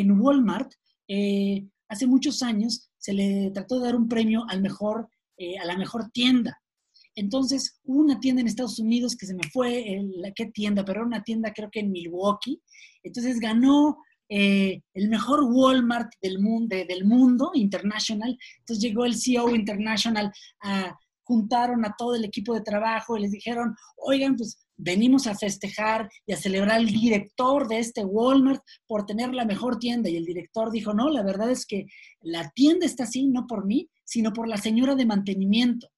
en 0.00 0.20
Walmart, 0.20 0.72
eh, 1.08 1.66
hace 1.88 2.06
muchos 2.06 2.42
años, 2.42 2.90
se 2.98 3.12
le 3.12 3.50
trató 3.52 3.78
de 3.78 3.86
dar 3.86 3.96
un 3.96 4.08
premio 4.08 4.44
al 4.48 4.60
mejor, 4.60 5.08
a 5.62 5.64
la 5.64 5.76
mejor 5.76 6.10
tienda. 6.10 6.60
Entonces, 7.14 7.80
una 7.84 8.18
tienda 8.18 8.40
en 8.40 8.48
Estados 8.48 8.80
Unidos 8.80 9.16
que 9.16 9.26
se 9.26 9.34
me 9.34 9.48
fue, 9.52 10.02
la, 10.16 10.32
¿qué 10.32 10.46
tienda? 10.46 10.84
Pero 10.84 11.00
era 11.00 11.06
una 11.06 11.22
tienda 11.22 11.52
creo 11.52 11.70
que 11.70 11.80
en 11.80 11.92
Milwaukee. 11.92 12.60
Entonces 13.04 13.38
ganó 13.38 13.98
el 14.28 15.08
mejor 15.08 15.44
Walmart 15.44 16.10
del 16.20 16.40
mundo, 16.40 17.52
international. 17.54 18.36
Entonces 18.58 18.82
llegó 18.82 19.04
el 19.04 19.16
CEO 19.16 19.54
international 19.54 20.32
a 20.60 20.98
juntaron 21.28 21.84
a 21.84 21.94
todo 21.96 22.14
el 22.14 22.24
equipo 22.24 22.54
de 22.54 22.62
trabajo 22.62 23.16
y 23.16 23.20
les 23.20 23.32
dijeron, 23.32 23.76
oigan, 23.98 24.34
pues 24.34 24.58
venimos 24.78 25.26
a 25.26 25.36
festejar 25.36 26.08
y 26.24 26.32
a 26.32 26.36
celebrar 26.36 26.76
al 26.76 26.86
director 26.86 27.68
de 27.68 27.78
este 27.78 28.04
Walmart 28.04 28.62
por 28.86 29.04
tener 29.04 29.34
la 29.34 29.44
mejor 29.44 29.78
tienda. 29.78 30.08
Y 30.08 30.16
el 30.16 30.24
director 30.24 30.70
dijo, 30.70 30.94
no, 30.94 31.10
la 31.10 31.22
verdad 31.22 31.50
es 31.50 31.66
que 31.66 31.86
la 32.20 32.50
tienda 32.54 32.86
está 32.86 33.04
así, 33.04 33.26
no 33.26 33.46
por 33.46 33.66
mí, 33.66 33.90
sino 34.04 34.32
por 34.32 34.48
la 34.48 34.56
señora 34.56 34.94
de 34.94 35.04
mantenimiento. 35.04 35.88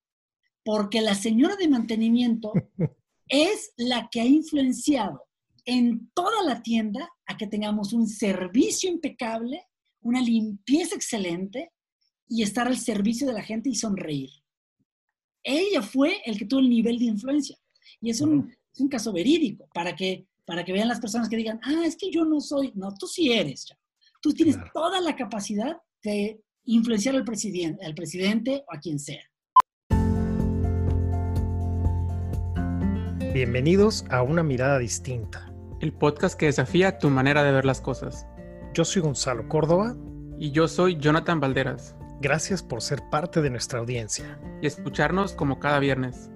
Porque 0.63 1.01
la 1.01 1.15
señora 1.15 1.55
de 1.55 1.69
mantenimiento 1.69 2.51
es 3.27 3.71
la 3.77 4.09
que 4.11 4.21
ha 4.21 4.25
influenciado 4.25 5.23
en 5.63 6.11
toda 6.13 6.43
la 6.43 6.61
tienda 6.61 7.07
a 7.27 7.37
que 7.37 7.47
tengamos 7.47 7.93
un 7.93 8.07
servicio 8.07 8.89
impecable, 8.89 9.63
una 10.01 10.19
limpieza 10.19 10.95
excelente 10.95 11.71
y 12.27 12.43
estar 12.43 12.67
al 12.67 12.77
servicio 12.77 13.27
de 13.27 13.33
la 13.33 13.43
gente 13.43 13.69
y 13.69 13.75
sonreír 13.75 14.31
ella 15.43 15.81
fue 15.81 16.21
el 16.25 16.37
que 16.37 16.45
tuvo 16.45 16.59
el 16.59 16.69
nivel 16.69 16.99
de 16.99 17.05
influencia. 17.05 17.57
Y 17.99 18.09
es 18.09 18.21
un, 18.21 18.53
caso 18.89 19.13
verídico 19.13 19.67
para 19.73 19.95
que, 19.95 20.27
para 20.45 20.63
que 20.63 20.73
vean 20.73 20.87
las 20.87 20.99
personas 20.99 21.29
que 21.29 21.37
digan, 21.37 21.59
ah, 21.63 21.83
es 21.85 21.95
que 21.95 22.11
yo 22.11 22.25
no 22.25 22.39
soy, 22.39 22.71
no, 22.75 22.93
tú 22.93 23.07
sí 23.07 23.31
eres, 23.31 23.65
ya. 23.69 23.77
Tú 24.21 24.33
tienes 24.33 24.57
toda 24.73 25.01
la 25.01 25.15
capacidad 25.15 25.77
de 26.03 26.41
influenciar 26.65 27.15
al 27.15 27.23
presidente, 27.23 27.83
al 27.85 27.95
presidente 27.95 28.63
o 28.67 28.75
a 28.75 28.79
quien 28.79 28.99
sea. 28.99 29.23
Bienvenidos 33.33 34.05
a 34.09 34.21
Una 34.21 34.43
Mirada 34.43 34.77
Distinta. 34.77 35.51
El 35.79 35.93
podcast 35.93 36.37
que 36.37 36.47
desafía 36.47 36.99
tu 36.99 37.09
manera 37.09 37.43
de 37.43 37.51
ver 37.51 37.65
las 37.65 37.81
cosas. 37.81 38.27
Yo 38.73 38.85
soy 38.85 39.01
Gonzalo 39.01 39.47
Córdoba. 39.47 39.95
Y 40.37 40.51
yo 40.51 40.67
soy 40.67 40.97
Jonathan 40.97 41.39
Valderas. 41.39 41.95
Gracias 42.19 42.61
por 42.61 42.81
ser 42.81 43.01
parte 43.09 43.41
de 43.41 43.49
nuestra 43.49 43.79
audiencia. 43.79 44.39
Y 44.61 44.67
escucharnos 44.67 45.33
como 45.33 45.59
cada 45.59 45.79
viernes. 45.79 46.29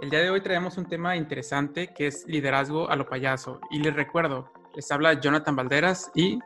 El 0.00 0.08
día 0.08 0.20
de 0.20 0.30
hoy 0.30 0.40
traemos 0.40 0.78
un 0.78 0.86
tema 0.86 1.14
interesante 1.14 1.92
que 1.94 2.06
es 2.06 2.26
liderazgo 2.26 2.88
a 2.88 2.96
lo 2.96 3.06
payaso. 3.06 3.60
Y 3.70 3.80
les 3.80 3.94
recuerdo, 3.94 4.50
les 4.74 4.90
habla 4.90 5.20
Jonathan 5.20 5.54
Valderas 5.54 6.10
y... 6.14 6.38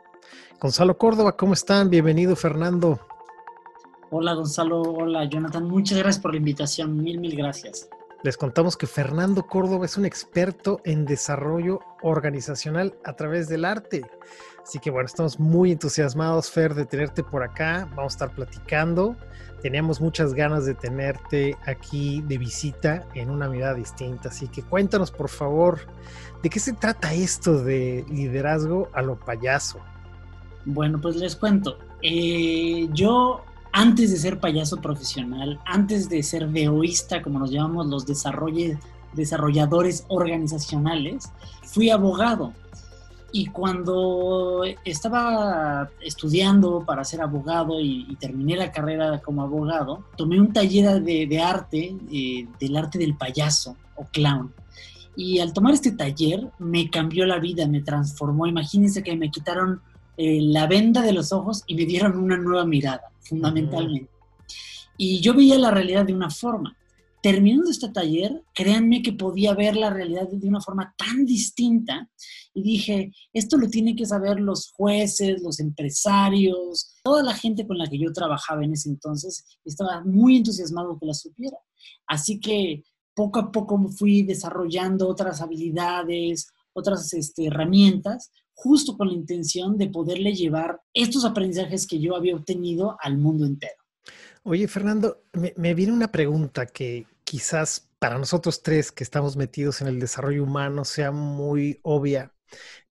Gonzalo 0.59 0.97
Córdoba, 0.97 1.37
¿cómo 1.37 1.53
están? 1.53 1.89
Bienvenido, 1.89 2.35
Fernando. 2.35 2.99
Hola, 4.11 4.33
Gonzalo. 4.33 4.81
Hola, 4.81 5.23
Jonathan. 5.23 5.63
Muchas 5.69 5.97
gracias 5.97 6.21
por 6.21 6.31
la 6.31 6.37
invitación. 6.37 7.01
Mil, 7.01 7.17
mil 7.17 7.37
gracias. 7.37 7.87
Les 8.23 8.37
contamos 8.37 8.75
que 8.75 8.87
Fernando 8.87 9.43
Córdoba 9.43 9.85
es 9.85 9.97
un 9.97 10.05
experto 10.05 10.81
en 10.83 11.05
desarrollo 11.05 11.79
organizacional 12.01 12.95
a 13.03 13.13
través 13.15 13.47
del 13.47 13.65
arte. 13.65 14.03
Así 14.63 14.79
que 14.79 14.89
bueno, 14.89 15.05
estamos 15.05 15.39
muy 15.39 15.71
entusiasmados, 15.71 16.49
Fer, 16.49 16.73
de 16.73 16.85
tenerte 16.85 17.23
por 17.23 17.43
acá. 17.43 17.87
Vamos 17.95 18.13
a 18.13 18.15
estar 18.15 18.31
platicando. 18.31 19.15
Teníamos 19.61 20.01
muchas 20.01 20.33
ganas 20.33 20.65
de 20.65 20.73
tenerte 20.73 21.55
aquí 21.65 22.23
de 22.27 22.39
visita 22.39 23.07
en 23.13 23.29
una 23.29 23.47
mirada 23.47 23.75
distinta. 23.75 24.29
Así 24.29 24.47
que 24.47 24.63
cuéntanos, 24.63 25.11
por 25.11 25.29
favor, 25.29 25.81
¿de 26.41 26.49
qué 26.49 26.59
se 26.59 26.73
trata 26.73 27.13
esto 27.13 27.63
de 27.63 28.05
liderazgo 28.09 28.89
a 28.93 29.03
lo 29.03 29.19
payaso? 29.19 29.79
Bueno, 30.65 30.99
pues 30.99 31.15
les 31.17 31.35
cuento. 31.35 31.77
Eh, 32.01 32.89
yo, 32.91 33.43
antes 33.77 34.09
de 34.09 34.17
ser 34.17 34.39
payaso 34.39 34.77
profesional, 34.77 35.59
antes 35.65 36.07
de 36.07 36.23
ser 36.23 36.47
veoísta, 36.47 37.21
como 37.21 37.39
nos 37.39 37.51
llamamos 37.51 37.87
los 37.87 38.05
desarrolladores 38.05 40.05
organizacionales, 40.07 41.29
fui 41.61 41.89
abogado 41.89 42.53
y 43.33 43.47
cuando 43.47 44.63
estaba 44.85 45.89
estudiando 45.99 46.85
para 46.85 47.03
ser 47.03 47.21
abogado 47.21 47.81
y, 47.81 48.15
terminé 48.17 48.55
la 48.55 48.71
carrera 48.71 49.19
como 49.19 49.41
abogado, 49.41 50.05
tomé 50.15 50.39
un 50.39 50.53
taller 50.53 51.03
de, 51.03 51.41
arte, 51.41 51.97
eh, 52.09 52.47
del 52.57 52.77
arte 52.77 52.97
del 52.97 53.17
payaso 53.17 53.75
o 53.97 54.05
clown. 54.05 54.53
Y 55.17 55.39
al 55.39 55.51
tomar 55.51 55.73
este 55.73 55.91
taller 55.91 56.49
me 56.59 56.89
cambió 56.89 57.25
la 57.25 57.39
vida, 57.39 57.67
me 57.67 57.81
transformó. 57.81 58.47
Imagínense 58.47 59.03
que 59.03 59.17
me 59.17 59.29
quitaron 59.29 59.81
eh, 60.17 60.39
la 60.41 60.67
venda 60.67 61.01
de 61.01 61.13
los 61.13 61.31
ojos 61.31 61.63
y 61.67 61.75
me 61.75 61.85
dieron 61.85 62.17
una 62.17 62.37
nueva 62.37 62.65
mirada, 62.65 63.11
fundamentalmente. 63.21 64.11
Y 64.97 65.19
yo 65.19 65.33
veía 65.33 65.57
la 65.57 65.71
realidad 65.71 66.05
de 66.05 66.13
una 66.13 66.29
forma 66.29 66.77
terminando 67.25 67.71
este 67.71 67.89
taller, 67.89 68.43
créanme 68.53 69.01
que 69.01 69.11
podía 69.11 69.55
ver 69.55 69.75
la 69.75 69.89
realidad 69.89 70.29
de 70.29 70.47
una 70.47 70.61
forma 70.61 70.93
tan 70.95 71.25
distinta 71.25 72.07
y 72.53 72.61
dije, 72.61 73.13
esto 73.33 73.57
lo 73.57 73.67
tienen 73.67 73.95
que 73.95 74.05
saber 74.05 74.39
los 74.39 74.71
jueces, 74.73 75.41
los 75.41 75.59
empresarios, 75.59 76.93
toda 77.03 77.23
la 77.23 77.33
gente 77.33 77.65
con 77.65 77.79
la 77.79 77.87
que 77.87 77.97
yo 77.97 78.13
trabajaba 78.13 78.63
en 78.63 78.73
ese 78.73 78.89
entonces, 78.89 79.43
estaba 79.65 80.03
muy 80.05 80.37
entusiasmado 80.37 80.99
que 80.99 81.07
la 81.07 81.15
supiera. 81.15 81.57
Así 82.05 82.39
que 82.39 82.83
poco 83.15 83.39
a 83.39 83.51
poco 83.51 83.89
fui 83.89 84.21
desarrollando 84.21 85.07
otras 85.07 85.41
habilidades, 85.41 86.49
otras 86.73 87.11
este, 87.15 87.47
herramientas, 87.47 88.29
justo 88.55 88.97
con 88.97 89.09
la 89.09 89.13
intención 89.13 89.77
de 89.77 89.89
poderle 89.89 90.33
llevar 90.33 90.81
estos 90.93 91.25
aprendizajes 91.25 91.85
que 91.85 91.99
yo 91.99 92.15
había 92.15 92.35
obtenido 92.35 92.97
al 93.01 93.17
mundo 93.17 93.45
entero. 93.45 93.75
Oye, 94.43 94.67
Fernando, 94.67 95.23
me, 95.57 95.73
viene 95.73 95.91
una 95.91 96.11
pregunta 96.11 96.65
que, 96.65 97.05
quizás 97.23 97.89
para 97.99 98.17
nosotros 98.17 98.61
tres 98.61 98.91
que 98.91 99.03
estamos 99.03 99.35
metidos 99.35 99.81
en 99.81 99.87
el 99.87 99.99
desarrollo 99.99 100.43
humano 100.43 100.85
sea 100.85 101.11
muy 101.11 101.79
obvia, 101.81 102.33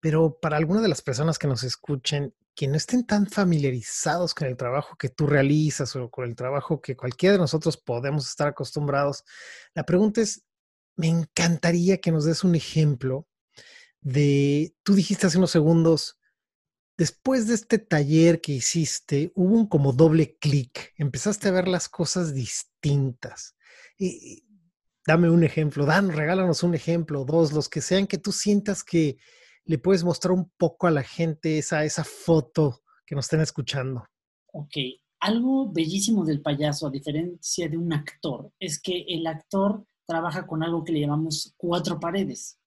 pero 0.01 0.39
para 0.41 0.57
algunas 0.57 0.83
de 0.83 0.89
las 0.89 1.03
personas 1.03 1.39
que 1.39 1.47
nos 1.47 1.63
escuchen, 1.63 2.35
que 2.57 2.67
no 2.67 2.77
estén 2.77 3.07
tan 3.07 3.29
familiarizados 3.29 4.35
con 4.35 4.49
el 4.49 4.57
trabajo 4.57 4.97
que 4.97 5.09
tú 5.09 5.27
realizas 5.27 5.95
o 5.95 6.11
con 6.11 6.25
el 6.25 6.35
trabajo 6.35 6.81
que 6.81 6.97
cualquiera 6.97 7.35
de 7.35 7.39
nosotros 7.39 7.77
podemos 7.77 8.29
estar 8.29 8.49
acostumbrados, 8.49 9.25
la 9.75 9.87
pregunta 9.87 10.21
es, 10.21 10.45
me 10.97 11.09
encantaría 11.09 11.99
que 11.99 12.13
nos 12.13 12.25
des 12.25 12.43
un 12.45 12.57
ejemplo 12.57 13.27
de, 14.05 14.77
tú 14.85 14.95
dijiste 14.95 15.27
hace 15.27 15.39
unos 15.39 15.51
segundos, 15.51 16.21
después 16.97 17.49
de 17.49 17.55
este 17.55 17.79
taller 17.79 18.41
que 18.41 18.53
hiciste, 18.53 19.33
hubo 19.35 19.55
un 19.55 19.67
como 19.67 19.93
doble 19.93 20.37
clic, 20.39 20.93
empezaste 20.97 21.49
a 21.49 21.53
ver 21.53 21.67
las 21.67 21.89
cosas 21.89 22.35
distintas. 22.35 23.57
Y, 23.99 24.45
dame 25.07 25.31
un 25.31 25.43
ejemplo, 25.43 25.87
Dan, 25.87 26.13
regálanos 26.13 26.63
un 26.63 26.75
ejemplo, 26.75 27.25
dos, 27.25 27.53
los 27.53 27.69
que 27.69 27.81
sean 27.81 28.07
que 28.07 28.19
tú 28.19 28.31
sientas 28.31 28.85
que 28.85 29.17
le 29.65 29.79
puedes 29.79 30.05
mostrar 30.05 30.33
un 30.33 30.51
poco 30.57 30.87
a 30.87 30.91
la 30.91 31.03
gente 31.03 31.59
esa, 31.59 31.85
esa 31.85 32.05
foto 32.05 32.83
que 33.07 33.15
nos 33.15 33.25
estén 33.25 33.41
escuchando. 33.41 34.05
Ok, 34.53 34.77
algo 35.21 35.73
bellísimo 35.73 36.25
del 36.25 36.43
payaso, 36.43 36.87
a 36.87 36.91
diferencia 36.91 37.69
de 37.69 37.79
un 37.79 37.93
actor, 37.93 38.53
es 38.59 38.81
que 38.81 39.05
el 39.09 39.27
actor 39.27 39.85
trabaja 40.07 40.47
con 40.47 40.63
algo 40.63 40.85
que 40.85 40.93
le 40.93 41.01
llamamos 41.01 41.55
cuatro 41.57 41.99
paredes. 41.99 42.59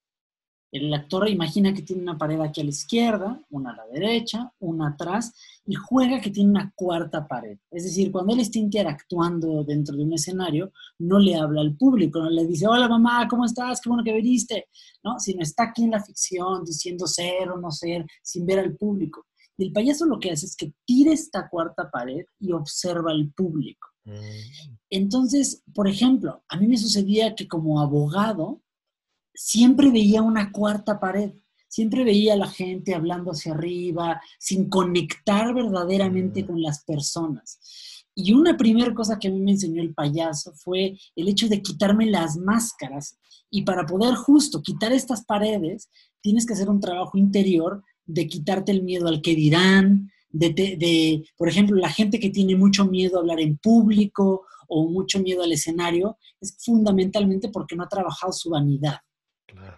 El 0.70 0.92
actor 0.92 1.28
imagina 1.28 1.72
que 1.72 1.82
tiene 1.82 2.02
una 2.02 2.18
pared 2.18 2.38
aquí 2.40 2.60
a 2.60 2.64
la 2.64 2.70
izquierda, 2.70 3.42
una 3.50 3.70
a 3.70 3.76
la 3.76 3.86
derecha, 3.86 4.52
una 4.58 4.88
atrás, 4.88 5.32
y 5.64 5.74
juega 5.74 6.20
que 6.20 6.30
tiene 6.30 6.50
una 6.50 6.72
cuarta 6.74 7.26
pared. 7.26 7.58
Es 7.70 7.84
decir, 7.84 8.12
cuando 8.12 8.34
él 8.34 8.40
está 8.40 8.58
interactuando 8.58 9.64
dentro 9.64 9.96
de 9.96 10.04
un 10.04 10.12
escenario, 10.12 10.72
no 10.98 11.18
le 11.18 11.36
habla 11.36 11.62
al 11.62 11.74
público, 11.74 12.20
no 12.20 12.28
le 12.28 12.46
dice, 12.46 12.66
hola 12.66 12.86
mamá, 12.86 13.26
¿cómo 13.28 13.46
estás? 13.46 13.80
Qué 13.80 13.88
bueno 13.88 14.04
que 14.04 14.12
viniste, 14.12 14.66
¿no? 15.02 15.18
Sino 15.18 15.42
está 15.42 15.64
aquí 15.64 15.84
en 15.84 15.92
la 15.92 16.04
ficción 16.04 16.64
diciendo 16.64 17.06
ser 17.06 17.50
o 17.50 17.58
no 17.58 17.70
ser, 17.70 18.04
sin 18.22 18.44
ver 18.44 18.58
al 18.58 18.76
público. 18.76 19.24
Y 19.56 19.64
el 19.64 19.72
payaso 19.72 20.04
lo 20.04 20.20
que 20.20 20.30
hace 20.30 20.46
es 20.46 20.54
que 20.54 20.72
tira 20.84 21.12
esta 21.12 21.48
cuarta 21.48 21.90
pared 21.90 22.24
y 22.38 22.52
observa 22.52 23.10
al 23.10 23.32
público. 23.32 23.88
Mm. 24.04 24.12
Entonces, 24.90 25.62
por 25.74 25.88
ejemplo, 25.88 26.42
a 26.48 26.56
mí 26.56 26.66
me 26.66 26.76
sucedía 26.76 27.34
que 27.34 27.48
como 27.48 27.80
abogado, 27.80 28.62
siempre 29.38 29.90
veía 29.92 30.20
una 30.20 30.50
cuarta 30.50 30.98
pared, 30.98 31.30
siempre 31.68 32.02
veía 32.02 32.32
a 32.32 32.36
la 32.36 32.48
gente 32.48 32.94
hablando 32.94 33.30
hacia 33.30 33.52
arriba, 33.52 34.20
sin 34.40 34.68
conectar 34.68 35.54
verdaderamente 35.54 36.42
mm. 36.42 36.46
con 36.46 36.60
las 36.60 36.82
personas. 36.82 37.60
Y 38.16 38.32
una 38.32 38.56
primera 38.56 38.92
cosa 38.92 39.16
que 39.16 39.28
a 39.28 39.30
mí 39.30 39.40
me 39.40 39.52
enseñó 39.52 39.80
el 39.80 39.94
payaso 39.94 40.52
fue 40.54 40.98
el 41.14 41.28
hecho 41.28 41.48
de 41.48 41.62
quitarme 41.62 42.06
las 42.06 42.36
máscaras. 42.36 43.16
Y 43.48 43.62
para 43.62 43.86
poder 43.86 44.16
justo 44.16 44.60
quitar 44.60 44.92
estas 44.92 45.24
paredes, 45.24 45.88
tienes 46.20 46.44
que 46.44 46.54
hacer 46.54 46.68
un 46.68 46.80
trabajo 46.80 47.16
interior 47.16 47.84
de 48.06 48.26
quitarte 48.26 48.72
el 48.72 48.82
miedo 48.82 49.06
al 49.06 49.22
que 49.22 49.36
dirán, 49.36 50.10
de, 50.30 50.50
de, 50.50 51.24
por 51.36 51.48
ejemplo, 51.48 51.76
la 51.76 51.90
gente 51.90 52.18
que 52.18 52.30
tiene 52.30 52.56
mucho 52.56 52.86
miedo 52.86 53.16
a 53.16 53.20
hablar 53.20 53.38
en 53.38 53.56
público 53.56 54.42
o 54.66 54.88
mucho 54.88 55.20
miedo 55.20 55.44
al 55.44 55.52
escenario, 55.52 56.18
es 56.40 56.56
fundamentalmente 56.58 57.48
porque 57.50 57.76
no 57.76 57.84
ha 57.84 57.88
trabajado 57.88 58.32
su 58.32 58.50
vanidad 58.50 58.98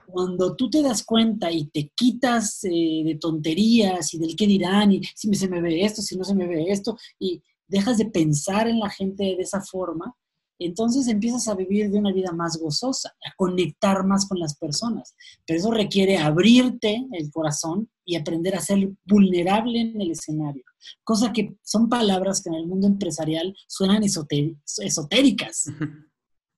Cuando 0.07 0.57
tú 0.57 0.69
te 0.69 0.83
das 0.83 1.05
cuenta 1.05 1.51
y 1.51 1.67
te 1.67 1.93
quitas 1.95 2.65
eh, 2.65 3.03
de 3.05 3.19
tonterías 3.21 4.13
y 4.15 4.19
del 4.19 4.35
qué 4.37 4.47
dirán 4.47 4.93
y 4.93 5.03
si 5.15 5.33
se 5.35 5.49
me 5.49 5.61
ve 5.61 5.85
esto, 5.85 6.03
si 6.03 6.17
no 6.17 6.25
se 6.25 6.35
me 6.35 6.47
ve 6.47 6.67
esto, 6.69 6.97
y 7.19 7.43
dejas 7.69 7.99
de 7.99 8.07
pensar 8.07 8.69
en 8.69 8.81
la 8.81 8.91
gente 8.91 9.23
de 9.23 9.43
esa 9.43 9.61
forma, 9.61 10.17
entonces 10.61 11.09
empiezas 11.09 11.49
a 11.49 11.55
vivir 11.55 11.91
de 11.91 11.99
una 11.99 12.13
vida 12.13 12.33
más 12.33 12.59
gozosa, 12.59 13.09
a 13.25 13.35
conectar 13.37 14.05
más 14.05 14.29
con 14.29 14.39
las 14.39 14.57
personas. 14.57 15.15
Pero 15.47 15.59
eso 15.59 15.71
requiere 15.71 16.19
abrirte 16.19 17.07
el 17.13 17.31
corazón 17.31 17.89
y 18.05 18.17
aprender 18.17 18.55
a 18.55 18.61
ser 18.61 18.91
vulnerable 19.07 19.81
en 19.81 20.01
el 20.01 20.11
escenario. 20.11 20.63
Cosa 21.03 21.33
que 21.33 21.57
son 21.63 21.89
palabras 21.89 22.43
que 22.43 22.51
en 22.51 22.57
el 22.57 22.67
mundo 22.67 22.87
empresarial 22.87 23.57
suenan 23.67 24.03
esotéricas. 24.05 25.65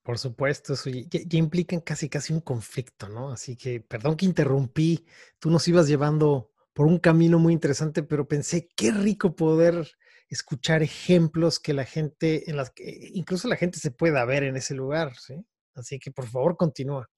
Por 0.03 0.19
supuesto, 0.19 0.73
eso 0.73 0.89
ya, 0.89 1.37
implican 1.37 1.79
casi 1.79 2.09
casi 2.09 2.33
un 2.33 2.41
conflicto, 2.41 3.07
¿no? 3.07 3.31
Así 3.31 3.55
que, 3.55 3.79
perdón 3.79 4.17
que 4.17 4.25
interrumpí, 4.25 5.05
tú 5.39 5.49
nos 5.49 5.67
ibas 5.67 5.87
llevando 5.87 6.51
por 6.73 6.87
un 6.87 6.99
camino 6.99 7.39
muy 7.39 7.53
interesante, 7.53 8.03
pero 8.03 8.27
pensé, 8.27 8.69
qué 8.75 8.91
rico 8.91 9.35
poder 9.35 9.95
escuchar 10.27 10.83
ejemplos 10.83 11.59
que 11.59 11.73
la 11.73 11.85
gente, 11.85 12.49
en 12.49 12.57
las 12.57 12.71
que 12.71 13.11
incluso 13.13 13.47
la 13.47 13.55
gente 13.55 13.79
se 13.79 13.91
pueda 13.91 14.25
ver 14.25 14.43
en 14.43 14.57
ese 14.57 14.73
lugar, 14.73 15.15
¿sí? 15.17 15.35
Así 15.73 15.99
que 15.99 16.11
por 16.11 16.27
favor 16.27 16.57
continúa. 16.57 17.09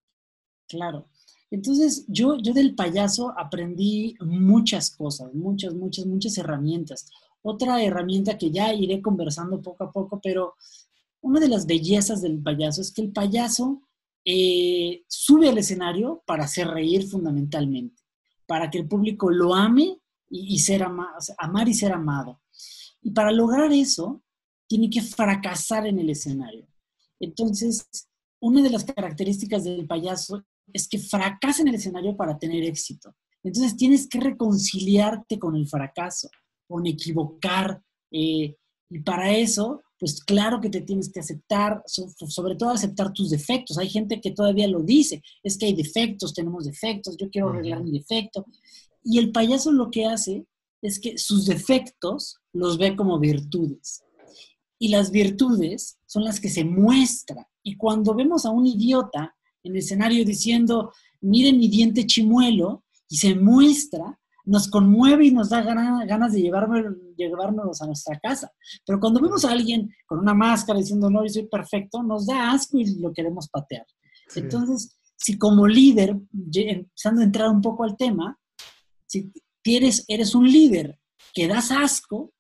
Claro. 0.68 1.10
Entonces, 1.50 2.06
yo, 2.08 2.38
yo 2.38 2.54
del 2.54 2.76
payaso 2.76 3.34
aprendí 3.38 4.16
muchas 4.20 4.96
cosas, 4.96 5.34
muchas, 5.34 5.74
muchas, 5.74 6.06
muchas 6.06 6.38
herramientas. 6.38 7.10
Otra 7.42 7.84
herramienta 7.84 8.38
que 8.38 8.52
ya 8.52 8.74
iré 8.74 9.02
conversando 9.02 9.62
poco 9.62 9.84
a 9.86 9.92
poco, 9.92 10.20
pero 10.22 10.56
una 11.26 11.40
de 11.40 11.48
las 11.48 11.66
bellezas 11.66 12.22
del 12.22 12.40
payaso 12.40 12.82
es 12.82 12.92
que 12.92 13.02
el 13.02 13.12
payaso 13.12 13.82
eh, 14.24 15.04
sube 15.08 15.50
al 15.50 15.58
escenario 15.58 16.22
para 16.28 16.44
hacer 16.44 16.68
reír 16.68 17.08
fundamentalmente, 17.08 18.04
para 18.46 18.70
que 18.70 18.78
el 18.78 18.88
público 18.88 19.32
lo 19.32 19.56
ame 19.56 20.00
y, 20.30 20.60
ser 20.60 20.84
amar 20.84 21.68
y 21.68 21.74
ser 21.74 21.94
amado. 21.94 22.44
Y 23.02 23.10
para 23.10 23.32
lograr 23.32 23.74
eso, 23.74 24.22
tiene 24.68 24.88
que 24.88 25.02
fracasar 25.02 25.88
en 25.88 25.98
el 25.98 26.12
escenario. 26.12 26.68
Entonces, 27.20 27.88
una 28.40 28.62
de 28.62 28.70
las 28.70 28.84
características 28.84 29.64
del 29.64 29.88
payaso 29.88 30.46
es 30.72 30.88
que 30.88 31.00
fracasa 31.00 31.64
en 31.64 31.70
el 31.70 31.76
escenario 31.76 32.16
para 32.16 32.38
tener 32.38 32.64
éxito. 32.64 33.16
Entonces, 33.42 33.76
tienes 33.76 34.08
que 34.08 34.20
reconciliarte 34.20 35.40
con 35.40 35.56
el 35.56 35.68
fracaso, 35.68 36.30
con 36.68 36.86
equivocar. 36.86 37.82
Eh, 38.12 38.56
y 38.92 39.00
para 39.00 39.36
eso, 39.36 39.82
pues 40.00 40.24
claro 40.24 40.60
que 40.60 40.70
te 40.70 40.82
tienes 40.82 41.12
que 41.12 41.20
aceptar, 41.20 41.82
sobre 41.86 42.56
todo 42.56 42.70
aceptar 42.70 43.14
tus 43.14 43.30
defectos. 43.30 43.78
Hay 43.78 43.90
gente 43.90 44.20
que 44.22 44.32
todavía 44.32 44.68
lo 44.68 44.82
dice, 44.82 45.22
es 45.44 45.58
que 45.58 45.68
hay 45.68 45.74
defectos, 45.74 46.34
tenemos 46.34 46.66
defectos, 46.66 47.18
yo 47.18 47.30
quiero 47.30 47.50
arreglar 47.50 47.84
mi 47.84 47.92
defecto. 47.92 48.46
Y 49.04 49.20
el 49.20 49.32
payaso 49.32 49.72
lo 49.72 49.92
que 49.92 50.06
hace 50.06 50.46
es 50.82 51.00
que 51.00 51.18
sus 51.18 51.46
defectos 51.46 52.38
los 52.54 52.78
ve 52.78 52.96
como 52.96 53.20
virtudes. 53.20 54.04
Y 54.78 54.90
las 54.90 55.12
virtudes 55.12 55.98
son 56.06 56.24
las 56.24 56.40
que 56.40 56.50
se 56.50 56.66
muestran. 56.66 57.46
Y 57.64 57.78
cuando 57.78 58.14
vemos 58.14 58.46
a 58.46 58.52
un 58.52 58.68
idiota 58.68 59.36
en 59.64 59.72
el 59.72 59.78
escenario 59.78 60.26
diciendo, 60.26 60.92
miren 61.22 61.58
mi 61.58 61.70
diente 61.70 62.06
chimuelo, 62.06 62.84
y 63.10 63.18
se 63.18 63.36
muestra, 63.36 64.20
nos 64.46 64.70
conmueve 64.70 65.26
y 65.26 65.32
nos 65.32 65.50
da 65.50 65.62
ganas 65.62 66.34
de 66.34 66.42
llevárnoslos 66.42 67.82
a 67.82 67.88
nuestra 67.88 68.20
casa. 68.20 68.52
Pero 68.86 69.00
cuando 69.00 69.20
vemos 69.20 69.44
a 69.46 69.52
alguien 69.52 69.92
con 70.06 70.20
una 70.20 70.34
máscara 70.34 70.80
diciendo, 70.80 71.10
no, 71.10 71.24
yo 71.24 71.30
soy 71.30 71.48
perfecto, 71.48 72.04
nos 72.04 72.28
da 72.28 72.52
asco 72.52 72.78
y 72.78 73.00
lo 73.00 73.12
queremos 73.12 73.50
patear. 73.50 73.86
Entonces, 74.36 74.98
si 75.16 75.38
como 75.38 75.68
líder, 75.68 76.18
empezando 76.54 77.22
a 77.22 77.26
entrar 77.26 77.50
un 77.50 77.62
poco 77.62 77.84
al 77.84 77.98
tema, 77.98 78.40
si 79.08 79.32
eres, 79.64 80.06
eres 80.08 80.36
un 80.36 80.52
líder 80.52 81.00
que 81.34 81.48
das 81.48 81.72
asco, 81.72 82.32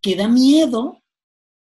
que 0.00 0.16
da 0.16 0.28
miedo, 0.28 1.02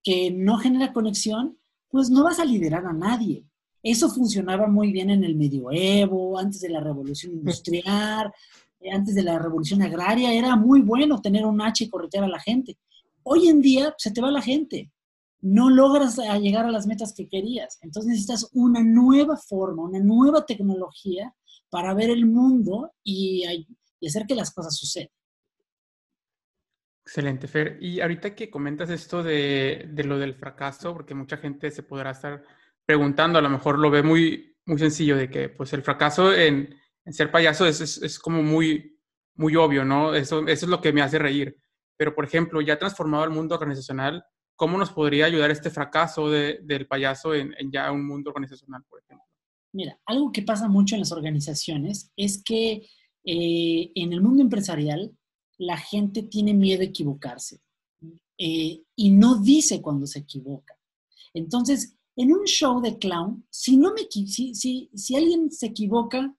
que 0.04 0.31
no 0.31 0.58
genera 0.58 0.94
conexión, 0.94 1.58
pues 1.90 2.10
no 2.10 2.24
vas 2.24 2.40
a 2.40 2.46
liderar 2.46 2.86
a 2.86 2.94
nadie. 2.94 3.46
Eso 3.81 4.10
funcionaba 4.10 4.68
muy 4.68 4.92
bien 4.92 5.10
en 5.10 5.24
el 5.24 5.36
medioevo, 5.36 6.38
antes 6.38 6.62
de 6.62 6.70
la 6.70 6.81
revolución 6.81 7.34
industrial, 7.34 8.31
antes 8.92 9.16
de 9.16 9.24
la 9.24 9.40
revolución 9.40 9.81
agraria, 9.81 10.34
era 10.34 10.56
muy 10.56 10.81
bueno 10.81 11.22
tener 11.22 11.46
un 11.46 11.62
hacha 11.62 11.84
y 11.84 11.90
corretear 11.90 12.24
a 12.24 12.30
la 12.30 12.40
gente. 12.40 12.78
Hoy 13.24 13.50
en 13.50 13.62
día 13.62 13.94
se 13.98 14.12
te 14.12 14.22
va 14.22 14.31
la 14.31 14.42
gente, 14.42 14.92
no 15.42 15.70
logras 15.70 16.18
llegar 16.42 16.66
a 16.66 16.72
las 16.72 16.88
metas 16.88 17.14
que 17.14 17.28
querías. 17.28 17.78
Entonces 17.81 18.10
necesitas 18.10 18.50
una 18.54 18.81
nueva 18.84 19.38
forma, 19.38 19.84
una 19.84 20.00
nueva 20.00 20.46
tecnología 20.46 21.34
para 21.70 21.94
ver 21.94 22.10
el 22.10 22.26
mundo 22.26 22.94
y, 23.04 23.44
y 24.00 24.08
hacer 24.08 24.26
que 24.26 24.36
las 24.36 24.52
cosas 24.52 24.76
sucedan. 24.76 25.10
Excelente, 27.04 27.48
Fer. 27.48 27.78
Y 27.81 28.02
ahorita 28.02 28.36
que 28.36 28.52
comentas 28.52 28.90
esto 28.92 29.24
de, 29.24 29.90
de, 29.92 30.04
lo 30.04 30.20
del 30.20 30.36
fracaso, 30.36 30.94
porque 30.94 31.16
mucha 31.16 31.38
gente 31.38 31.72
se 31.72 31.81
podrá 31.81 32.12
estar 32.12 32.44
preguntando, 32.86 33.40
a 33.40 33.42
lo 33.42 33.50
mejor 33.50 33.80
lo 33.80 33.90
ve 33.90 34.04
muy, 34.04 34.56
muy 34.66 34.78
sencillo, 34.78 35.18
de 35.18 35.30
que 35.30 35.50
pues 35.50 35.74
el 35.74 35.81
fracaso 35.81 36.31
en, 36.34 36.76
ser 37.10 37.31
payaso 37.31 37.66
es, 37.66 37.80
es, 37.81 38.19
como 38.19 38.44
muy, 38.44 39.00
muy 39.36 39.56
obvio, 39.56 39.86
¿no? 39.86 40.13
Eso, 40.13 40.48
eso 40.48 40.66
es 40.66 40.69
lo 40.69 40.81
que 40.81 40.94
me 40.94 41.01
hace 41.01 41.19
reír. 41.19 41.57
Pero, 41.98 42.16
por 42.16 42.25
ejemplo, 42.25 42.62
ya 42.62 42.80
transformado 42.80 43.24
el 43.24 43.31
mundo 43.31 43.56
organizacional, 43.56 44.24
¿cómo 44.56 44.78
nos 44.78 44.92
podría 44.92 45.25
ayudar 45.25 45.51
este 45.51 45.69
fracaso 45.69 46.30
del 46.30 46.88
payaso 46.88 47.34
en, 47.34 47.54
ya 47.72 47.92
un 47.92 48.06
mundo 48.06 48.30
organizacional, 48.30 48.84
por 48.90 49.01
ejemplo? 49.01 49.25
Mira, 49.74 50.00
algo 50.06 50.31
que 50.31 50.42
pasa 50.42 50.68
mucho 50.68 50.96
en 50.96 51.01
las 51.01 51.12
organizaciones 51.12 52.12
es 52.16 52.44
que 52.44 52.88
eh, 53.24 53.92
en 53.95 54.13
el 54.13 54.22
mundo 54.22 54.42
empresarial 54.42 55.12
la 55.57 55.78
gente 55.78 56.24
tiene 56.24 56.54
miedo 56.54 56.81
a 56.81 56.86
equivocarse 56.86 57.62
eh, 58.38 58.81
y 58.95 59.12
no 59.12 59.36
dice 59.36 59.81
cuando 59.81 60.07
se 60.07 60.19
equivoca. 60.19 60.78
Entonces, 61.34 61.98
en 62.16 62.34
un 62.34 62.45
show 62.45 62.81
de 62.81 62.98
clown, 62.98 63.45
si, 63.50 63.78
no 63.78 63.94
me, 63.94 64.02
si, 64.10 64.56
si, 64.56 64.90
si 64.94 65.16
alguien 65.16 65.52
se 65.52 65.68
equivoca, 65.68 66.36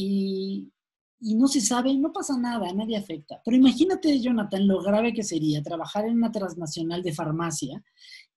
y, 0.00 1.34
no 1.34 1.48
se 1.48 1.60
sabe, 1.60 1.96
no 1.96 2.12
pasa 2.12 2.38
nada, 2.38 2.72
nadie 2.72 2.96
afecta. 2.96 3.40
Pero 3.44 3.56
imagínate, 3.56 4.20
Jonathan, 4.20 4.68
lo 4.68 4.80
grave 4.80 5.12
que 5.12 5.24
sería 5.24 5.62
trabajar 5.62 6.04
en 6.04 6.14
una 6.14 6.30
transnacional 6.30 7.02
de 7.02 7.12
farmacia 7.12 7.82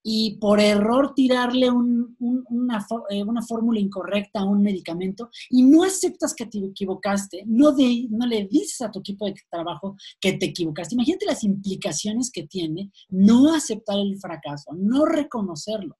y 0.02 0.36
por 0.38 0.58
error 0.58 1.14
tirarle 1.14 1.70
una, 1.70 2.84
eh, 3.10 3.22
una, 3.22 3.42
fórmula 3.42 3.78
incorrecta 3.78 4.40
a 4.40 4.44
un 4.44 4.60
medicamento 4.60 5.30
y 5.48 5.62
no 5.62 5.84
aceptas 5.84 6.34
que 6.34 6.46
te 6.46 6.58
equivocaste, 6.58 7.44
no, 7.46 7.70
de, 7.70 8.08
no 8.10 8.26
le 8.26 8.48
dices 8.48 8.80
a 8.80 8.90
tu 8.90 8.98
equipo 8.98 9.26
de 9.26 9.34
trabajo 9.48 9.96
que 10.20 10.32
te 10.32 10.46
equivocaste. 10.46 10.96
Imagínate 10.96 11.26
las 11.26 11.44
implicaciones 11.44 12.32
que 12.32 12.48
tiene 12.48 12.90
no 13.10 13.54
aceptar 13.54 14.00
el 14.00 14.18
fracaso, 14.18 14.72
no 14.76 15.04
reconocerlo. 15.04 15.96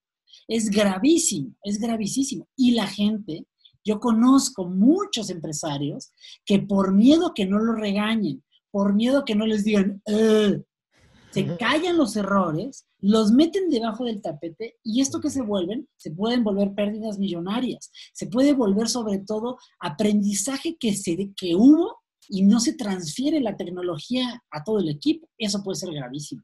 Es 0.48 0.68
gravísimo, 0.68 1.54
es 1.62 1.78
gravísimo. 1.78 2.48
Y 2.56 2.72
la 2.72 2.88
gente 2.88 3.46
yo 3.84 4.00
conozco 4.00 4.66
muchos 4.66 5.30
empresarios 5.30 6.12
que 6.44 6.58
por 6.60 6.92
miedo 6.92 7.32
que 7.34 7.46
no 7.46 7.58
lo 7.58 7.74
regañen, 7.74 8.42
por 8.70 8.94
miedo 8.94 9.24
que 9.24 9.34
no 9.34 9.46
les 9.46 9.64
digan, 9.64 10.02
eh", 10.06 10.62
se 11.30 11.56
callan 11.56 11.96
los 11.96 12.14
errores, 12.16 12.86
los 13.00 13.32
meten 13.32 13.70
debajo 13.70 14.04
del 14.04 14.20
tapete 14.20 14.76
y 14.82 15.00
esto 15.00 15.20
que 15.20 15.30
se 15.30 15.42
vuelven, 15.42 15.88
se 15.96 16.10
pueden 16.10 16.44
volver 16.44 16.74
pérdidas 16.74 17.18
millonarias, 17.18 17.90
se 18.12 18.26
puede 18.26 18.52
volver 18.52 18.88
sobre 18.88 19.18
todo 19.18 19.56
aprendizaje 19.80 20.76
que, 20.78 20.94
se, 20.94 21.32
que 21.34 21.54
hubo 21.56 22.02
y 22.28 22.42
no 22.42 22.60
se 22.60 22.74
transfiere 22.74 23.40
la 23.40 23.56
tecnología 23.56 24.42
a 24.50 24.62
todo 24.62 24.78
el 24.78 24.88
equipo. 24.88 25.28
Eso 25.38 25.62
puede 25.62 25.76
ser 25.76 25.92
gravísimo. 25.92 26.42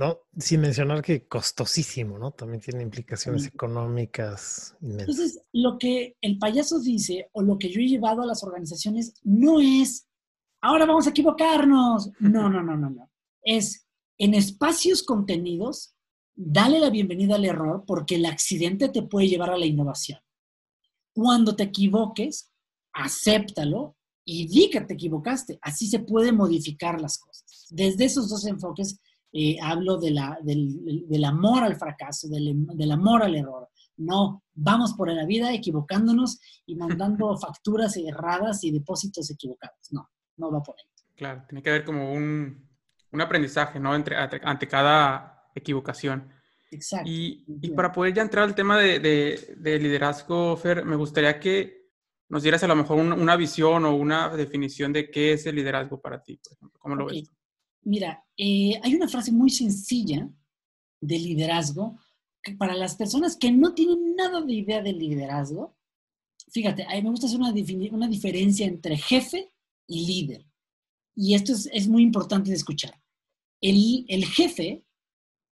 No, 0.00 0.22
sin 0.38 0.62
mencionar 0.62 1.02
que 1.02 1.28
costosísimo, 1.28 2.18
¿no? 2.18 2.30
También 2.30 2.62
tiene 2.62 2.82
implicaciones 2.82 3.44
económicas 3.46 4.74
Entonces, 4.80 5.42
lo 5.52 5.76
que 5.76 6.16
el 6.22 6.38
payaso 6.38 6.80
dice 6.80 7.28
o 7.32 7.42
lo 7.42 7.58
que 7.58 7.68
yo 7.68 7.82
he 7.82 7.86
llevado 7.86 8.22
a 8.22 8.26
las 8.26 8.42
organizaciones 8.42 9.12
no 9.24 9.60
es, 9.60 10.08
ahora 10.62 10.86
vamos 10.86 11.06
a 11.06 11.10
equivocarnos. 11.10 12.12
No, 12.18 12.48
no, 12.48 12.62
no, 12.62 12.78
no, 12.78 12.88
no. 12.88 13.10
Es 13.42 13.86
en 14.16 14.32
espacios 14.32 15.02
contenidos, 15.02 15.94
dale 16.34 16.80
la 16.80 16.88
bienvenida 16.88 17.34
al 17.34 17.44
error 17.44 17.84
porque 17.86 18.14
el 18.14 18.24
accidente 18.24 18.88
te 18.88 19.02
puede 19.02 19.28
llevar 19.28 19.50
a 19.50 19.58
la 19.58 19.66
innovación. 19.66 20.20
Cuando 21.12 21.54
te 21.54 21.64
equivoques, 21.64 22.50
acéptalo 22.94 23.98
y 24.24 24.48
di 24.48 24.70
que 24.70 24.80
te 24.80 24.94
equivocaste. 24.94 25.58
Así 25.60 25.88
se 25.88 25.98
pueden 25.98 26.36
modificar 26.36 26.98
las 26.98 27.18
cosas. 27.18 27.66
Desde 27.68 28.06
esos 28.06 28.30
dos 28.30 28.46
enfoques 28.46 28.98
eh, 29.32 29.56
hablo 29.62 29.98
de 29.98 30.10
la, 30.10 30.38
del, 30.42 31.06
del, 31.06 31.24
amor 31.24 31.62
al 31.62 31.76
fracaso, 31.76 32.28
del, 32.28 32.66
del, 32.66 32.90
amor 32.90 33.22
al 33.22 33.36
error. 33.36 33.68
No, 33.96 34.42
vamos 34.54 34.94
por 34.94 35.10
la 35.10 35.24
vida 35.24 35.52
equivocándonos 35.52 36.40
y 36.66 36.74
mandando 36.74 37.36
facturas 37.38 37.96
erradas 37.96 38.64
y 38.64 38.72
depósitos 38.72 39.30
equivocados. 39.30 39.92
No, 39.92 40.10
no 40.36 40.50
va 40.50 40.62
por 40.62 40.74
ahí. 40.78 40.84
Claro, 41.14 41.44
tiene 41.48 41.62
que 41.62 41.70
haber 41.70 41.84
como 41.84 42.12
un, 42.12 42.68
un 43.12 43.20
aprendizaje, 43.20 43.78
¿no? 43.78 43.94
Entre, 43.94 44.16
ante 44.16 44.66
cada 44.66 45.50
equivocación. 45.54 46.32
Exacto. 46.72 47.08
Y, 47.08 47.44
y, 47.46 47.70
para 47.70 47.92
poder 47.92 48.14
ya 48.14 48.22
entrar 48.22 48.44
al 48.44 48.54
tema 48.54 48.78
de, 48.78 49.00
de, 49.00 49.56
de, 49.58 49.78
liderazgo, 49.78 50.56
Fer, 50.56 50.84
me 50.84 50.96
gustaría 50.96 51.38
que 51.38 51.90
nos 52.28 52.42
dieras 52.42 52.62
a 52.62 52.68
lo 52.68 52.76
mejor 52.76 52.98
una 52.98 53.36
visión 53.36 53.84
o 53.84 53.94
una 53.94 54.28
definición 54.36 54.92
de 54.92 55.10
qué 55.10 55.32
es 55.32 55.46
el 55.46 55.56
liderazgo 55.56 56.00
para 56.00 56.22
ti, 56.22 56.36
por 56.36 56.52
ejemplo. 56.52 56.78
¿Cómo 56.80 56.94
lo 56.94 57.06
ves? 57.06 57.30
Mira, 57.82 58.24
eh, 58.36 58.78
hay 58.82 58.94
una 58.94 59.08
frase 59.08 59.32
muy 59.32 59.50
sencilla 59.50 60.28
de 61.00 61.18
liderazgo 61.18 61.98
que 62.42 62.54
para 62.54 62.74
las 62.74 62.94
personas 62.96 63.36
que 63.36 63.50
no 63.50 63.74
tienen 63.74 64.14
nada 64.16 64.40
de 64.40 64.52
idea 64.52 64.82
de 64.82 64.92
liderazgo, 64.92 65.76
fíjate, 66.48 66.84
a 66.84 66.94
mí 66.94 67.02
me 67.02 67.10
gusta 67.10 67.26
hacer 67.26 67.38
una, 67.38 67.52
una 67.92 68.08
diferencia 68.08 68.66
entre 68.66 68.96
jefe 68.96 69.52
y 69.86 70.06
líder. 70.06 70.46
Y 71.14 71.34
esto 71.34 71.52
es, 71.52 71.68
es 71.72 71.88
muy 71.88 72.02
importante 72.02 72.50
de 72.50 72.56
escuchar. 72.56 73.00
El, 73.60 74.04
el 74.08 74.24
jefe 74.24 74.84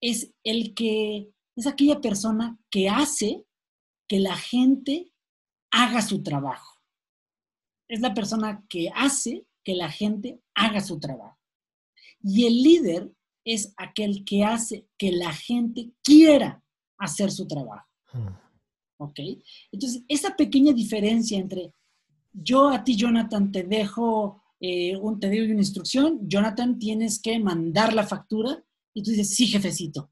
es 0.00 0.32
el 0.44 0.74
que 0.74 1.32
es 1.56 1.66
aquella 1.66 2.00
persona 2.00 2.58
que 2.70 2.88
hace 2.88 3.44
que 4.08 4.20
la 4.20 4.36
gente 4.36 5.12
haga 5.72 6.02
su 6.02 6.22
trabajo. 6.22 6.80
Es 7.88 8.00
la 8.00 8.14
persona 8.14 8.64
que 8.68 8.90
hace 8.94 9.46
que 9.64 9.74
la 9.74 9.90
gente 9.90 10.40
haga 10.54 10.80
su 10.80 11.00
trabajo. 11.00 11.35
Y 12.28 12.44
el 12.44 12.60
líder 12.60 13.12
es 13.44 13.72
aquel 13.76 14.24
que 14.24 14.42
hace 14.42 14.88
que 14.98 15.12
la 15.12 15.32
gente 15.32 15.92
quiera 16.02 16.60
hacer 16.98 17.30
su 17.30 17.46
trabajo. 17.46 17.86
Hmm. 18.12 18.34
¿Ok? 18.98 19.20
Entonces, 19.70 20.02
esa 20.08 20.34
pequeña 20.34 20.72
diferencia 20.72 21.38
entre 21.38 21.72
yo 22.32 22.68
a 22.68 22.82
ti, 22.82 22.96
Jonathan, 22.96 23.52
te 23.52 23.62
dejo, 23.62 24.42
eh, 24.58 24.96
un, 24.96 25.20
te 25.20 25.28
doy 25.28 25.52
una 25.52 25.60
instrucción, 25.60 26.28
Jonathan, 26.28 26.80
tienes 26.80 27.20
que 27.20 27.38
mandar 27.38 27.92
la 27.94 28.04
factura 28.04 28.60
y 28.92 29.04
tú 29.04 29.12
dices, 29.12 29.36
sí, 29.36 29.46
jefecito. 29.46 30.10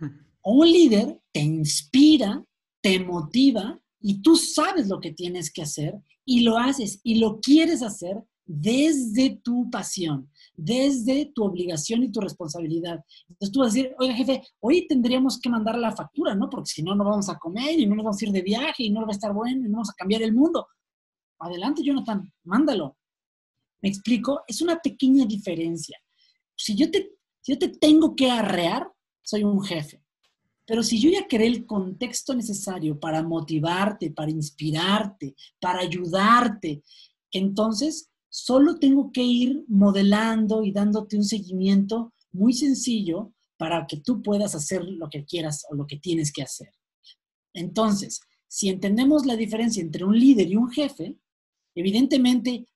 Hmm. 0.00 0.08
O 0.42 0.54
un 0.62 0.72
líder 0.72 1.22
te 1.32 1.40
inspira, 1.40 2.44
te 2.82 2.98
motiva 2.98 3.80
y 4.00 4.22
tú 4.22 4.34
sabes 4.34 4.88
lo 4.88 5.00
que 5.00 5.12
tienes 5.12 5.52
que 5.52 5.62
hacer 5.62 5.94
y 6.24 6.40
lo 6.40 6.58
haces 6.58 6.98
y 7.04 7.20
lo 7.20 7.40
quieres 7.40 7.84
hacer 7.84 8.24
desde 8.46 9.40
tu 9.42 9.68
pasión, 9.70 10.30
desde 10.56 11.32
tu 11.34 11.44
obligación 11.44 12.04
y 12.04 12.12
tu 12.12 12.20
responsabilidad. 12.20 13.04
Entonces 13.28 13.52
tú 13.52 13.60
vas 13.60 13.72
a 13.72 13.74
decir, 13.74 13.94
oiga 13.98 14.14
jefe, 14.14 14.42
hoy 14.60 14.86
tendríamos 14.86 15.40
que 15.40 15.48
mandar 15.48 15.76
la 15.76 15.94
factura, 15.94 16.34
¿no? 16.34 16.48
Porque 16.48 16.70
si 16.70 16.82
no, 16.82 16.94
no 16.94 17.04
vamos 17.04 17.28
a 17.28 17.38
comer 17.38 17.78
y 17.78 17.86
no 17.86 17.96
nos 17.96 18.04
vamos 18.04 18.22
a 18.22 18.24
ir 18.24 18.32
de 18.32 18.42
viaje 18.42 18.84
y 18.84 18.90
no 18.90 19.00
va 19.00 19.08
a 19.08 19.12
estar 19.12 19.32
bueno 19.32 19.66
y 19.66 19.68
no 19.68 19.72
vamos 19.72 19.90
a 19.90 19.94
cambiar 19.94 20.22
el 20.22 20.32
mundo. 20.32 20.66
Adelante, 21.40 21.82
Jonathan, 21.82 22.32
mándalo. 22.44 22.96
¿Me 23.82 23.88
explico? 23.88 24.42
Es 24.46 24.62
una 24.62 24.78
pequeña 24.78 25.26
diferencia. 25.26 25.98
Si 26.54 26.74
yo 26.76 26.90
te, 26.90 27.16
si 27.40 27.52
yo 27.52 27.58
te 27.58 27.68
tengo 27.68 28.14
que 28.14 28.30
arrear, 28.30 28.88
soy 29.22 29.42
un 29.44 29.62
jefe. 29.62 30.02
Pero 30.64 30.82
si 30.82 30.98
yo 31.00 31.10
ya 31.10 31.26
creé 31.28 31.48
el 31.48 31.66
contexto 31.66 32.34
necesario 32.34 32.98
para 32.98 33.22
motivarte, 33.22 34.10
para 34.10 34.30
inspirarte, 34.30 35.34
para 35.60 35.80
ayudarte, 35.80 36.82
entonces 37.30 38.10
Solo 38.28 38.78
tengo 38.78 39.12
que 39.12 39.22
ir 39.22 39.64
modelando 39.68 40.62
y 40.62 40.72
dándote 40.72 41.16
un 41.16 41.24
seguimiento 41.24 42.12
muy 42.32 42.52
sencillo 42.52 43.32
para 43.56 43.86
que 43.86 43.98
tú 43.98 44.22
puedas 44.22 44.54
hacer 44.54 44.84
lo 44.84 45.08
que 45.08 45.24
quieras 45.24 45.64
o 45.70 45.74
lo 45.74 45.86
que 45.86 45.98
tienes 45.98 46.32
que 46.32 46.42
hacer. 46.42 46.68
Entonces, 47.54 48.20
si 48.46 48.68
entendemos 48.68 49.26
la 49.26 49.36
diferencia 49.36 49.82
entre 49.82 50.04
un 50.04 50.18
líder 50.18 50.48
y 50.48 50.56
un 50.56 50.70
jefe, 50.70 51.18
evidentemente, 51.74 52.66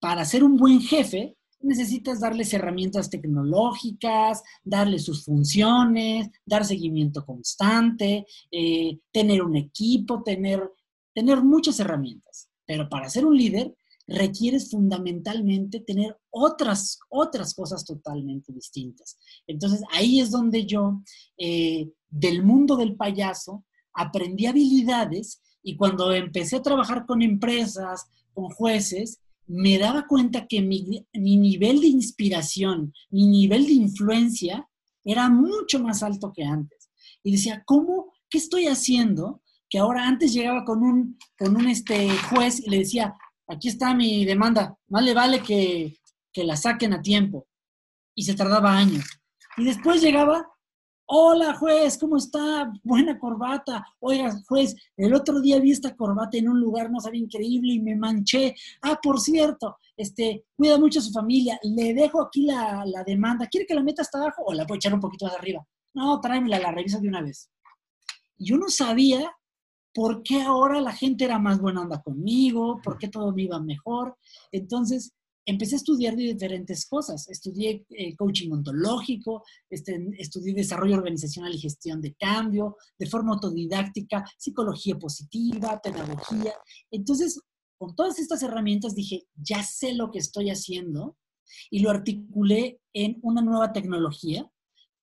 para 0.00 0.24
ser 0.24 0.42
un 0.44 0.56
buen 0.56 0.80
jefe, 0.80 1.36
necesitas 1.60 2.20
darles 2.20 2.52
herramientas 2.52 3.10
tecnológicas, 3.10 4.42
darle 4.62 4.98
sus 4.98 5.24
funciones, 5.24 6.28
dar 6.44 6.64
seguimiento 6.64 7.24
constante, 7.24 8.26
eh, 8.50 8.98
tener 9.10 9.42
un 9.42 9.56
equipo, 9.56 10.22
tener, 10.22 10.70
tener 11.14 11.42
muchas 11.42 11.80
herramientas. 11.80 12.50
Pero 12.66 12.88
para 12.88 13.08
ser 13.08 13.24
un 13.26 13.36
líder, 13.36 13.74
requieres 14.06 14.70
fundamentalmente 14.70 15.80
tener 15.80 16.16
otras, 16.30 16.98
otras 17.08 17.54
cosas 17.54 17.84
totalmente 17.84 18.52
distintas. 18.52 19.18
Entonces 19.46 19.82
ahí 19.92 20.20
es 20.20 20.30
donde 20.30 20.66
yo, 20.66 21.02
eh, 21.38 21.90
del 22.08 22.42
mundo 22.42 22.76
del 22.76 22.96
payaso, 22.96 23.64
aprendí 23.94 24.46
habilidades 24.46 25.40
y 25.62 25.76
cuando 25.76 26.12
empecé 26.12 26.56
a 26.56 26.62
trabajar 26.62 27.06
con 27.06 27.22
empresas, 27.22 28.06
con 28.32 28.50
jueces, 28.50 29.20
me 29.46 29.78
daba 29.78 30.06
cuenta 30.06 30.46
que 30.46 30.60
mi, 30.60 31.06
mi 31.12 31.36
nivel 31.36 31.80
de 31.80 31.88
inspiración, 31.88 32.92
mi 33.10 33.26
nivel 33.26 33.66
de 33.66 33.72
influencia 33.72 34.68
era 35.04 35.28
mucho 35.28 35.80
más 35.80 36.02
alto 36.02 36.32
que 36.32 36.44
antes. 36.44 36.90
Y 37.22 37.32
decía, 37.32 37.62
¿cómo? 37.66 38.12
¿Qué 38.28 38.38
estoy 38.38 38.66
haciendo? 38.66 39.42
Que 39.68 39.78
ahora 39.78 40.06
antes 40.06 40.32
llegaba 40.32 40.64
con 40.64 40.82
un, 40.82 41.18
con 41.38 41.56
un 41.56 41.68
este, 41.68 42.10
juez 42.30 42.60
y 42.60 42.70
le 42.70 42.78
decía, 42.78 43.14
aquí 43.46 43.68
está 43.68 43.94
mi 43.94 44.24
demanda, 44.24 44.76
más 44.88 45.02
le 45.02 45.14
vale 45.14 45.42
que, 45.42 45.96
la 46.36 46.56
saquen 46.56 46.92
a 46.92 47.02
tiempo. 47.02 47.46
Y 48.16 48.22
se 48.22 48.34
tardaba 48.34 48.76
años. 48.76 49.04
Y 49.56 49.64
después 49.64 50.00
llegaba, 50.00 50.46
hola 51.06 51.54
juez, 51.54 51.98
¿cómo 51.98 52.16
está? 52.16 52.72
Buena 52.82 53.18
corbata. 53.18 53.84
Oiga, 54.00 54.32
juez, 54.48 54.74
el 54.96 55.14
otro 55.14 55.40
día 55.40 55.58
vi 55.60 55.72
esta 55.72 55.94
corbata 55.96 56.36
en 56.36 56.48
un 56.48 56.60
lugar, 56.60 56.90
no 56.90 57.00
sabía, 57.00 57.20
increíble 57.20 57.74
y 57.74 57.80
me 57.80 57.96
manché. 57.96 58.54
Ah, 58.82 58.98
por 59.02 59.20
cierto, 59.20 59.78
este, 59.96 60.44
cuida 60.56 60.78
mucho 60.78 61.00
a 61.00 61.02
su 61.02 61.12
familia. 61.12 61.58
Le 61.62 61.94
dejo 61.94 62.22
aquí 62.22 62.42
la, 62.42 62.84
la 62.86 63.02
demanda. 63.04 63.46
¿Quiere 63.46 63.66
que 63.66 63.74
la 63.74 63.82
meta 63.82 64.02
hasta 64.02 64.18
abajo 64.18 64.42
o 64.46 64.54
la 64.54 64.66
puedo 64.66 64.76
echar 64.76 64.94
un 64.94 65.00
poquito 65.00 65.26
más 65.26 65.34
arriba? 65.34 65.64
No, 65.92 66.20
tráemela, 66.20 66.58
la 66.58 66.72
revisa 66.72 66.98
de 66.98 67.08
una 67.08 67.22
vez. 67.22 67.50
Yo 68.36 68.56
no 68.56 68.68
sabía 68.68 69.32
por 69.94 70.22
qué 70.24 70.42
ahora 70.42 70.80
la 70.80 70.92
gente 70.92 71.24
era 71.24 71.38
más 71.38 71.60
buena 71.60 71.82
onda 71.82 72.02
conmigo, 72.02 72.80
por 72.82 72.98
qué 72.98 73.08
todo 73.08 73.32
me 73.32 73.44
iba 73.44 73.60
mejor. 73.60 74.16
Entonces, 74.50 75.14
empecé 75.46 75.76
a 75.76 75.78
estudiar 75.78 76.16
diferentes 76.16 76.86
cosas. 76.86 77.28
Estudié 77.28 77.86
eh, 77.90 78.16
coaching 78.16 78.50
ontológico, 78.50 79.44
este, 79.70 80.04
estudié 80.18 80.54
desarrollo 80.54 80.96
organizacional 80.96 81.54
y 81.54 81.60
gestión 81.60 82.00
de 82.00 82.14
cambio, 82.14 82.76
de 82.98 83.06
forma 83.06 83.34
autodidáctica, 83.34 84.24
psicología 84.36 84.98
positiva, 84.98 85.80
pedagogía. 85.80 86.54
Entonces, 86.90 87.40
con 87.78 87.94
todas 87.94 88.18
estas 88.18 88.42
herramientas 88.42 88.94
dije, 88.94 89.26
ya 89.34 89.62
sé 89.62 89.94
lo 89.94 90.10
que 90.10 90.18
estoy 90.18 90.50
haciendo 90.50 91.16
y 91.70 91.80
lo 91.80 91.90
articulé 91.90 92.80
en 92.92 93.18
una 93.22 93.42
nueva 93.42 93.72
tecnología 93.72 94.50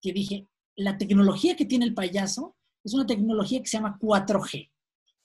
que 0.02 0.12
dije, 0.12 0.48
la 0.76 0.98
tecnología 0.98 1.56
que 1.56 1.66
tiene 1.66 1.86
el 1.86 1.94
payaso 1.94 2.56
es 2.84 2.94
una 2.94 3.06
tecnología 3.06 3.62
que 3.62 3.68
se 3.68 3.78
llama 3.78 4.00
4G 4.02 4.71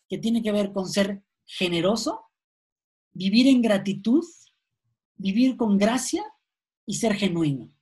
que 0.08 0.18
tiene 0.18 0.42
que 0.42 0.52
ver 0.52 0.72
con 0.72 0.86
ser 0.88 1.22
generoso, 1.44 2.22
vivir 3.12 3.46
en 3.46 3.62
gratitud, 3.62 4.24
vivir 5.16 5.56
con 5.56 5.78
gracia 5.78 6.24
y 6.84 6.94
ser 6.94 7.14
genuino. 7.14 7.72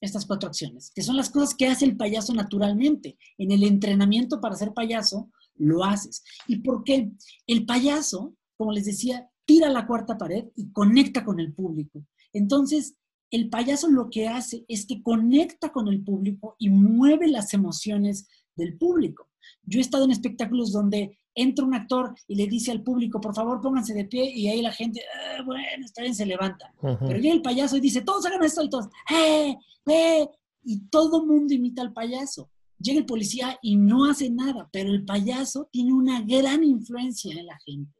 Estas 0.00 0.26
cuatro 0.26 0.48
acciones, 0.48 0.90
que 0.94 1.02
son 1.02 1.16
las 1.16 1.30
cosas 1.30 1.54
que 1.54 1.66
hace 1.66 1.86
el 1.86 1.96
payaso 1.96 2.34
naturalmente. 2.34 3.16
En 3.38 3.52
el 3.52 3.64
entrenamiento 3.64 4.40
para 4.40 4.54
ser 4.54 4.74
payaso, 4.74 5.30
lo 5.56 5.82
haces. 5.82 6.22
¿Y 6.46 6.56
por 6.56 6.84
qué? 6.84 7.10
El 7.46 7.64
payaso, 7.64 8.36
como 8.56 8.72
les 8.72 8.84
decía, 8.84 9.30
tira 9.46 9.70
la 9.70 9.86
cuarta 9.86 10.18
pared 10.18 10.44
y 10.56 10.70
conecta 10.72 11.24
con 11.24 11.40
el 11.40 11.54
público. 11.54 12.04
Entonces, 12.32 12.96
el 13.30 13.48
payaso 13.48 13.88
lo 13.88 14.10
que 14.10 14.28
hace 14.28 14.64
es 14.68 14.86
que 14.86 15.02
conecta 15.02 15.72
con 15.72 15.88
el 15.88 16.02
público 16.04 16.56
y 16.58 16.68
mueve 16.68 17.28
las 17.28 17.54
emociones 17.54 18.28
del 18.56 18.76
público. 18.76 19.30
Yo 19.62 19.78
he 19.78 19.82
estado 19.82 20.04
en 20.04 20.10
espectáculos 20.10 20.72
donde 20.72 21.18
entra 21.34 21.64
un 21.64 21.74
actor 21.74 22.14
y 22.28 22.36
le 22.36 22.46
dice 22.46 22.70
al 22.70 22.82
público, 22.82 23.20
por 23.20 23.34
favor, 23.34 23.60
pónganse 23.60 23.94
de 23.94 24.04
pie, 24.04 24.30
y 24.34 24.48
ahí 24.48 24.62
la 24.62 24.72
gente, 24.72 25.02
ah, 25.14 25.42
bueno, 25.44 25.84
está 25.84 26.02
bien, 26.02 26.14
se 26.14 26.26
levanta. 26.26 26.72
Pero 26.80 27.18
llega 27.18 27.34
el 27.34 27.42
payaso 27.42 27.76
y 27.76 27.80
dice, 27.80 28.02
todos 28.02 28.24
hagan 28.26 28.42
esto 28.44 28.62
y 28.62 28.70
todos, 28.70 28.86
¡eh! 29.10 29.56
¡eh! 29.86 30.28
Y 30.62 30.88
todo 30.88 31.26
mundo 31.26 31.52
imita 31.52 31.82
al 31.82 31.92
payaso. 31.92 32.50
Llega 32.78 32.98
el 32.98 33.06
policía 33.06 33.58
y 33.62 33.76
no 33.76 34.10
hace 34.10 34.30
nada, 34.30 34.68
pero 34.72 34.90
el 34.90 35.04
payaso 35.04 35.68
tiene 35.70 35.92
una 35.92 36.22
gran 36.22 36.64
influencia 36.64 37.32
en 37.38 37.46
la 37.46 37.58
gente. 37.64 37.92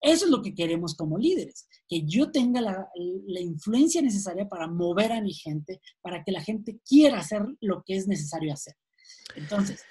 Eso 0.00 0.26
es 0.26 0.30
lo 0.30 0.42
que 0.42 0.54
queremos 0.54 0.94
como 0.94 1.18
líderes, 1.18 1.66
que 1.88 2.04
yo 2.04 2.30
tenga 2.30 2.60
la, 2.60 2.88
la, 3.26 3.40
influencia 3.40 4.00
necesaria 4.00 4.48
para 4.48 4.68
mover 4.68 5.10
a 5.10 5.20
mi 5.20 5.32
gente, 5.32 5.80
para 6.00 6.22
que 6.22 6.30
la 6.30 6.40
gente 6.40 6.78
quiera 6.88 7.18
hacer 7.18 7.44
lo 7.60 7.82
que 7.84 7.96
es 7.96 8.06
necesario 8.06 8.52
hacer. 8.52 8.74
Entonces. 9.34 9.82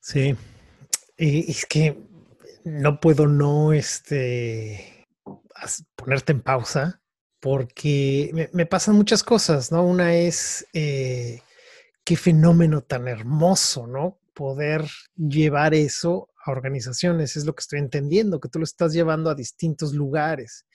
Sí, 0.00 0.34
es 1.16 1.64
que 1.66 1.96
no 2.64 3.00
puedo 3.00 3.26
no 3.26 3.72
este, 3.72 5.06
ponerte 5.96 6.32
en 6.32 6.42
pausa 6.42 7.00
porque 7.40 8.50
me, 8.52 8.66
pasan 8.66 8.96
muchas 8.96 9.22
cosas, 9.22 9.70
¿no? 9.70 9.84
Una 9.84 10.16
es 10.16 10.66
eh, 10.72 11.40
qué 12.04 12.16
fenómeno 12.16 12.82
tan 12.82 13.06
hermoso, 13.06 13.86
¿no? 13.86 14.18
Poder 14.34 14.84
llevar 15.16 15.74
eso 15.74 16.30
a 16.44 16.50
organizaciones, 16.50 17.36
es 17.36 17.44
lo 17.44 17.54
que 17.54 17.60
estoy 17.60 17.78
entendiendo, 17.78 18.40
que 18.40 18.48
tú 18.48 18.58
lo 18.58 18.64
estás 18.64 18.92
llevando 18.92 19.30
a 19.30 19.34
distintos 19.34 19.92
lugares. 19.92 20.66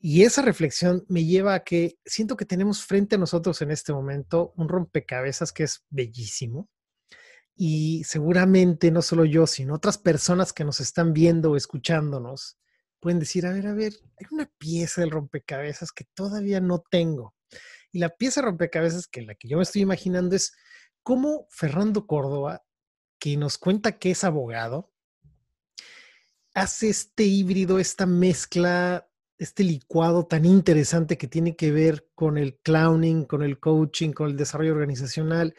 Y 0.00 0.22
esa 0.22 0.42
reflexión 0.42 1.04
me 1.08 1.24
lleva 1.24 1.54
a 1.54 1.64
que 1.64 1.96
siento 2.04 2.36
que 2.36 2.44
tenemos 2.44 2.84
frente 2.84 3.16
a 3.16 3.18
nosotros 3.18 3.60
en 3.62 3.70
este 3.70 3.92
momento 3.92 4.52
un 4.56 4.68
rompecabezas 4.68 5.52
que 5.52 5.64
es 5.64 5.84
bellísimo, 5.90 6.68
y 7.60 8.04
seguramente 8.04 8.92
no 8.92 9.02
solo 9.02 9.24
yo, 9.24 9.48
sino 9.48 9.74
otras 9.74 9.98
personas 9.98 10.52
que 10.52 10.64
nos 10.64 10.78
están 10.78 11.12
viendo 11.12 11.50
o 11.50 11.56
escuchándonos, 11.56 12.56
pueden 13.00 13.18
decir, 13.18 13.46
a 13.46 13.52
ver, 13.52 13.66
a 13.66 13.74
ver, 13.74 13.94
hay 14.16 14.26
una 14.30 14.46
pieza 14.58 15.00
del 15.00 15.10
rompecabezas 15.10 15.90
que 15.90 16.04
todavía 16.14 16.60
no 16.60 16.84
tengo. 16.88 17.34
Y 17.90 17.98
la 17.98 18.10
pieza 18.10 18.40
de 18.40 18.46
rompecabezas 18.46 19.08
que 19.08 19.22
la 19.22 19.34
que 19.34 19.48
yo 19.48 19.56
me 19.56 19.64
estoy 19.64 19.82
imaginando 19.82 20.36
es 20.36 20.54
cómo 21.02 21.48
Fernando 21.50 22.06
Córdoba, 22.06 22.64
que 23.18 23.36
nos 23.36 23.58
cuenta 23.58 23.98
que 23.98 24.12
es 24.12 24.22
abogado, 24.22 24.92
hace 26.54 26.88
este 26.90 27.24
híbrido, 27.24 27.80
esta 27.80 28.06
mezcla, 28.06 29.10
este 29.36 29.64
licuado 29.64 30.26
tan 30.26 30.44
interesante 30.44 31.18
que 31.18 31.26
tiene 31.26 31.56
que 31.56 31.72
ver 31.72 32.08
con 32.14 32.38
el 32.38 32.56
clowning, 32.58 33.24
con 33.24 33.42
el 33.42 33.58
coaching, 33.58 34.12
con 34.12 34.30
el 34.30 34.36
desarrollo 34.36 34.74
organizacional. 34.74 35.56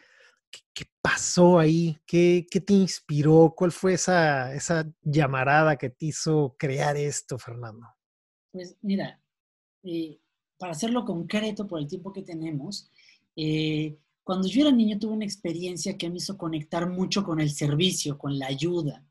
¿Qué, 0.49 0.85
pasó 1.01 1.59
ahí? 1.59 1.97
¿Qué, 2.05 2.45
te 2.65 2.73
inspiró? 2.73 3.53
¿Cuál 3.55 3.71
fue 3.71 3.93
esa, 3.93 4.53
esa 4.53 4.89
llamarada 5.01 5.77
que 5.77 5.89
te 5.89 6.07
hizo 6.07 6.55
crear 6.57 6.97
esto, 6.97 7.37
Fernando? 7.37 7.87
Pues 8.51 8.77
mira, 8.81 9.21
eh, 9.83 10.19
para 10.57 10.73
hacerlo 10.73 11.05
concreto 11.05 11.67
por 11.67 11.79
el 11.79 11.87
tiempo 11.87 12.11
que 12.11 12.21
tenemos, 12.21 12.91
eh, 13.35 13.97
cuando 14.23 14.47
yo 14.47 14.61
era 14.61 14.71
niño 14.71 14.99
tuve 14.99 15.13
una 15.13 15.25
experiencia 15.25 15.97
que 15.97 16.09
me 16.09 16.17
hizo 16.17 16.37
conectar 16.37 16.87
mucho 16.89 17.23
con 17.23 17.39
el 17.39 17.49
servicio, 17.51 18.17
con 18.17 18.37
la 18.37 18.47
ayuda. 18.47 19.05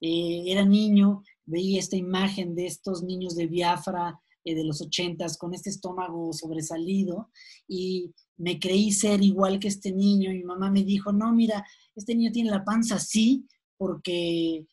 Eh, 0.00 0.44
era 0.46 0.64
niño, 0.64 1.22
veía 1.44 1.78
esta 1.78 1.96
imagen 1.96 2.54
de 2.54 2.66
estos 2.66 3.02
niños 3.02 3.36
de 3.36 3.46
Biafra 3.46 4.20
de 4.44 4.64
los 4.64 4.82
ochentas 4.82 5.38
con 5.38 5.54
este 5.54 5.70
estómago 5.70 6.32
sobresalido 6.32 7.30
y 7.66 8.12
me 8.36 8.58
creí 8.58 8.92
ser 8.92 9.22
igual 9.22 9.58
que 9.58 9.68
este 9.68 9.92
niño. 9.92 10.30
Mi 10.32 10.42
mamá 10.42 10.70
me 10.70 10.82
dijo, 10.82 11.12
no, 11.12 11.32
mira, 11.32 11.64
este 11.94 12.14
niño 12.14 12.32
tiene 12.32 12.50
la 12.50 12.64
panza 12.64 12.96
así 12.96 13.46
porque 13.78 14.66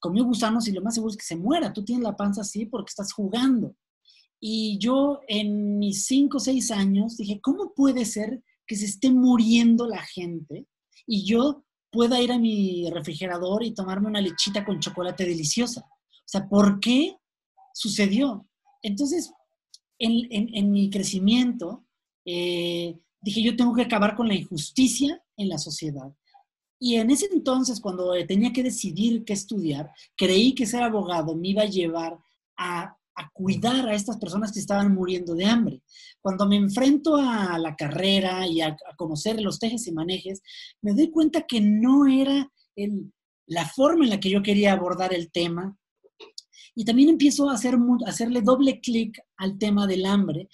comió 0.00 0.24
gusanos 0.24 0.68
y 0.68 0.72
lo 0.72 0.82
más 0.82 0.94
seguro 0.94 1.12
es 1.12 1.16
que 1.16 1.24
se 1.24 1.36
muera. 1.36 1.72
Tú 1.72 1.84
tienes 1.84 2.04
la 2.04 2.16
panza 2.16 2.42
así 2.42 2.66
porque 2.66 2.90
estás 2.90 3.12
jugando. 3.12 3.74
Y 4.40 4.78
yo 4.78 5.20
en 5.28 5.78
mis 5.78 6.04
cinco 6.06 6.36
o 6.36 6.40
seis 6.40 6.70
años 6.70 7.16
dije, 7.16 7.40
¿cómo 7.40 7.72
puede 7.74 8.04
ser 8.04 8.42
que 8.66 8.76
se 8.76 8.84
esté 8.84 9.10
muriendo 9.10 9.86
la 9.86 10.02
gente 10.02 10.66
y 11.06 11.24
yo 11.24 11.64
pueda 11.90 12.20
ir 12.20 12.32
a 12.32 12.38
mi 12.38 12.90
refrigerador 12.90 13.64
y 13.64 13.72
tomarme 13.72 14.08
una 14.08 14.20
lechita 14.20 14.64
con 14.64 14.80
chocolate 14.80 15.24
deliciosa? 15.24 15.80
O 15.80 16.28
sea, 16.28 16.48
¿por 16.48 16.80
qué 16.80 17.16
sucedió? 17.72 18.45
Entonces, 18.86 19.32
en, 19.98 20.70
mi 20.70 20.90
crecimiento, 20.90 21.84
eh, 22.24 22.96
dije, 23.20 23.42
yo 23.42 23.56
tengo 23.56 23.74
que 23.74 23.82
acabar 23.82 24.14
con 24.14 24.28
la 24.28 24.34
injusticia 24.34 25.20
en 25.36 25.48
la 25.48 25.58
sociedad. 25.58 26.14
Y 26.78 26.94
en 26.94 27.10
ese 27.10 27.26
entonces, 27.32 27.80
cuando 27.80 28.12
tenía 28.28 28.52
que 28.52 28.62
decidir 28.62 29.24
qué 29.24 29.32
estudiar, 29.32 29.90
creí 30.16 30.54
que 30.54 30.66
ser 30.66 30.84
abogado 30.84 31.34
me 31.34 31.48
iba 31.48 31.62
a 31.62 31.68
llevar 31.68 32.16
a, 32.56 32.96
cuidar 33.32 33.88
a 33.88 33.94
estas 33.94 34.18
personas 34.18 34.52
que 34.52 34.60
estaban 34.60 34.94
muriendo 34.94 35.34
de 35.34 35.46
hambre. 35.46 35.82
Cuando 36.20 36.46
me 36.46 36.56
enfrento 36.56 37.16
a 37.16 37.58
la 37.58 37.74
carrera 37.74 38.46
y 38.46 38.60
a, 38.60 38.76
conocer 38.96 39.40
los 39.40 39.58
tejes 39.58 39.86
y 39.88 39.92
manejes, 39.92 40.42
me 40.80 40.92
doy 40.92 41.10
cuenta 41.10 41.42
que 41.42 41.60
no 41.60 42.06
era 42.06 42.52
la 43.46 43.66
forma 43.66 44.04
en 44.04 44.10
la 44.10 44.20
que 44.20 44.30
yo 44.30 44.44
quería 44.44 44.74
abordar 44.74 45.12
el 45.12 45.32
tema. 45.32 45.76
Y 46.76 46.84
también 46.84 47.08
empiezo 47.08 47.48
a, 47.48 47.54
hacer, 47.54 47.74
a 47.74 48.08
hacerle 48.08 48.42
doble 48.42 48.80
clic 48.80 49.18
al 49.38 49.58
tema 49.58 49.86
del 49.86 50.06
hambre 50.06 50.48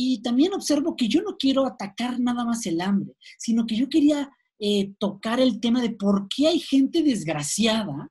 y 0.00 0.22
también 0.22 0.54
observo 0.54 0.94
que 0.94 1.08
yo 1.08 1.22
no 1.22 1.36
quiero 1.36 1.66
atacar 1.66 2.20
nada 2.20 2.44
más 2.44 2.64
el 2.66 2.80
hambre, 2.80 3.14
sino 3.36 3.66
que 3.66 3.74
yo 3.74 3.88
quería 3.88 4.30
eh, 4.60 4.92
tocar 5.00 5.40
el 5.40 5.58
tema 5.58 5.82
de 5.82 5.90
por 5.90 6.28
qué 6.28 6.46
hay 6.46 6.60
gente 6.60 7.02
desgraciada 7.02 8.08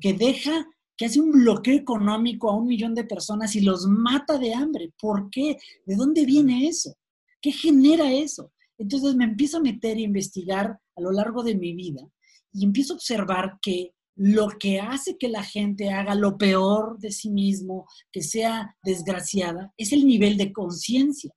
que 0.00 0.12
deja, 0.12 0.64
que 0.96 1.06
hace 1.06 1.20
un 1.20 1.32
bloqueo 1.32 1.74
económico 1.74 2.48
a 2.48 2.56
un 2.56 2.68
millón 2.68 2.94
de 2.94 3.02
personas 3.02 3.56
y 3.56 3.60
los 3.60 3.88
mata 3.88 4.38
de 4.38 4.54
hambre. 4.54 4.92
¿Por 5.00 5.28
qué? 5.30 5.58
¿De 5.84 5.96
dónde 5.96 6.24
viene 6.24 6.68
eso? 6.68 6.94
¿Qué 7.40 7.50
genera 7.50 8.12
eso? 8.12 8.52
Entonces 8.78 9.16
me 9.16 9.24
empiezo 9.24 9.56
a 9.56 9.62
meter 9.62 9.96
e 9.96 10.02
investigar 10.02 10.78
a 10.94 11.00
lo 11.00 11.10
largo 11.10 11.42
de 11.42 11.56
mi 11.56 11.74
vida 11.74 12.08
y 12.52 12.64
empiezo 12.64 12.92
a 12.92 12.96
observar 12.96 13.58
que 13.60 13.95
lo 14.16 14.48
que 14.58 14.80
hace 14.80 15.18
que 15.18 15.28
la 15.28 15.42
gente 15.42 15.90
haga 15.90 16.14
lo 16.14 16.38
peor 16.38 16.98
de 16.98 17.12
sí 17.12 17.30
mismo, 17.30 17.86
que 18.10 18.22
sea 18.22 18.74
desgraciada, 18.82 19.72
es 19.76 19.92
el 19.92 20.06
nivel 20.06 20.36
de 20.38 20.52
conciencia. 20.52 21.32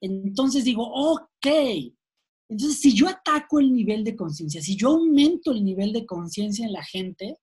Entonces 0.00 0.64
digo, 0.64 0.84
ok, 0.84 1.46
entonces 2.48 2.80
si 2.80 2.94
yo 2.94 3.08
ataco 3.08 3.58
el 3.58 3.72
nivel 3.72 4.04
de 4.04 4.16
conciencia, 4.16 4.60
si 4.60 4.76
yo 4.76 4.90
aumento 4.90 5.52
el 5.52 5.64
nivel 5.64 5.92
de 5.92 6.04
conciencia 6.04 6.66
en 6.66 6.72
la 6.72 6.84
gente, 6.84 7.36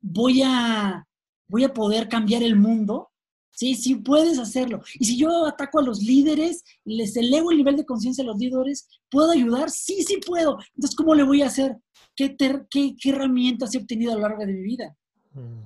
voy 0.00 0.42
a, 0.44 1.06
voy 1.48 1.64
a 1.64 1.72
poder 1.72 2.08
cambiar 2.08 2.42
el 2.42 2.56
mundo. 2.56 3.10
Sí, 3.56 3.74
sí 3.74 3.94
puedes 3.96 4.38
hacerlo. 4.38 4.82
Y 4.98 5.06
si 5.06 5.16
yo 5.16 5.46
ataco 5.46 5.78
a 5.78 5.82
los 5.82 6.02
líderes 6.02 6.62
les 6.84 7.16
elevo 7.16 7.50
el 7.50 7.56
nivel 7.56 7.76
de 7.76 7.86
conciencia 7.86 8.22
a 8.22 8.26
los 8.26 8.36
líderes, 8.36 8.86
¿puedo 9.10 9.30
ayudar? 9.30 9.70
Sí, 9.70 10.02
sí 10.02 10.18
puedo. 10.18 10.58
Entonces, 10.74 10.94
¿cómo 10.94 11.14
le 11.14 11.22
voy 11.22 11.40
a 11.40 11.46
hacer? 11.46 11.78
¿qué, 12.16 12.94
herramientas 13.04 13.74
he 13.74 13.78
obtenido 13.78 14.12
a 14.12 14.16
lo 14.16 14.22
largo 14.22 14.44
de 14.44 14.52
mi 14.52 14.62
vida? 14.62 14.96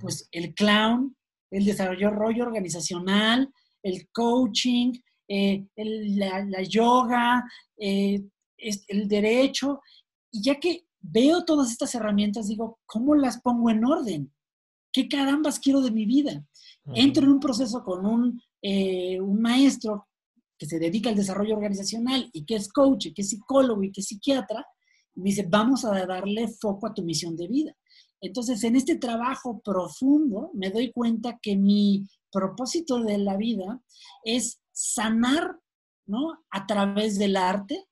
Pues 0.00 0.28
el 0.30 0.54
clown, 0.54 1.16
el 1.50 1.64
desarrollo 1.64 2.10
rollo 2.10 2.44
organizacional, 2.44 3.52
el 3.82 4.08
coaching, 4.12 4.92
eh, 5.28 5.66
la, 5.76 6.62
yoga, 6.62 7.44
eh, 7.76 8.22
el 8.56 9.08
derecho. 9.08 9.80
Y 10.30 10.42
ya 10.42 10.60
que 10.60 10.86
veo 11.00 11.44
todas 11.44 11.70
estas 11.70 11.94
herramientas, 11.94 12.48
digo, 12.48 12.78
¿cómo 12.86 13.16
las 13.16 13.40
pongo 13.40 13.70
en 13.70 13.84
orden? 13.84 14.32
¿Qué 14.92 15.08
carambas 15.08 15.58
quiero 15.58 15.80
de 15.80 15.92
mi 15.92 16.04
vida? 16.04 16.44
Entro 16.94 17.24
en 17.24 17.32
un 17.32 17.40
proceso 17.40 17.82
con 17.84 18.06
un, 18.06 18.42
eh, 18.62 19.20
un 19.20 19.40
maestro 19.40 20.08
que 20.58 20.66
se 20.66 20.78
dedica 20.78 21.08
al 21.08 21.16
desarrollo 21.16 21.54
organizacional 21.54 22.28
y 22.32 22.44
que 22.44 22.56
es 22.56 22.70
coach, 22.72 23.06
y 23.06 23.14
que 23.14 23.22
es 23.22 23.30
psicólogo 23.30 23.82
y 23.82 23.92
que 23.92 24.00
es 24.00 24.08
psiquiatra, 24.08 24.66
me 25.14 25.30
dice, 25.30 25.46
vamos 25.48 25.84
a 25.84 26.06
darle 26.06 26.48
foco 26.48 26.86
a 26.86 26.94
tu 26.94 27.02
misión 27.02 27.36
de 27.36 27.48
vida. 27.48 27.76
Entonces, 28.20 28.62
en 28.64 28.76
este 28.76 28.96
trabajo 28.96 29.60
profundo, 29.60 30.50
me 30.54 30.70
doy 30.70 30.92
cuenta 30.92 31.38
que 31.40 31.56
mi 31.56 32.06
propósito 32.30 33.02
de 33.02 33.18
la 33.18 33.36
vida 33.36 33.80
es 34.24 34.60
sanar, 34.72 35.58
¿no? 36.06 36.44
A 36.50 36.66
través 36.66 37.18
del 37.18 37.36
arte, 37.36 37.86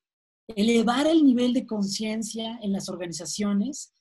elevar 0.47 1.07
el 1.07 1.23
nivel 1.23 1.53
de 1.53 1.65
conciencia 1.65 2.59
en 2.61 2.71
las 2.71 2.89
organizaciones 2.89 3.93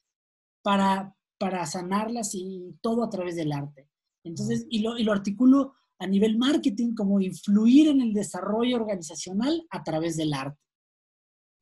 para, 0.62 1.14
para 1.38 1.64
sanarlas 1.66 2.34
y 2.34 2.76
todo 2.82 3.04
a 3.04 3.10
través 3.10 3.36
del 3.36 3.52
arte. 3.52 3.88
Entonces, 4.24 4.66
y 4.68 4.80
lo, 4.80 4.98
y 4.98 5.04
lo 5.04 5.12
articulo 5.12 5.74
a 5.98 6.06
nivel 6.06 6.38
marketing 6.38 6.94
como 6.94 7.20
influir 7.20 7.88
en 7.88 8.00
el 8.00 8.12
desarrollo 8.12 8.76
organizacional 8.76 9.66
a 9.70 9.82
través 9.82 10.16
del 10.16 10.32
arte. 10.32 10.58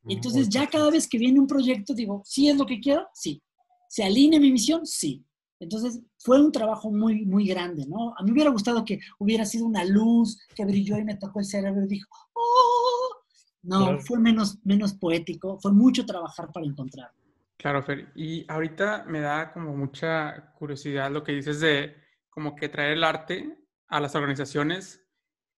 Entonces 0.08 0.48
ya 0.48 0.68
cada 0.68 0.90
vez 0.90 1.08
que 1.08 1.18
viene 1.18 1.40
un 1.40 1.46
proyecto 1.46 1.92
digo, 1.92 2.22
¿sí 2.24 2.48
es 2.48 2.56
lo 2.56 2.64
que 2.64 2.78
quiero? 2.78 3.08
Sí. 3.12 3.42
¿Se 3.88 4.04
alinea 4.04 4.38
mi 4.38 4.52
misión? 4.52 4.86
Sí. 4.86 5.24
Entonces 5.58 6.00
fue 6.18 6.40
un 6.40 6.52
trabajo 6.52 6.90
muy, 6.92 7.24
muy 7.24 7.46
grande, 7.46 7.86
¿no? 7.86 8.14
A 8.16 8.22
mí 8.22 8.26
me 8.26 8.34
hubiera 8.34 8.50
gustado 8.50 8.84
que 8.84 9.00
hubiera 9.18 9.44
sido 9.44 9.66
una 9.66 9.84
luz 9.84 10.38
que 10.54 10.64
brilló 10.64 10.98
y 10.98 11.04
me 11.04 11.16
tocó 11.16 11.40
el 11.40 11.46
cerebro 11.46 11.84
y 11.84 11.88
dijo, 11.88 12.08
¡oh! 12.34 13.16
No, 13.62 13.98
fue 13.98 14.20
menos, 14.20 14.58
menos 14.64 14.94
poético, 14.94 15.58
fue 15.58 15.72
mucho 15.72 16.06
trabajar 16.06 16.52
para 16.52 16.66
encontrarlo. 16.66 17.20
Claro, 17.56 17.82
Fer. 17.82 18.12
Y 18.14 18.44
ahorita 18.48 19.06
me 19.08 19.20
da 19.20 19.52
como 19.52 19.74
mucha 19.74 20.52
curiosidad 20.56 21.10
lo 21.10 21.24
que 21.24 21.32
dices 21.32 21.60
de 21.60 21.96
como 22.37 22.55
que 22.55 22.68
traer 22.68 22.92
el 22.92 23.03
arte 23.03 23.57
a 23.88 23.99
las 23.99 24.14
organizaciones 24.14 25.03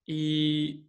y 0.07 0.88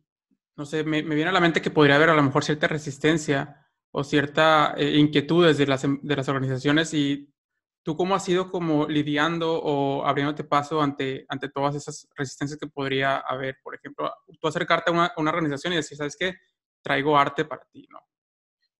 no 0.56 0.67
sé, 0.67 0.84
me, 0.84 1.02
viene 1.02 1.30
a 1.30 1.34
la 1.34 1.39
mente 1.39 1.63
que 1.63 1.71
podría 1.71 1.95
haber 1.95 2.12
a 2.12 2.13
lo 2.13 2.21
mejor 2.21 2.43
cierta 2.43 2.67
resistencia 2.67 3.65
o 3.91 4.04
cierta 4.04 4.75
eh, 4.78 4.99
inquietudes 4.99 5.58
de 5.58 5.65
las, 5.65 5.82
de 5.82 6.15
las 6.15 6.30
organizaciones 6.30 6.93
y 6.93 7.34
tú 7.82 7.97
cómo 7.97 8.13
has 8.13 8.30
ido 8.30 8.52
como 8.52 8.88
lidiando 8.88 9.60
o 9.63 10.06
abriéndote 10.06 10.43
paso 10.43 10.80
ante, 10.80 11.25
ante 11.28 11.49
todas 11.49 11.73
esas 11.73 12.08
resistencias 12.15 12.60
que 12.60 12.67
podría 12.67 13.17
haber. 13.17 13.58
Por 13.63 13.73
ejemplo, 13.73 14.13
tú 14.39 14.47
acercarte 14.47 14.91
a 14.91 14.93
una, 14.93 15.12
una 15.17 15.32
organización 15.32 15.73
y 15.73 15.78
decir, 15.78 15.97
¿sabes 15.97 16.15
qué? 16.15 16.36
Traigo 16.84 17.17
arte 17.17 17.45
para 17.45 17.65
ti, 17.71 17.88
¿no? 17.89 17.97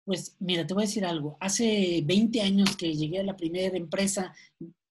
Pues 0.06 0.38
mira, 0.40 0.68
te 0.68 0.76
voy 0.76 0.84
a 0.84 0.86
decir 0.86 1.06
algo. 1.06 1.38
Hace 1.40 2.04
20 2.06 2.40
años 2.44 2.78
que 2.78 2.94
llegué 2.94 3.20
a 3.20 3.24
la 3.24 3.36
primera 3.36 3.76
empresa 3.76 4.32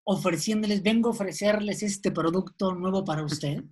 ofreciéndoles, 0.03 0.83
vengo 0.83 1.09
a 1.09 1.11
ofrecerles 1.11 1.83
este 1.83 2.11
producto 2.11 2.73
nuevo 2.73 3.03
para 3.03 3.23
usted. 3.23 3.63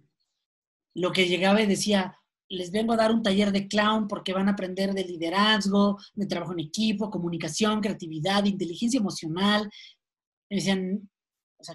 Lo 0.93 1.11
que 1.11 1.27
llegaba 1.27 1.61
y 1.61 1.67
decía, 1.67 2.17
les 2.49 2.71
vengo 2.71 2.93
a 2.93 2.97
dar 2.97 3.11
un 3.11 3.23
taller 3.23 3.51
de 3.51 3.67
clown 3.67 4.07
porque 4.07 4.33
van 4.33 4.49
a 4.49 4.51
aprender 4.51 4.93
de 4.93 5.05
liderazgo, 5.05 5.97
de 6.13 6.25
trabajo 6.25 6.53
en 6.53 6.59
equipo, 6.59 7.09
comunicación, 7.09 7.81
creatividad, 7.81 8.45
inteligencia 8.45 8.99
emocional. 8.99 9.69
Me 10.49 10.57
decían, 10.57 11.09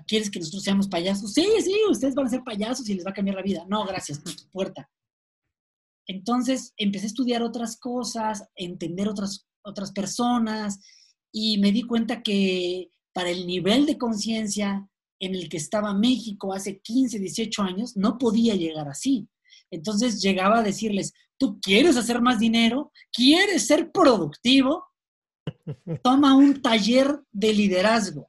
¿quieres 0.06 0.30
que 0.30 0.38
nosotros 0.38 0.62
seamos 0.62 0.88
payasos? 0.88 1.32
Sí, 1.32 1.46
sí, 1.62 1.74
ustedes 1.90 2.14
van 2.14 2.26
a 2.26 2.30
ser 2.30 2.42
payasos 2.44 2.88
y 2.88 2.94
les 2.94 3.06
va 3.06 3.10
a 3.10 3.14
cambiar 3.14 3.36
la 3.36 3.42
vida. 3.42 3.64
No, 3.68 3.84
gracias, 3.86 4.20
puerta. 4.52 4.88
Entonces 6.06 6.72
empecé 6.76 7.06
a 7.06 7.08
estudiar 7.08 7.42
otras 7.42 7.78
cosas, 7.78 8.44
entender 8.54 9.08
otras, 9.08 9.46
otras 9.62 9.92
personas 9.92 10.78
y 11.32 11.58
me 11.58 11.72
di 11.72 11.82
cuenta 11.82 12.22
que 12.22 12.90
para 13.16 13.30
el 13.30 13.46
nivel 13.46 13.86
de 13.86 13.96
conciencia 13.96 14.86
en 15.18 15.34
el 15.34 15.48
que 15.48 15.56
estaba 15.56 15.94
México 15.94 16.52
hace 16.52 16.80
15, 16.80 17.18
18 17.18 17.62
años, 17.62 17.96
no 17.96 18.18
podía 18.18 18.54
llegar 18.54 18.90
así. 18.90 19.26
Entonces 19.70 20.20
llegaba 20.20 20.58
a 20.58 20.62
decirles, 20.62 21.14
tú 21.38 21.58
quieres 21.58 21.96
hacer 21.96 22.20
más 22.20 22.38
dinero, 22.38 22.92
quieres 23.10 23.66
ser 23.66 23.90
productivo, 23.90 24.84
toma 26.04 26.36
un 26.36 26.60
taller 26.60 27.22
de 27.32 27.54
liderazgo. 27.54 28.28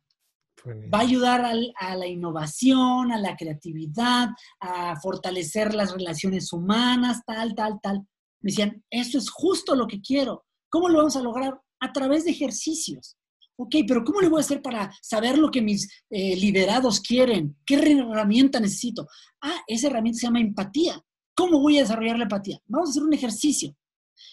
Va 0.66 1.00
a 1.00 1.02
ayudar 1.02 1.44
a 1.44 1.96
la 1.98 2.08
innovación, 2.08 3.12
a 3.12 3.20
la 3.20 3.36
creatividad, 3.36 4.30
a 4.62 4.98
fortalecer 5.02 5.76
las 5.76 5.92
relaciones 5.92 6.54
humanas, 6.54 7.24
tal, 7.28 7.56
tal, 7.56 7.82
tal. 7.84 8.08
Me 8.42 8.52
decían, 8.52 8.86
eso 8.90 9.18
es 9.18 9.30
justo 9.30 9.76
lo 9.76 9.86
que 9.86 10.00
quiero. 10.00 10.46
¿Cómo 10.70 10.88
lo 10.88 11.00
vamos 11.00 11.18
a 11.18 11.22
lograr? 11.22 11.60
A 11.82 11.92
través 11.92 12.24
de 12.24 12.32
ejercicios. 12.32 13.18
Ok, 13.60 13.76
pero 13.88 14.04
¿cómo 14.04 14.22
le 14.22 14.30
voy 14.30 14.40
a 14.40 14.42
hacer 14.46 14.62
para 14.62 14.92
saber 15.02 15.38
lo 15.38 15.50
que 15.50 15.62
mis 15.62 15.90
eh, 16.10 16.36
liderados 16.36 17.00
quieren? 17.00 17.58
¿Qué 17.66 17.76
herramienta 17.76 18.60
necesito? 18.60 19.08
Ah, 19.42 19.62
esa 19.68 19.88
herramienta 19.88 20.20
se 20.20 20.28
llama 20.28 20.40
empatía. 20.40 21.02
¿Cómo 21.36 21.60
voy 21.60 21.78
a 21.78 21.82
desarrollar 21.82 22.18
la 22.18 22.24
empatía? 22.24 22.60
Vamos 22.68 22.90
a 22.90 22.92
hacer 22.92 23.04
un 23.04 23.14
ejercicio. 23.14 23.76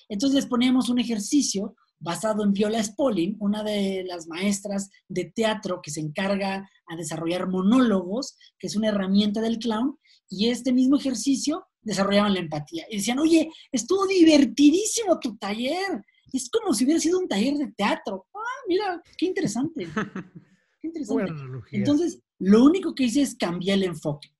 Entonces 0.08 0.36
les 0.36 0.46
poníamos 0.46 0.88
un 0.88 0.98
ejercicio 0.98 1.74
basado 1.98 2.44
en 2.44 2.52
Viola 2.52 2.82
Spolin, 2.82 3.36
una 3.40 3.62
de 3.62 4.04
las 4.06 4.26
maestras 4.26 4.90
de 5.08 5.32
teatro 5.34 5.80
que 5.82 5.90
se 5.90 6.00
encarga 6.00 6.68
a 6.86 6.96
desarrollar 6.96 7.48
monólogos, 7.48 8.36
que 8.58 8.66
es 8.66 8.76
una 8.76 8.88
herramienta 8.88 9.40
del 9.40 9.58
clown, 9.58 9.98
y 10.28 10.48
este 10.48 10.72
mismo 10.72 10.98
ejercicio 10.98 11.66
desarrollaban 11.80 12.34
la 12.34 12.40
empatía. 12.40 12.84
Y 12.90 12.96
decían, 12.96 13.18
oye, 13.18 13.50
estuvo 13.72 14.06
divertidísimo 14.06 15.18
tu 15.18 15.36
taller. 15.36 16.04
Es 16.36 16.50
como 16.50 16.74
si 16.74 16.84
hubiera 16.84 17.00
sido 17.00 17.18
un 17.18 17.28
taller 17.28 17.54
de 17.54 17.72
teatro. 17.72 18.26
Ah, 18.34 18.62
mira, 18.68 19.02
qué 19.16 19.26
interesante. 19.26 19.86
Qué 20.80 20.88
interesante. 20.88 21.32
Entonces, 21.72 22.20
lo 22.38 22.62
único 22.62 22.94
que 22.94 23.04
hice 23.04 23.22
es 23.22 23.34
cambiar 23.36 23.78
el 23.78 23.84
enfoque 23.84 24.34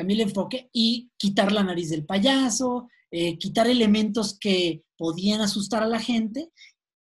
cambiar 0.00 0.20
el 0.20 0.28
enfoque 0.28 0.70
y 0.72 1.10
quitar 1.18 1.52
la 1.52 1.62
nariz 1.62 1.90
del 1.90 2.06
payaso, 2.06 2.88
eh, 3.10 3.36
quitar 3.38 3.68
elementos 3.68 4.38
que 4.38 4.82
podían 4.96 5.42
asustar 5.42 5.82
a 5.82 5.88
la 5.88 6.00
gente. 6.00 6.50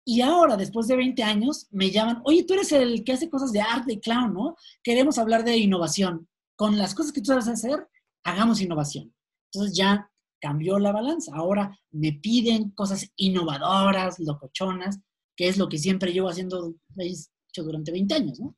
Y 0.04 0.22
ahora, 0.22 0.58
después 0.58 0.88
de 0.88 0.96
20 0.96 1.22
años, 1.22 1.68
me 1.70 1.92
llaman, 1.92 2.22
oye, 2.24 2.44
tú 2.44 2.56
eres 2.56 2.72
el 2.72 3.04
que 3.04 3.14
hace 3.14 3.30
cosas 3.30 3.52
de 3.52 3.62
arte 3.62 3.94
y 3.94 4.00
clown, 4.00 4.34
¿no? 4.34 4.56
Queremos 4.82 5.20
hablar 5.20 5.44
de 5.44 5.58
innovación. 5.58 6.28
Con 6.56 6.78
las 6.78 6.96
cosas 6.96 7.12
que 7.12 7.22
tú 7.22 7.28
sabes 7.28 7.48
hacer, 7.48 7.88
hagamos 8.24 8.62
innovación. 8.62 9.14
Entonces 9.52 9.78
ya 9.78 10.10
cambió 10.40 10.80
la 10.80 10.92
balanza. 10.92 11.36
Ahora 11.36 11.78
me 11.92 12.14
piden 12.14 12.72
cosas 12.72 13.12
innovadoras, 13.16 14.20
locochonas, 14.20 15.00
que 15.36 15.48
es 15.48 15.58
lo 15.58 15.70
que 15.70 15.78
siempre 15.78 16.14
llevo 16.14 16.30
haciendo 16.30 16.76
hecho 16.98 17.64
durante 17.64 17.92
20 17.92 18.14
años, 18.16 18.40
¿no? 18.40 18.56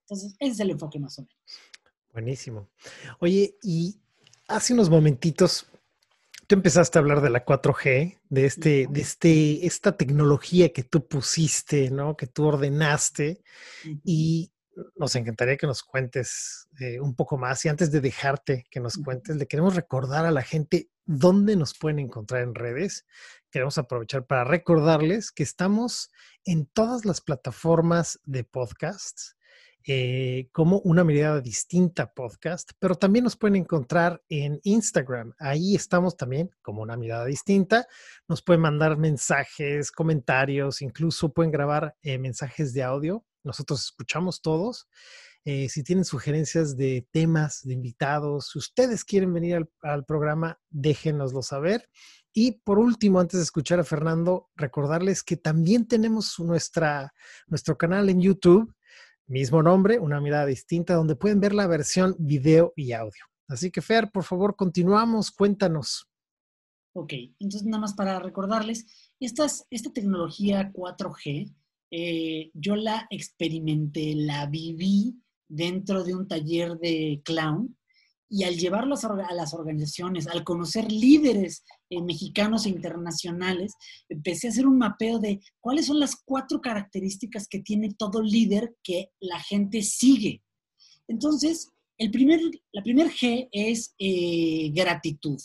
Entonces, 0.00 0.34
ese 0.38 0.52
es 0.52 0.60
el 0.60 0.70
enfoque 0.70 0.98
más 0.98 1.18
o 1.18 1.22
menos. 1.22 1.36
Buenísimo. 2.12 2.68
Oye, 3.20 3.56
y 3.62 3.96
hace 4.48 4.74
unos 4.74 4.90
momentitos 4.90 5.66
tú 6.46 6.56
empezaste 6.56 6.98
a 6.98 7.00
hablar 7.00 7.22
de 7.22 7.30
la 7.30 7.44
4G, 7.44 8.18
de 8.28 8.44
este, 8.44 8.86
de 8.90 9.00
este, 9.00 9.66
esta 9.66 9.96
tecnología 9.96 10.72
que 10.72 10.82
tú 10.82 11.06
pusiste, 11.06 11.90
¿no? 11.90 12.16
Que 12.16 12.26
tú 12.26 12.44
ordenaste. 12.44 13.42
Y 14.04 14.51
nos 14.96 15.14
encantaría 15.16 15.56
que 15.56 15.66
nos 15.66 15.82
cuentes 15.82 16.68
eh, 16.80 17.00
un 17.00 17.14
poco 17.14 17.36
más. 17.36 17.64
Y 17.64 17.68
antes 17.68 17.90
de 17.90 18.00
dejarte 18.00 18.64
que 18.70 18.80
nos 18.80 18.96
cuentes, 18.96 19.36
le 19.36 19.46
queremos 19.46 19.74
recordar 19.74 20.24
a 20.26 20.30
la 20.30 20.42
gente 20.42 20.90
dónde 21.04 21.56
nos 21.56 21.76
pueden 21.76 21.98
encontrar 21.98 22.42
en 22.42 22.54
redes. 22.54 23.06
Queremos 23.50 23.78
aprovechar 23.78 24.26
para 24.26 24.44
recordarles 24.44 25.30
que 25.30 25.42
estamos 25.42 26.10
en 26.44 26.66
todas 26.66 27.04
las 27.04 27.20
plataformas 27.20 28.20
de 28.24 28.44
podcasts. 28.44 29.36
Eh, 29.84 30.48
como 30.52 30.78
una 30.84 31.02
mirada 31.02 31.40
distinta 31.40 32.14
podcast, 32.14 32.70
pero 32.78 32.94
también 32.94 33.24
nos 33.24 33.36
pueden 33.36 33.56
encontrar 33.56 34.22
en 34.28 34.60
Instagram. 34.62 35.34
Ahí 35.40 35.74
estamos 35.74 36.16
también 36.16 36.52
como 36.62 36.82
una 36.82 36.96
mirada 36.96 37.24
distinta. 37.24 37.88
Nos 38.28 38.42
pueden 38.42 38.60
mandar 38.60 38.96
mensajes, 38.96 39.90
comentarios, 39.90 40.82
incluso 40.82 41.32
pueden 41.32 41.50
grabar 41.50 41.96
eh, 42.02 42.16
mensajes 42.16 42.72
de 42.74 42.84
audio. 42.84 43.24
Nosotros 43.44 43.82
escuchamos 43.82 44.42
todos. 44.42 44.88
Eh, 45.44 45.68
si 45.68 45.82
tienen 45.82 46.04
sugerencias 46.04 46.76
de 46.76 47.06
temas, 47.10 47.62
de 47.62 47.74
invitados, 47.74 48.50
si 48.52 48.58
ustedes 48.58 49.04
quieren 49.04 49.32
venir 49.34 49.68
al, 49.82 50.04
programa, 50.04 50.60
déjenoslo 50.70 51.42
saber. 51.42 51.88
Y 52.32 52.52
por 52.52 52.78
último, 52.78 53.20
antes 53.20 53.38
de 53.38 53.44
escuchar 53.44 53.80
a 53.80 53.84
Fernando, 53.84 54.50
recordarles 54.54 55.22
que 55.22 55.36
también 55.36 55.86
tenemos 55.86 56.38
nuestra, 56.38 57.12
nuestro 57.48 57.76
canal 57.76 58.08
en 58.08 58.20
YouTube 58.20 58.74
Mismo 59.32 59.62
nombre, 59.62 59.98
una 59.98 60.20
mirada 60.20 60.44
distinta, 60.44 60.94
donde 60.94 61.16
pueden 61.16 61.40
ver 61.40 61.54
la 61.54 61.66
versión 61.66 62.14
video 62.18 62.72
y 62.76 62.92
audio. 62.92 63.24
Así 63.48 63.70
que, 63.70 63.80
Fer, 63.80 64.10
por 64.10 64.24
favor, 64.24 64.56
continuamos, 64.56 65.30
cuéntanos. 65.30 66.06
Ok, 66.94 67.14
entonces 67.38 67.64
nada 67.64 67.80
más 67.80 67.94
para 67.94 68.18
recordarles, 68.18 68.84
esta 69.18 69.92
tecnología 69.94 70.70
4G, 70.72 71.54
eh, 71.94 72.50
yo 72.54 72.74
la 72.74 73.06
experimenté, 73.10 74.14
la 74.14 74.46
viví 74.46 75.14
dentro 75.46 76.02
de 76.02 76.14
un 76.14 76.26
taller 76.26 76.78
de 76.78 77.20
clown 77.22 77.76
y 78.30 78.44
al 78.44 78.56
llevarlos 78.56 79.04
a 79.04 79.34
las 79.34 79.52
organizaciones, 79.52 80.26
al 80.26 80.42
conocer 80.42 80.90
líderes 80.90 81.64
eh, 81.90 82.00
mexicanos 82.00 82.64
e 82.64 82.70
internacionales, 82.70 83.74
empecé 84.08 84.46
a 84.46 84.50
hacer 84.50 84.66
un 84.66 84.78
mapeo 84.78 85.18
de 85.18 85.42
cuáles 85.60 85.84
son 85.84 86.00
las 86.00 86.16
cuatro 86.24 86.62
características 86.62 87.46
que 87.46 87.60
tiene 87.60 87.92
todo 87.92 88.22
líder 88.22 88.74
que 88.82 89.10
la 89.20 89.38
gente 89.38 89.82
sigue. 89.82 90.42
Entonces, 91.08 91.68
el 91.98 92.10
primer, 92.10 92.40
la 92.72 92.82
primer 92.82 93.08
G 93.08 93.50
es 93.52 93.94
eh, 93.98 94.70
gratitud. 94.72 95.38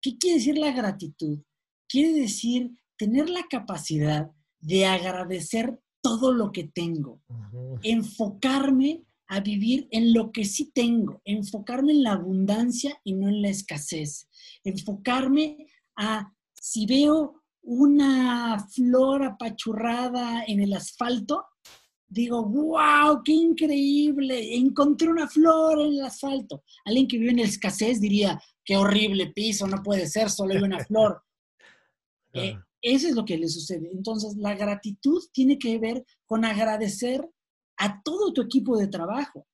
¿Qué 0.00 0.16
quiere 0.16 0.38
decir 0.38 0.58
la 0.58 0.70
gratitud? 0.70 1.40
Quiere 1.88 2.12
decir 2.12 2.70
tener 2.96 3.28
la 3.28 3.48
capacidad 3.50 4.30
de 4.60 4.86
agradecer 4.86 5.78
todo 6.00 6.32
lo 6.32 6.52
que 6.52 6.64
tengo, 6.64 7.20
enfocarme 7.82 9.04
a 9.28 9.40
vivir 9.40 9.86
en 9.90 10.12
lo 10.12 10.32
que 10.32 10.44
sí 10.44 10.70
tengo, 10.72 11.20
enfocarme 11.24 11.92
en 11.92 12.02
la 12.02 12.12
abundancia 12.12 13.00
y 13.04 13.14
no 13.14 13.28
en 13.28 13.42
la 13.42 13.48
escasez, 13.48 14.28
enfocarme 14.64 15.68
a 15.96 16.32
si 16.54 16.86
veo 16.86 17.42
una 17.62 18.66
flor 18.70 19.22
apachurrada 19.24 20.44
en 20.46 20.60
el 20.60 20.72
asfalto, 20.72 21.46
digo, 22.08 22.44
wow, 22.44 23.22
qué 23.24 23.32
increíble, 23.32 24.56
encontré 24.56 25.08
una 25.08 25.28
flor 25.28 25.80
en 25.80 25.94
el 25.94 26.04
asfalto. 26.04 26.64
Alguien 26.84 27.06
que 27.06 27.18
vive 27.18 27.30
en 27.30 27.36
la 27.38 27.44
escasez 27.44 28.00
diría, 28.00 28.40
qué 28.64 28.76
horrible 28.76 29.28
piso, 29.28 29.66
no 29.66 29.82
puede 29.82 30.06
ser, 30.06 30.28
solo 30.28 30.54
hay 30.54 30.62
una 30.62 30.84
flor. 30.84 31.22
Eh, 32.32 32.56
eso 32.82 33.08
es 33.08 33.14
lo 33.14 33.24
que 33.24 33.38
le 33.38 33.48
sucede. 33.48 33.90
Entonces, 33.92 34.36
la 34.36 34.54
gratitud 34.54 35.22
tiene 35.32 35.58
que 35.58 35.78
ver 35.78 36.04
con 36.26 36.44
agradecer 36.44 37.28
a 37.76 38.02
todo 38.02 38.32
tu 38.32 38.42
equipo 38.42 38.76
de 38.76 38.88
trabajo. 38.88 39.46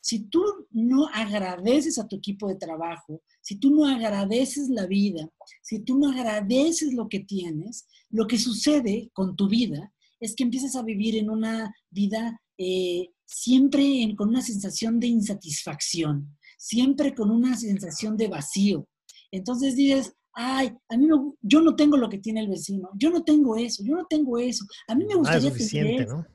Si 0.00 0.28
tú 0.28 0.42
no 0.70 1.08
agradeces 1.08 1.98
a 1.98 2.06
tu 2.06 2.16
equipo 2.16 2.48
de 2.48 2.56
trabajo, 2.56 3.22
si 3.40 3.56
tú 3.56 3.70
no 3.70 3.86
agradeces 3.86 4.68
la 4.68 4.86
vida, 4.86 5.30
si 5.62 5.78
tú 5.80 5.98
no 5.98 6.10
agradeces 6.10 6.92
lo 6.92 7.08
que 7.08 7.20
tienes, 7.20 7.86
lo 8.10 8.26
que 8.26 8.38
sucede 8.38 9.10
con 9.14 9.34
tu 9.34 9.48
vida 9.48 9.94
es 10.20 10.34
que 10.34 10.44
empiezas 10.44 10.76
a 10.76 10.82
vivir 10.82 11.16
en 11.16 11.30
una 11.30 11.74
vida 11.90 12.40
eh, 12.58 13.10
siempre 13.24 14.14
con 14.16 14.28
una 14.28 14.42
sensación 14.42 15.00
de 15.00 15.06
insatisfacción, 15.06 16.36
siempre 16.58 17.14
con 17.14 17.30
una 17.30 17.56
sensación 17.56 18.16
de 18.16 18.28
vacío. 18.28 18.88
Entonces 19.30 19.74
dices, 19.74 20.14
ay, 20.34 20.72
a 20.88 20.96
mí 20.96 21.08
yo 21.40 21.60
no 21.60 21.76
tengo 21.76 21.96
lo 21.96 22.08
que 22.08 22.18
tiene 22.18 22.40
el 22.40 22.48
vecino, 22.48 22.90
yo 22.96 23.10
no 23.10 23.22
tengo 23.24 23.56
eso, 23.56 23.82
yo 23.84 23.94
no 23.94 24.06
tengo 24.08 24.38
eso, 24.38 24.64
a 24.88 24.94
mí 24.94 25.04
me 25.04 25.14
gustaría 25.14 25.52
tener 25.52 26.08
¿no? 26.08 26.26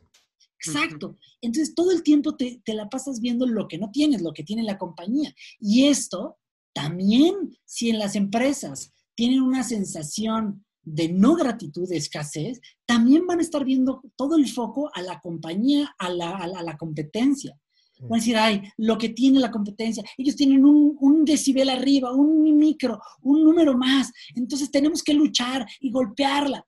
Exacto. 0.60 1.18
Entonces, 1.42 1.74
todo 1.74 1.92
el 1.92 2.04
tiempo 2.04 2.36
te, 2.36 2.62
la 2.68 2.90
pasas 2.90 3.22
viendo 3.22 3.46
lo 3.46 3.68
que 3.68 3.78
no 3.78 3.92
tienes, 3.92 4.22
lo 4.22 4.34
que 4.34 4.44
tiene 4.44 4.64
la 4.64 4.78
compañía. 4.78 5.34
Y 5.60 5.88
esto 5.88 6.38
también, 6.74 7.58
si 7.66 7.90
en 7.90 8.00
las 8.00 8.16
empresas 8.16 8.92
tienen 9.16 9.42
una 9.42 9.64
sensación 9.64 10.66
de 10.84 11.10
no 11.10 11.36
gratitud, 11.36 11.88
de 11.88 11.98
escasez, 11.98 12.60
también 12.86 13.28
van 13.28 13.40
a 13.40 13.44
estar 13.44 13.64
viendo 13.64 14.02
todo 14.16 14.38
el 14.38 14.48
foco 14.50 14.90
a 14.94 15.02
la 15.02 15.20
compañía, 15.20 15.94
a 15.98 16.10
la, 16.10 16.36
a 16.38 16.48
la, 16.48 16.78
competencia. 16.78 17.58
Van 18.00 18.14
a 18.14 18.16
decir, 18.16 18.38
ay, 18.38 18.62
lo 18.78 18.98
que 18.98 19.10
tiene 19.10 19.40
la 19.40 19.52
competencia, 19.52 20.04
ellos 20.18 20.36
tienen 20.36 20.64
un, 20.66 20.96
un, 21.00 21.26
decibel 21.26 21.70
arriba, 21.70 22.14
un 22.14 22.58
micro, 22.58 23.00
un 23.22 23.44
número 23.44 23.78
más, 23.78 24.12
entonces 24.36 24.72
tenemos 24.72 25.04
que 25.04 25.14
luchar 25.14 25.68
y 25.82 25.92
golpearla. 25.92 26.66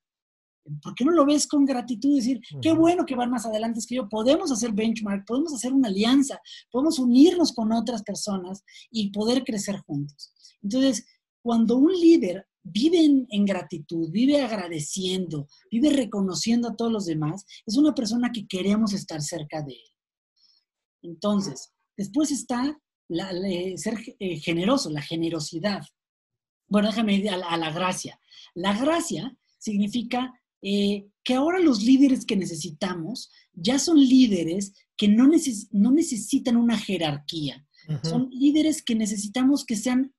¿por 0.81 0.95
qué 0.95 1.05
no 1.05 1.11
lo 1.11 1.25
ves 1.25 1.47
con 1.47 1.65
gratitud? 1.65 2.15
Decir, 2.15 2.41
qué 2.61 2.73
bueno 2.73 3.05
que 3.05 3.15
van 3.15 3.31
más 3.31 3.45
adelante 3.45 3.79
que 3.87 3.95
yo, 3.95 4.09
podemos 4.09 4.51
hacer 4.51 4.71
benchmark, 4.73 5.25
podemos 5.25 5.53
hacer 5.53 5.73
una 5.73 5.87
alianza, 5.87 6.39
podemos 6.69 6.99
unirnos 6.99 7.53
con 7.53 7.71
otras 7.71 8.03
personas 8.03 8.63
y 8.89 9.11
poder 9.11 9.43
crecer 9.43 9.77
juntos. 9.79 10.33
Entonces, 10.61 11.05
cuando 11.41 11.77
un 11.77 11.91
líder 11.91 12.47
vive 12.63 13.25
en, 13.29 13.45
gratitud, 13.45 14.11
vive 14.11 14.41
agradeciendo, 14.41 15.47
vive 15.71 15.89
reconociendo 15.89 16.67
a 16.67 16.75
todos 16.75 16.91
los 16.91 17.05
demás, 17.05 17.45
es 17.65 17.75
una 17.75 17.95
persona 17.95 18.31
que 18.31 18.45
queremos 18.47 18.93
estar 18.93 19.21
cerca 19.21 19.63
de 19.63 19.73
él. 19.73 19.91
Entonces, 21.01 21.71
después 21.97 22.31
está 22.31 22.77
ser 23.77 23.99
eh, 24.19 24.39
generoso, 24.39 24.89
la 24.89 25.01
generosidad. 25.01 25.81
Bueno, 26.67 26.87
déjame 26.87 27.15
ir 27.15 27.29
a, 27.29 27.57
la 27.57 27.71
gracia. 27.71 28.19
La 28.53 28.77
gracia 28.77 29.35
significa 29.57 30.33
eh, 30.61 31.07
que 31.23 31.33
ahora 31.33 31.59
los 31.59 31.83
líderes 31.83 32.25
que 32.25 32.37
necesitamos 32.37 33.29
ya 33.53 33.79
son 33.79 33.99
líderes 33.99 34.73
que 34.95 35.07
no, 35.07 35.29
no 35.71 35.91
necesitan 35.91 36.55
una 36.55 36.77
jerarquía. 36.77 37.65
Son 38.03 38.29
líderes 38.31 38.83
que 38.83 38.95
necesitamos 38.95 39.65
que 39.65 39.75
sean 39.75 40.13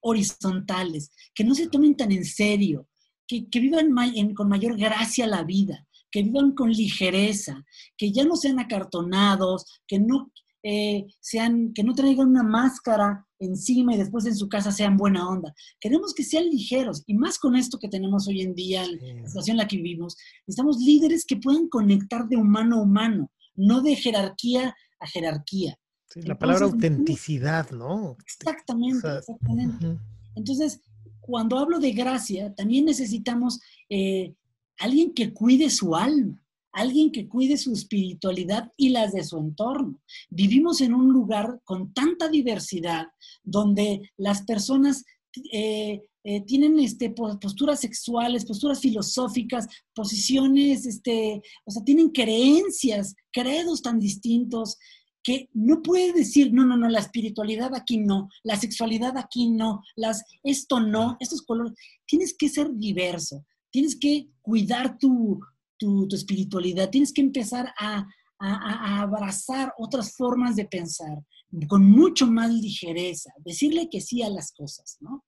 horizontales, 0.00 1.10
que 1.34 1.44
no 1.44 1.54
se 1.54 1.68
tomen 1.68 1.96
tan 1.96 2.12
en 2.12 2.24
serio, 2.24 2.88
que, 3.26 3.48
vivan 3.52 3.92
con 4.34 4.48
mayor 4.48 4.76
gracia 4.76 5.26
la 5.26 5.42
vida, 5.42 5.85
que 6.16 6.22
vivan 6.22 6.52
con 6.52 6.72
ligereza, 6.72 7.62
que 7.94 8.10
ya 8.10 8.24
no 8.24 8.36
sean 8.36 8.58
acartonados, 8.58 9.66
que 9.86 9.98
no, 9.98 10.32
eh, 10.62 11.04
sean, 11.20 11.74
que 11.74 11.84
no 11.84 11.92
traigan 11.92 12.28
una 12.28 12.42
máscara 12.42 13.26
encima 13.38 13.94
y 13.94 13.98
después 13.98 14.24
en 14.24 14.34
su 14.34 14.48
casa 14.48 14.72
sean 14.72 14.96
buena 14.96 15.28
onda. 15.28 15.54
Queremos 15.78 16.14
que 16.14 16.24
sean 16.24 16.48
ligeros 16.48 17.02
y 17.06 17.12
más 17.12 17.38
con 17.38 17.54
esto 17.54 17.78
que 17.78 17.90
tenemos 17.90 18.26
hoy 18.28 18.40
en 18.40 18.54
día, 18.54 18.86
la 18.86 19.26
situación 19.26 19.56
en 19.56 19.58
la 19.58 19.68
que 19.68 19.76
vivimos, 19.76 20.16
necesitamos 20.46 20.78
líderes 20.78 21.26
que 21.26 21.36
puedan 21.36 21.68
conectar 21.68 22.26
de 22.26 22.38
humano 22.38 22.76
a 22.76 22.82
humano, 22.84 23.30
no 23.54 23.82
de 23.82 23.94
jerarquía 23.94 24.74
a 24.98 25.06
jerarquía. 25.06 25.78
la 26.14 26.38
palabra 26.38 26.64
autenticidad, 26.64 27.70
¿no? 27.72 28.16
Exactamente, 28.24 29.18
exactamente. 29.18 29.98
Entonces, 30.34 30.80
cuando 31.20 31.58
hablo 31.58 31.78
de 31.78 31.92
gracia, 31.92 32.54
también 32.54 32.86
necesitamos 32.86 33.60
eh, 33.90 34.34
alguien 34.78 35.12
que 35.12 35.32
cuide 35.32 35.70
su 35.70 35.94
alma, 35.94 36.42
alguien 36.72 37.10
que 37.10 37.28
cuide 37.28 37.56
su 37.56 37.72
espiritualidad 37.72 38.72
y 38.76 38.90
las 38.90 39.12
de 39.12 39.24
su 39.24 39.38
entorno. 39.38 40.00
Vivimos 40.28 40.80
en 40.80 40.94
un 40.94 41.12
lugar 41.12 41.60
con 41.64 41.92
tanta 41.92 42.28
diversidad 42.28 43.06
donde 43.42 44.12
las 44.16 44.42
personas 44.42 45.04
eh, 45.52 46.02
eh, 46.24 46.40
tienen 46.42 46.78
este, 46.80 47.10
posturas 47.10 47.80
sexuales, 47.80 48.44
posturas 48.44 48.80
filosóficas, 48.80 49.68
posiciones, 49.94 50.84
este, 50.84 51.40
o 51.64 51.70
sea, 51.70 51.84
tienen 51.84 52.10
creencias, 52.10 53.14
credos 53.32 53.80
tan 53.80 53.98
distintos, 53.98 54.76
que 55.22 55.48
no 55.54 55.82
puede 55.82 56.12
decir, 56.12 56.52
no, 56.52 56.64
no, 56.64 56.76
no, 56.76 56.88
la 56.88 57.00
espiritualidad 57.00 57.74
aquí 57.74 57.98
no, 57.98 58.28
la 58.44 58.56
sexualidad 58.56 59.16
aquí 59.16 59.50
no, 59.50 59.82
las, 59.96 60.22
esto 60.42 60.80
no, 60.80 61.16
estos 61.20 61.42
colores. 61.42 61.74
Tienes 62.06 62.34
que 62.36 62.48
ser 62.48 62.72
diverso, 62.74 63.44
tienes 63.76 63.94
que 63.94 64.30
cuidar 64.40 64.96
tu, 64.96 65.38
tu, 65.76 66.08
espiritualidad, 66.10 66.88
tienes 66.88 67.12
que 67.12 67.20
empezar 67.20 67.74
a, 67.78 68.08
a, 68.38 69.02
abrazar 69.02 69.74
otras 69.76 70.16
formas 70.16 70.56
de 70.56 70.64
pensar 70.64 71.22
con 71.68 71.84
mucho 71.84 72.26
más 72.26 72.50
ligereza, 72.50 73.34
decirle 73.44 73.90
que 73.90 74.00
sí 74.00 74.22
a 74.22 74.30
las 74.30 74.52
cosas, 74.52 74.96
¿no? 75.00 75.26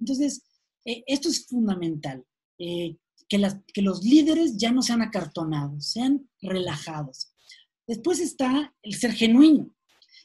Entonces, 0.00 0.42
eh, 0.86 1.04
esto 1.06 1.28
es 1.28 1.46
fundamental, 1.46 2.24
eh, 2.58 2.96
que, 3.28 3.36
las, 3.36 3.58
que 3.74 3.82
los 3.82 4.02
líderes 4.02 4.56
ya 4.56 4.72
no 4.72 4.80
sean 4.80 5.02
acartonados, 5.02 5.88
sean 5.88 6.30
relajados. 6.40 7.34
Después 7.86 8.20
está 8.20 8.74
el 8.80 8.94
ser 8.94 9.12
genuino. 9.12 9.76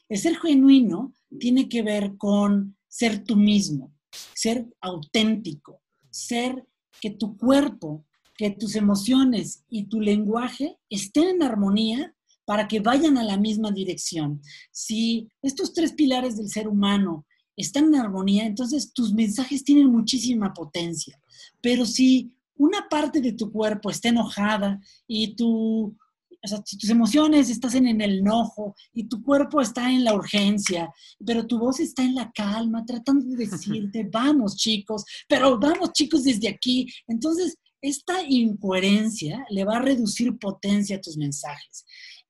El 0.08 0.16
ser 0.16 0.38
genuino 0.38 1.12
tiene 1.38 1.68
que 1.68 1.82
ver 1.82 2.16
con 2.16 2.78
ser 2.88 3.24
tú 3.24 3.36
mismo, 3.36 3.92
ser 4.32 4.66
auténtico, 4.80 5.82
ser 6.08 6.64
que 7.00 7.10
tu 7.10 7.36
cuerpo, 7.36 8.04
que 8.36 8.50
tus 8.50 8.76
emociones 8.76 9.64
y 9.68 9.84
tu 9.84 10.00
lenguaje 10.00 10.78
estén 10.88 11.28
en 11.28 11.42
armonía 11.42 12.14
para 12.44 12.66
que 12.66 12.80
vayan 12.80 13.18
a 13.18 13.24
la 13.24 13.36
misma 13.36 13.70
dirección. 13.70 14.40
Si 14.70 15.28
estos 15.42 15.74
tres 15.74 15.92
pilares 15.92 16.36
del 16.36 16.48
ser 16.48 16.66
humano 16.66 17.26
están 17.56 17.86
en 17.86 17.96
armonía, 17.96 18.46
entonces 18.46 18.92
tus 18.92 19.12
mensajes 19.12 19.64
tienen 19.64 19.88
muchísima 19.88 20.54
potencia. 20.54 21.20
Pero 21.60 21.84
si 21.84 22.32
una 22.56 22.88
parte 22.88 23.20
de 23.20 23.32
tu 23.32 23.52
cuerpo 23.52 23.90
está 23.90 24.08
enojada 24.08 24.80
y 25.06 25.34
tu 25.34 25.96
o 26.42 26.48
sea, 26.48 26.62
si 26.64 26.78
tus 26.78 26.90
emociones 26.90 27.50
estás 27.50 27.74
en, 27.74 27.86
el 28.00 28.18
enojo 28.20 28.74
y 28.92 29.04
tu 29.04 29.22
cuerpo 29.22 29.60
está 29.60 29.90
en 29.90 30.04
la 30.04 30.14
urgencia, 30.14 30.90
pero 31.24 31.46
tu 31.46 31.58
voz 31.58 31.80
está 31.80 32.04
en 32.04 32.14
la 32.14 32.30
calma, 32.32 32.84
tratando 32.84 33.26
de 33.26 33.46
decirte, 33.46 34.08
vamos 34.10 34.56
chicos, 34.56 35.04
pero 35.28 35.58
vamos 35.58 35.92
chicos 35.92 36.24
desde 36.24 36.48
aquí. 36.48 36.86
Entonces, 37.08 37.56
esta 37.80 38.22
incoherencia 38.26 39.44
le 39.50 39.64
va 39.64 39.76
a 39.76 39.82
reducir 39.82 40.38
potencia 40.38 40.96
a 40.96 41.00
tus 41.00 41.16
mensajes. 41.16 41.84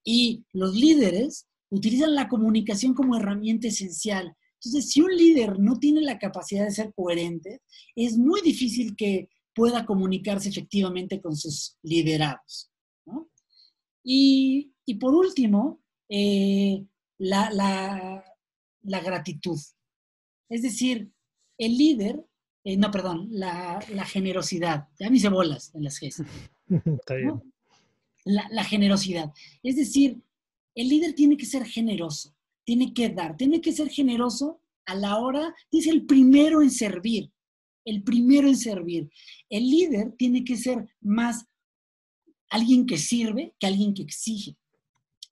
Y 0.04 0.44
los 0.52 0.74
líderes 0.74 1.46
utilizan 1.70 2.14
la 2.14 2.28
comunicación 2.28 2.94
como 2.94 3.16
herramienta 3.16 3.68
esencial. 3.68 4.34
Entonces, 4.54 4.90
si 4.90 5.00
un 5.00 5.14
líder 5.14 5.58
no 5.58 5.78
tiene 5.78 6.00
la 6.00 6.18
capacidad 6.18 6.64
de 6.64 6.72
ser 6.72 6.92
coherente, 6.94 7.60
es 7.94 8.16
muy 8.16 8.40
difícil 8.40 8.96
que 8.96 9.28
pueda 9.54 9.84
comunicarse 9.84 10.48
efectivamente 10.48 11.20
con 11.20 11.36
sus 11.36 11.76
liderados. 11.82 12.70
Y, 14.10 14.94
por 14.98 15.14
último, 15.14 15.82
eh, 16.08 16.82
la, 17.18 18.24
gratitud. 18.82 19.58
Es 20.48 20.62
decir, 20.62 21.12
el 21.58 21.76
líder, 21.76 22.24
eh, 22.64 22.78
no, 22.78 22.90
perdón, 22.90 23.28
la, 23.30 23.82
generosidad. 24.06 24.88
Ya 24.98 25.10
me 25.10 25.18
hice 25.18 25.28
bolas 25.28 25.74
en 25.74 25.84
las 25.84 25.98
gestas. 25.98 26.26
Está 26.70 27.16
bien. 27.16 27.42
La, 28.24 28.64
generosidad. 28.64 29.30
Es 29.62 29.76
decir, 29.76 30.22
el 30.74 30.88
líder 30.88 31.14
tiene 31.14 31.36
que 31.36 31.44
ser 31.44 31.66
generoso, 31.66 32.34
tiene 32.64 32.94
que 32.94 33.10
dar, 33.10 33.36
tiene 33.36 33.60
que 33.60 33.72
ser 33.72 33.90
generoso 33.90 34.62
a 34.86 34.94
la 34.94 35.18
hora, 35.18 35.54
dice 35.70 35.90
el 35.90 36.06
primero 36.06 36.62
en 36.62 36.70
servir, 36.70 37.30
el 37.84 38.02
primero 38.02 38.48
en 38.48 38.56
servir. 38.56 39.10
El 39.50 39.68
líder 39.68 40.12
tiene 40.12 40.44
que 40.44 40.56
ser 40.56 40.88
más 41.00 41.46
alguien 42.50 42.86
que 42.86 42.98
sirve 42.98 43.54
que 43.58 43.66
alguien 43.66 43.94
que 43.94 44.02
exige. 44.02 44.56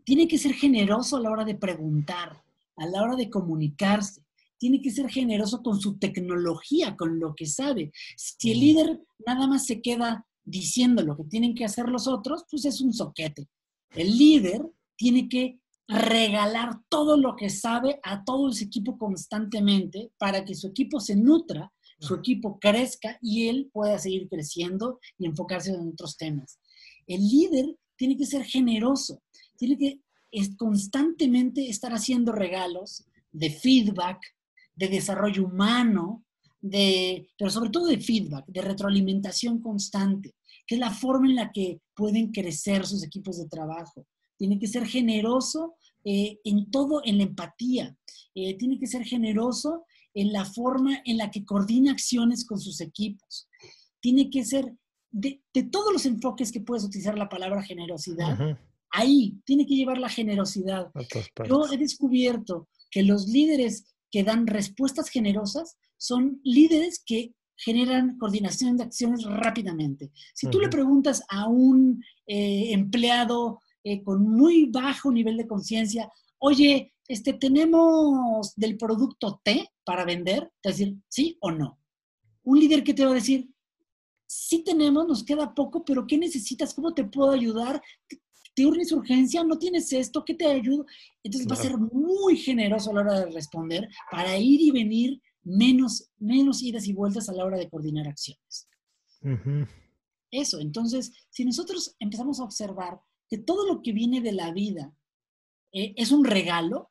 Tiene 0.04 0.28
que 0.28 0.38
ser 0.38 0.54
generoso 0.54 1.16
a 1.16 1.20
la 1.20 1.30
hora 1.30 1.44
de 1.44 1.54
preguntar, 1.54 2.42
a 2.76 2.86
la 2.86 3.02
hora 3.02 3.16
de 3.16 3.30
comunicarse. 3.30 4.22
Tiene 4.58 4.80
que 4.80 4.90
ser 4.90 5.10
generoso 5.10 5.62
con 5.62 5.80
su 5.80 5.98
tecnología, 5.98 6.96
con 6.96 7.18
lo 7.18 7.34
que 7.34 7.46
sabe. 7.46 7.92
Si 8.16 8.52
el 8.52 8.60
líder 8.60 9.00
nada 9.26 9.46
más 9.46 9.66
se 9.66 9.82
queda 9.82 10.26
diciendo 10.44 11.02
lo 11.02 11.16
que 11.16 11.24
tienen 11.24 11.54
que 11.54 11.64
hacer 11.64 11.88
los 11.88 12.06
otros, 12.06 12.44
pues 12.50 12.64
es 12.64 12.80
un 12.80 12.92
soquete. 12.92 13.48
El 13.90 14.16
líder 14.16 14.62
tiene 14.96 15.28
que 15.28 15.58
regalar 15.88 16.80
todo 16.88 17.16
lo 17.16 17.36
que 17.36 17.50
sabe 17.50 18.00
a 18.02 18.24
todo 18.24 18.50
su 18.52 18.64
equipo 18.64 18.98
constantemente 18.98 20.10
para 20.18 20.44
que 20.44 20.54
su 20.54 20.68
equipo 20.68 21.00
se 21.00 21.16
nutra, 21.16 21.72
su 21.98 22.14
equipo 22.14 22.58
crezca 22.58 23.18
y 23.22 23.48
él 23.48 23.70
pueda 23.72 23.98
seguir 23.98 24.28
creciendo 24.28 25.00
y 25.18 25.26
enfocarse 25.26 25.70
en 25.70 25.88
otros 25.88 26.16
temas. 26.16 26.58
El 27.06 27.26
líder 27.26 27.76
tiene 27.96 28.16
que 28.16 28.26
ser 28.26 28.44
generoso, 28.44 29.22
tiene 29.56 29.76
que 29.78 30.00
constantemente 30.56 31.68
estar 31.68 31.92
haciendo 31.92 32.32
regalos 32.32 33.04
de 33.32 33.50
feedback, 33.50 34.20
de 34.74 34.88
desarrollo 34.88 35.44
humano, 35.44 36.24
de, 36.60 37.28
pero 37.38 37.50
sobre 37.50 37.70
todo 37.70 37.86
de 37.86 38.00
feedback, 38.00 38.44
de 38.46 38.60
retroalimentación 38.60 39.60
constante, 39.60 40.34
que 40.66 40.74
es 40.74 40.80
la 40.80 40.90
forma 40.90 41.28
en 41.28 41.36
la 41.36 41.52
que 41.52 41.80
pueden 41.94 42.32
crecer 42.32 42.86
sus 42.86 43.02
equipos 43.02 43.38
de 43.38 43.48
trabajo. 43.48 44.06
Tiene 44.36 44.58
que 44.58 44.66
ser 44.66 44.86
generoso 44.86 45.76
eh, 46.04 46.38
en 46.44 46.70
todo, 46.70 47.02
en 47.04 47.18
la 47.18 47.24
empatía. 47.24 47.96
Eh, 48.34 48.56
tiene 48.58 48.78
que 48.78 48.86
ser 48.86 49.04
generoso 49.04 49.84
en 50.12 50.32
la 50.32 50.44
forma 50.44 51.00
en 51.04 51.18
la 51.18 51.30
que 51.30 51.44
coordina 51.44 51.92
acciones 51.92 52.44
con 52.44 52.58
sus 52.58 52.80
equipos. 52.80 53.48
Tiene 54.00 54.28
que 54.30 54.44
ser 54.44 54.74
de, 55.16 55.62
todos 55.70 55.92
los 55.92 56.04
enfoques 56.06 56.52
que 56.52 56.60
puedes 56.60 56.84
utilizar 56.84 57.16
la 57.16 57.28
palabra 57.28 57.62
generosidad, 57.62 58.58
ahí 58.90 59.40
tiene 59.44 59.66
que 59.66 59.74
llevar 59.74 59.98
la 59.98 60.08
generosidad. 60.08 60.90
Yo 61.48 61.66
he 61.72 61.78
descubierto 61.78 62.68
que 62.90 63.02
los 63.02 63.26
líderes 63.28 63.94
que 64.10 64.24
dan 64.24 64.46
respuestas 64.46 65.08
generosas 65.08 65.78
son 65.96 66.40
líderes 66.44 67.02
que 67.04 67.34
generan 67.56 68.18
coordinación 68.18 68.76
de 68.76 68.84
acciones 68.84 69.24
rápidamente. 69.24 70.10
Si 70.34 70.48
tú 70.50 70.60
le 70.60 70.68
preguntas 70.68 71.22
a 71.30 71.48
un 71.48 72.04
eh, 72.26 72.72
empleado 72.72 73.60
eh, 73.82 74.02
con 74.02 74.22
muy 74.28 74.66
bajo 74.66 75.10
nivel 75.10 75.38
de 75.38 75.46
conciencia, 75.46 76.10
oye, 76.38 76.92
este, 77.08 77.32
tenemos 77.32 78.54
del 78.56 78.76
producto 78.76 79.40
T 79.42 79.70
para 79.84 80.04
vender, 80.04 80.52
te 80.60 80.68
va 80.68 80.74
a 80.74 80.76
decir 80.76 80.96
sí 81.08 81.38
o 81.40 81.50
no. 81.50 81.78
Un 82.42 82.60
líder 82.60 82.84
que 82.84 82.92
te 82.92 83.04
va 83.06 83.12
a 83.12 83.14
decir, 83.14 83.48
sí 84.36 84.62
tenemos, 84.62 85.06
nos 85.06 85.24
queda 85.24 85.54
poco, 85.54 85.84
pero 85.84 86.06
¿qué 86.06 86.18
necesitas? 86.18 86.74
¿Cómo 86.74 86.92
te 86.92 87.04
puedo 87.04 87.30
ayudar? 87.30 87.82
¿Tienes 88.54 88.92
urgencia? 88.92 89.42
¿No 89.42 89.58
tienes 89.58 89.92
esto? 89.92 90.24
¿Qué 90.24 90.34
te 90.34 90.46
ayudo? 90.46 90.86
Entonces 91.22 91.50
va 91.50 91.54
a 91.54 91.62
ser 91.62 91.78
muy 91.78 92.36
generoso 92.36 92.90
a 92.90 92.94
la 92.94 93.00
hora 93.00 93.20
de 93.20 93.30
responder 93.30 93.88
para 94.10 94.36
ir 94.36 94.60
y 94.60 94.70
venir 94.70 95.22
menos, 95.42 96.10
menos 96.18 96.62
idas 96.62 96.86
y 96.86 96.92
vueltas 96.92 97.28
a 97.28 97.32
la 97.32 97.44
hora 97.44 97.58
de 97.58 97.68
coordinar 97.68 98.08
acciones. 98.08 98.68
Eso, 100.30 100.60
entonces, 100.60 101.12
si 101.30 101.44
nosotros 101.44 101.96
empezamos 101.98 102.38
a 102.40 102.44
observar 102.44 103.00
que 103.28 103.38
todo 103.38 103.66
lo 103.66 103.82
que 103.82 103.92
viene 103.92 104.20
de 104.20 104.32
la 104.32 104.52
vida 104.52 104.94
eh, 105.72 105.94
es 105.96 106.12
un 106.12 106.24
regalo, 106.24 106.90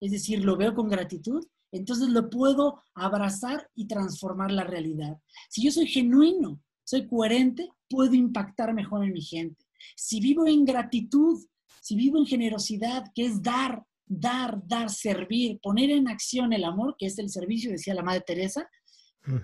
es 0.00 0.10
decir, 0.10 0.44
lo 0.44 0.56
veo 0.56 0.74
con 0.74 0.88
gratitud, 0.88 1.46
entonces 1.72 2.08
lo 2.08 2.28
puedo 2.30 2.82
abrazar 2.94 3.70
y 3.74 3.86
transformar 3.86 4.50
la 4.50 4.64
realidad. 4.64 5.18
Si 5.48 5.62
yo 5.62 5.70
soy 5.70 5.86
genuino, 5.86 6.60
soy 6.90 7.06
coherente, 7.06 7.68
puedo 7.88 8.14
impactar 8.14 8.74
mejor 8.74 9.04
en 9.04 9.12
mi 9.12 9.20
gente. 9.20 9.64
Si 9.94 10.18
vivo 10.18 10.44
en 10.48 10.64
gratitud, 10.64 11.38
si 11.80 11.94
vivo 11.94 12.18
en 12.18 12.26
generosidad, 12.26 13.04
que 13.14 13.26
es 13.26 13.40
dar, 13.40 13.84
dar, 14.06 14.60
dar, 14.66 14.90
servir, 14.90 15.60
poner 15.62 15.90
en 15.90 16.08
acción 16.08 16.52
el 16.52 16.64
amor, 16.64 16.96
que 16.98 17.06
es 17.06 17.16
el 17.20 17.30
servicio, 17.30 17.70
decía 17.70 17.94
la 17.94 18.02
Madre 18.02 18.24
Teresa, 18.26 18.68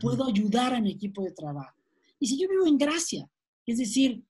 puedo 0.01 0.27
ayudar 0.27 0.75
a 0.75 0.81
mi 0.81 0.91
equipo 0.91 1.23
de 1.23 1.31
trabajo. 1.31 1.81
Y 2.19 2.27
si 2.27 2.37
yo 2.37 2.49
vivo 2.49 2.67
en 2.67 2.79
gracia, 2.79 3.31
es 3.65 3.79
decir, 3.79 4.25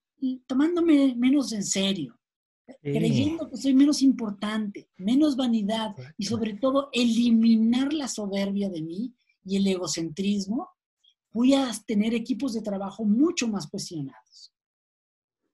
tomándome 0.47 1.15
menos 1.17 1.53
en 1.53 1.65
serio, 1.65 2.19
creyendo 2.83 3.49
que 3.49 3.57
soy 3.57 3.73
menos 3.73 4.03
importante, 4.03 4.91
menos 4.99 5.37
vanidad 5.37 5.95
y 6.19 6.27
sobre 6.27 6.53
todo 6.53 6.91
eliminar 6.93 7.95
la 7.95 8.09
soberbia 8.09 8.69
de 8.69 8.83
mí 8.83 9.15
y 9.43 9.57
el 9.57 9.67
egocentrismo, 9.69 10.69
voy 11.37 11.53
a 11.53 11.70
tener 11.87 12.14
equipos 12.14 12.55
de 12.55 12.62
trabajo 12.62 13.05
mucho 13.05 13.46
más 13.46 13.66
cuestionados. 13.66 14.55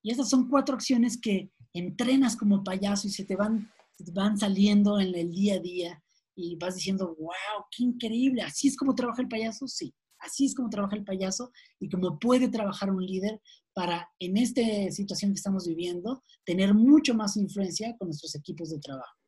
Y 0.00 0.12
estas 0.12 0.30
son 0.30 0.48
cuatro 0.48 0.76
acciones 0.76 1.20
que 1.20 1.50
entrenas 1.72 2.36
como 2.36 2.62
payaso 2.62 3.08
y 3.08 3.10
se 3.10 3.24
te 3.24 3.34
van, 3.34 3.68
se 3.98 4.04
van 4.12 4.38
saliendo 4.38 5.00
en 5.00 5.12
el 5.12 5.32
día 5.32 5.56
a 5.56 5.58
día 5.58 6.02
y 6.36 6.56
vas 6.56 6.76
diciendo, 6.76 7.16
wow, 7.18 7.66
qué 7.76 7.82
increíble, 7.82 8.42
así 8.42 8.68
es 8.68 8.76
como 8.76 8.94
trabaja 8.94 9.22
el 9.22 9.28
payaso, 9.28 9.66
sí. 9.66 9.92
Así 10.20 10.46
es 10.46 10.54
como 10.54 10.70
trabaja 10.70 10.94
el 10.94 11.02
payaso 11.02 11.50
y 11.80 11.88
como 11.88 12.16
puede 12.20 12.48
trabajar 12.48 12.88
un 12.92 13.04
líder 13.04 13.40
para, 13.72 14.08
en 14.20 14.36
esta 14.36 14.62
situación 14.90 15.32
que 15.32 15.38
estamos 15.38 15.66
viviendo, 15.66 16.22
tener 16.44 16.74
mucho 16.74 17.12
más 17.12 17.36
influencia 17.36 17.96
con 17.98 18.06
nuestros 18.06 18.36
equipos 18.36 18.70
de 18.70 18.78
trabajo. 18.78 19.18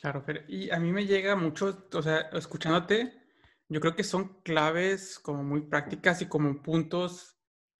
Claro, 0.00 0.22
pero 0.24 0.42
y 0.46 0.70
a 0.70 0.78
mí 0.78 0.92
me 0.92 1.06
llega 1.06 1.34
mucho, 1.34 1.88
o 1.92 2.02
sea, 2.02 2.20
escuchándote, 2.32 3.23
yo 3.68 3.80
creo 3.80 3.94
que 3.94 4.04
son 4.04 4.40
claves 4.42 5.18
como 5.18 5.42
muy 5.42 5.62
prácticas 5.62 6.22
y 6.22 6.26
como 6.26 6.62
puntos 6.62 7.36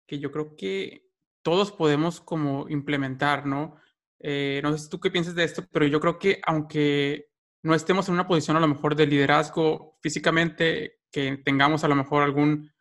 que 0.07 0.18
yo 0.18 0.31
creo 0.33 0.57
que 0.57 1.11
todos 1.42 1.73
podemos 1.73 2.20
como 2.20 2.68
implementar, 2.68 3.47
¿no? 3.47 3.77
Eh, 4.20 4.61
no 4.62 4.77
sé 4.77 4.88
tú 4.88 4.99
qué 5.01 5.11
piensas 5.11 5.35
de 5.35 5.44
esto, 5.44 5.64
pero 5.70 5.87
yo 5.87 6.01
creo 6.01 6.18
que 6.18 6.40
aunque 6.47 7.29
no 7.62 7.75
estemos 7.75 8.09
en 8.09 8.14
una 8.14 8.27
posición 8.27 8.57
a 8.57 8.61
lo 8.61 8.68
mejor 8.68 8.97
de 8.97 9.07
liderazgo 9.07 9.99
físicamente, 10.01 11.01
que 11.11 11.38
tengamos 11.44 11.85
a 11.85 11.88
lo 11.88 11.94
mejor 11.94 12.23
algún 12.23 12.73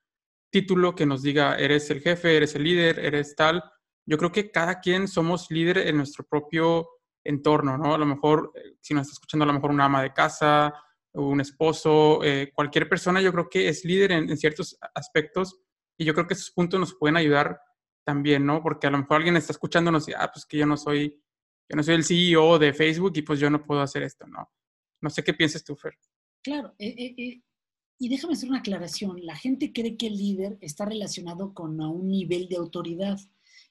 título 0.50 0.96
que 0.96 1.06
nos 1.06 1.22
diga, 1.22 1.56
eres 1.56 1.89
el 1.89 2.02
jefe, 2.02 2.38
eres 2.38 2.56
el 2.56 2.63
líder, 2.63 3.00
eres 3.00 3.36
tal. 3.36 3.63
Yo 4.06 4.18
creo 4.18 4.32
que 4.32 4.52
cada 4.52 4.80
quien 4.80 5.08
somos 5.08 5.50
líder 5.50 5.80
en 5.80 5.98
nuestro 5.98 6.26
propio 6.26 6.88
entorno, 7.24 7.78
¿no? 7.78 7.96
A 7.96 7.98
lo 7.98 8.06
mejor, 8.06 8.52
eh, 8.56 8.76
si 8.82 8.94
nos 8.94 9.04
está 9.04 9.13
escuchando 9.13 9.44
a 9.44 9.48
lo 9.48 9.54
mejor 9.54 9.72
una 9.72 9.86
ama 9.86 10.02
de 10.02 10.13
casa, 10.13 10.74
un 11.13 11.41
esposo, 11.41 12.23
eh, 12.23 12.52
cualquier 12.54 12.89
persona 12.89 13.21
yo 13.21 13.32
creo 13.32 13.49
que 13.49 13.69
es 13.69 13.86
líder 13.86 14.12
en, 14.12 14.38
ciertos 14.38 14.78
aspectos 14.95 15.62
y 15.97 16.06
yo 16.06 16.13
creo 16.13 16.28
que 16.28 16.34
esos 16.34 16.52
puntos 16.52 16.80
nos 16.80 16.95
pueden 16.95 17.17
ayudar 17.17 17.60
también, 18.04 18.45
¿no? 18.45 18.62
Porque 18.62 18.88
a 18.88 18.89
lo 18.89 18.97
mejor 18.97 19.17
alguien 19.17 19.38
está 19.38 19.54
escuchándonos 19.54 20.10
y, 20.10 20.13
ah, 20.13 20.30
pues 20.34 20.45
que 20.45 20.58
yo 20.58 20.65
no 20.65 20.76
soy, 20.76 21.21
yo 21.69 21.76
no 21.76 21.84
soy 21.84 21.95
el 21.95 22.04
CEO 22.04 22.58
de 22.58 22.73
Facebook 22.73 23.13
y 23.15 23.21
pues 23.21 23.39
yo 23.39 23.49
no 23.49 23.63
puedo 23.63 23.82
hacer 23.82 24.04
esto, 24.04 24.26
¿no? 24.28 24.52
No 25.02 25.10
sé 25.10 25.23
qué 25.23 25.34
piensas 25.34 25.63
tú, 25.63 25.76
Fer. 25.76 25.93
Claro, 26.41 26.73
eh, 26.80 27.13
eh, 27.17 27.41
y 27.99 28.10
déjame 28.10 28.34
hacer 28.34 28.49
una 28.49 28.60
aclaración. 28.60 29.23
La 29.23 29.36
gente 29.36 29.71
cree 29.71 29.95
que 29.95 30.08
el 30.08 30.17
líder 30.17 30.58
está 30.62 30.86
relacionado 30.86 31.54
con 31.54 31.80
un 31.80 32.08
nivel 32.10 32.49
de 32.49 32.58
autoridad. 32.58 33.19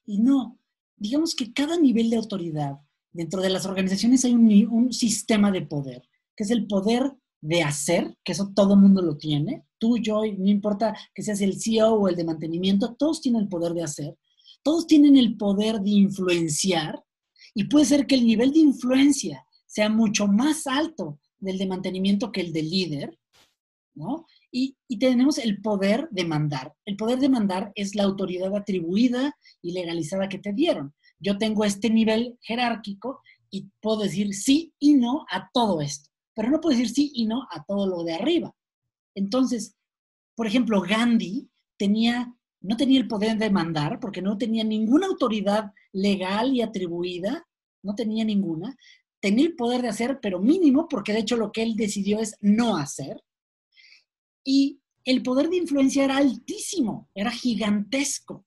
Y 0.07 0.19
no, 0.19 0.59
digamos 0.97 1.35
que 1.35 1.53
cada 1.53 1.77
nivel 1.79 2.09
de 2.09 2.17
autoridad, 2.17 2.79
dentro 3.11 3.43
de 3.43 3.51
las 3.51 3.67
organizaciones 3.67 4.25
hay 4.25 4.35
un 4.35 4.93
sistema 4.93 5.51
de 5.51 5.63
poder, 5.63 6.09
que 6.37 6.45
es 6.45 6.51
el 6.51 6.67
poder 6.67 7.15
de 7.43 7.63
hacer, 7.63 8.17
que 8.25 8.33
eso 8.33 8.53
todo 8.55 8.77
mundo 8.77 9.03
lo 9.03 9.19
tiene. 9.19 9.65
Tú, 9.79 9.99
yo, 9.99 10.23
no 10.39 10.49
importa 10.49 10.97
que 11.13 11.23
seas 11.23 11.41
el 11.43 11.61
CEO 11.61 11.95
o 11.95 12.09
el 12.09 12.17
de 12.17 12.25
mantenimiento, 12.25 12.95
todos 12.95 13.21
tienen 13.21 13.43
el 13.43 13.49
poder 13.49 13.75
de 13.75 13.83
hacer. 13.83 14.17
Todos 14.63 14.87
tienen 14.87 15.17
el 15.17 15.37
poder 15.37 15.81
de 15.81 15.91
influenciar. 15.91 17.03
Y 17.55 17.65
puede 17.65 17.85
ser 17.85 18.07
que 18.07 18.15
el 18.15 18.27
nivel 18.27 18.53
de 18.53 18.61
influencia 18.61 19.45
sea 19.67 19.91
mucho 19.91 20.27
más 20.29 20.67
alto 20.67 21.19
del 21.39 21.59
de 21.59 21.67
mantenimiento 21.67 22.31
que 22.31 22.41
el 22.41 22.53
de 22.53 22.63
líder, 22.63 23.19
¿no? 23.95 24.27
Y, 24.51 24.77
tenemos 25.01 25.39
el 25.39 25.61
poder 25.61 26.09
de 26.13 26.25
mandar. 26.25 26.75
El 26.85 26.97
poder 26.97 27.19
de 27.19 27.29
mandar 27.29 27.73
es 27.75 27.97
la 27.97 28.05
autoridad 28.05 28.55
atribuida 28.55 29.35
y 29.61 29.73
legalizada 29.73 30.29
que 30.29 30.39
te 30.39 30.53
dieron. 30.53 30.95
Yo 31.19 31.39
tengo 31.39 31.65
este 31.65 31.91
nivel 31.91 32.39
jerárquico 32.43 33.21
y 33.51 33.69
puedo 33.81 34.03
decir 34.03 34.33
sí 34.35 34.73
y 34.79 34.95
no 34.95 35.25
a 35.29 35.51
todo 35.53 35.81
esto, 35.81 36.11
pero 36.35 36.51
no 36.51 36.61
puedo 36.61 36.77
decir 36.77 36.93
sí 36.93 37.13
y 37.15 37.27
no 37.27 37.47
a 37.51 37.65
todo 37.65 37.87
lo 37.87 38.05
de 38.05 38.15
arriba. 38.15 38.55
Entonces, 39.15 39.77
por 40.35 40.47
ejemplo, 40.47 40.81
Gandhi 40.81 41.49
tenía, 41.77 42.35
no 42.61 42.77
tenía 42.77 42.99
el 42.99 43.09
poder 43.09 43.37
de 43.39 43.51
mandar 43.51 44.01
porque 44.01 44.23
no 44.23 44.39
tenía 44.39 44.65
ninguna 44.65 45.07
autoridad 45.07 45.73
legal 45.93 46.55
y 46.55 46.63
atribuida, 46.63 47.47
no 47.83 47.95
tenía 47.95 48.25
ninguna, 48.25 48.77
tenía 49.21 49.47
el 49.47 49.55
poder 49.55 49.83
de 49.83 49.89
hacer, 49.89 50.19
pero 50.21 50.41
mínimo, 50.41 50.89
porque 50.89 51.13
de 51.13 51.21
hecho 51.21 51.37
lo 51.37 51.53
que 51.53 51.63
él 51.63 51.77
decidió 51.77 52.19
es 52.21 52.37
no 52.41 52.77
hacer. 52.77 53.23
Y 54.45 54.81
el 55.05 55.23
poder 55.23 55.49
de 55.49 55.57
influencia 55.57 56.05
era 56.05 56.17
altísimo, 56.17 57.09
era 57.15 57.31
gigantesco. 57.31 58.45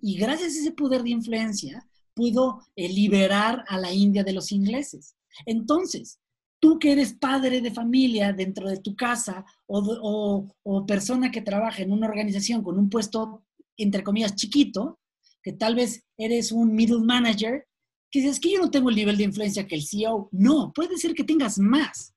Y 0.00 0.16
gracias 0.18 0.54
a 0.54 0.60
ese 0.60 0.72
poder 0.72 1.02
de 1.02 1.10
influencia 1.10 1.88
pudo 2.14 2.60
eh, 2.76 2.88
liberar 2.88 3.64
a 3.68 3.78
la 3.78 3.92
India 3.92 4.24
de 4.24 4.32
los 4.32 4.50
ingleses. 4.52 5.16
Entonces, 5.46 6.18
tú 6.60 6.78
que 6.78 6.92
eres 6.92 7.14
padre 7.14 7.60
de 7.60 7.70
familia 7.70 8.32
dentro 8.32 8.68
de 8.68 8.78
tu 8.78 8.96
casa 8.96 9.44
o, 9.66 10.46
o, 10.62 10.86
persona 10.86 11.30
que 11.30 11.42
trabaja 11.42 11.82
en 11.82 11.92
una 11.92 12.06
organización 12.06 12.62
con 12.62 12.78
un 12.78 12.90
puesto, 12.90 13.44
entre 13.76 14.02
comillas, 14.02 14.34
chiquito, 14.34 14.98
que 15.42 15.52
tal 15.52 15.74
vez 15.74 16.04
eres 16.16 16.52
un 16.52 16.74
middle 16.74 17.04
manager, 17.04 17.66
que 18.10 18.20
dices 18.20 18.40
que 18.40 18.52
yo 18.52 18.60
no 18.60 18.70
tengo 18.70 18.90
el 18.90 18.96
nivel 18.96 19.16
de 19.16 19.24
influencia 19.24 19.66
que 19.66 19.76
el 19.76 19.86
CEO. 19.86 20.28
No, 20.32 20.72
puede 20.72 20.96
ser 20.96 21.14
que 21.14 21.24
tengas 21.24 21.58
más. 21.58 22.14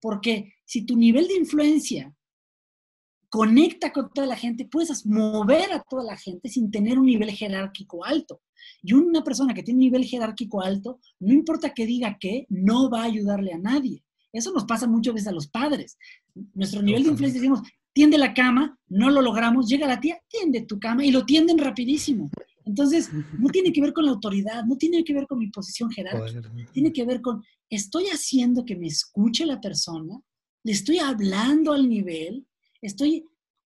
Porque 0.00 0.52
si 0.64 0.84
tu 0.84 0.96
nivel 0.96 1.26
de 1.26 1.36
influencia 1.36 2.14
conecta 3.30 3.92
con 3.92 4.10
toda 4.12 4.26
la 4.26 4.36
gente, 4.36 4.66
puedes 4.66 5.04
mover 5.06 5.72
a 5.72 5.82
toda 5.82 6.04
la 6.04 6.16
gente 6.16 6.48
sin 6.48 6.70
tener 6.70 6.98
un 6.98 7.06
nivel 7.06 7.30
jerárquico 7.32 8.04
alto. 8.04 8.40
Y 8.82 8.92
una 8.92 9.22
persona 9.22 9.54
que 9.54 9.62
tiene 9.62 9.78
un 9.78 9.84
nivel 9.84 10.04
jerárquico 10.04 10.62
alto, 10.62 10.98
no 11.20 11.32
importa 11.32 11.72
que 11.72 11.86
diga 11.86 12.16
qué, 12.20 12.46
no 12.48 12.90
va 12.90 13.02
a 13.02 13.06
ayudarle 13.06 13.52
a 13.52 13.58
nadie. 13.58 14.02
Eso 14.32 14.52
nos 14.52 14.64
pasa 14.64 14.86
muchas 14.86 15.14
veces 15.14 15.28
a 15.28 15.32
los 15.32 15.48
padres. 15.48 15.96
Nuestro 16.54 16.82
nivel 16.82 17.04
de 17.04 17.10
influencia 17.10 17.40
decimos, 17.40 17.60
tiende 17.92 18.18
la 18.18 18.34
cama, 18.34 18.76
no 18.88 19.10
lo 19.10 19.22
logramos, 19.22 19.68
llega 19.68 19.86
la 19.86 20.00
tía, 20.00 20.18
tiende 20.28 20.62
tu 20.62 20.78
cama 20.78 21.04
y 21.04 21.12
lo 21.12 21.24
tienden 21.24 21.58
rapidísimo. 21.58 22.30
Entonces, 22.66 23.10
no 23.38 23.48
tiene 23.50 23.72
que 23.72 23.80
ver 23.80 23.92
con 23.92 24.04
la 24.04 24.10
autoridad, 24.10 24.64
no 24.64 24.76
tiene 24.76 25.04
que 25.04 25.14
ver 25.14 25.26
con 25.26 25.38
mi 25.38 25.48
posición 25.50 25.90
jerárquica, 25.90 26.50
tiene 26.72 26.92
que 26.92 27.04
ver 27.04 27.20
con, 27.20 27.42
estoy 27.70 28.06
haciendo 28.06 28.64
que 28.64 28.74
me 28.74 28.86
escuche 28.86 29.46
la 29.46 29.60
persona, 29.60 30.18
le 30.64 30.72
estoy 30.72 30.98
hablando 30.98 31.72
al 31.72 31.88
nivel, 31.88 32.46
estoy 32.80 33.24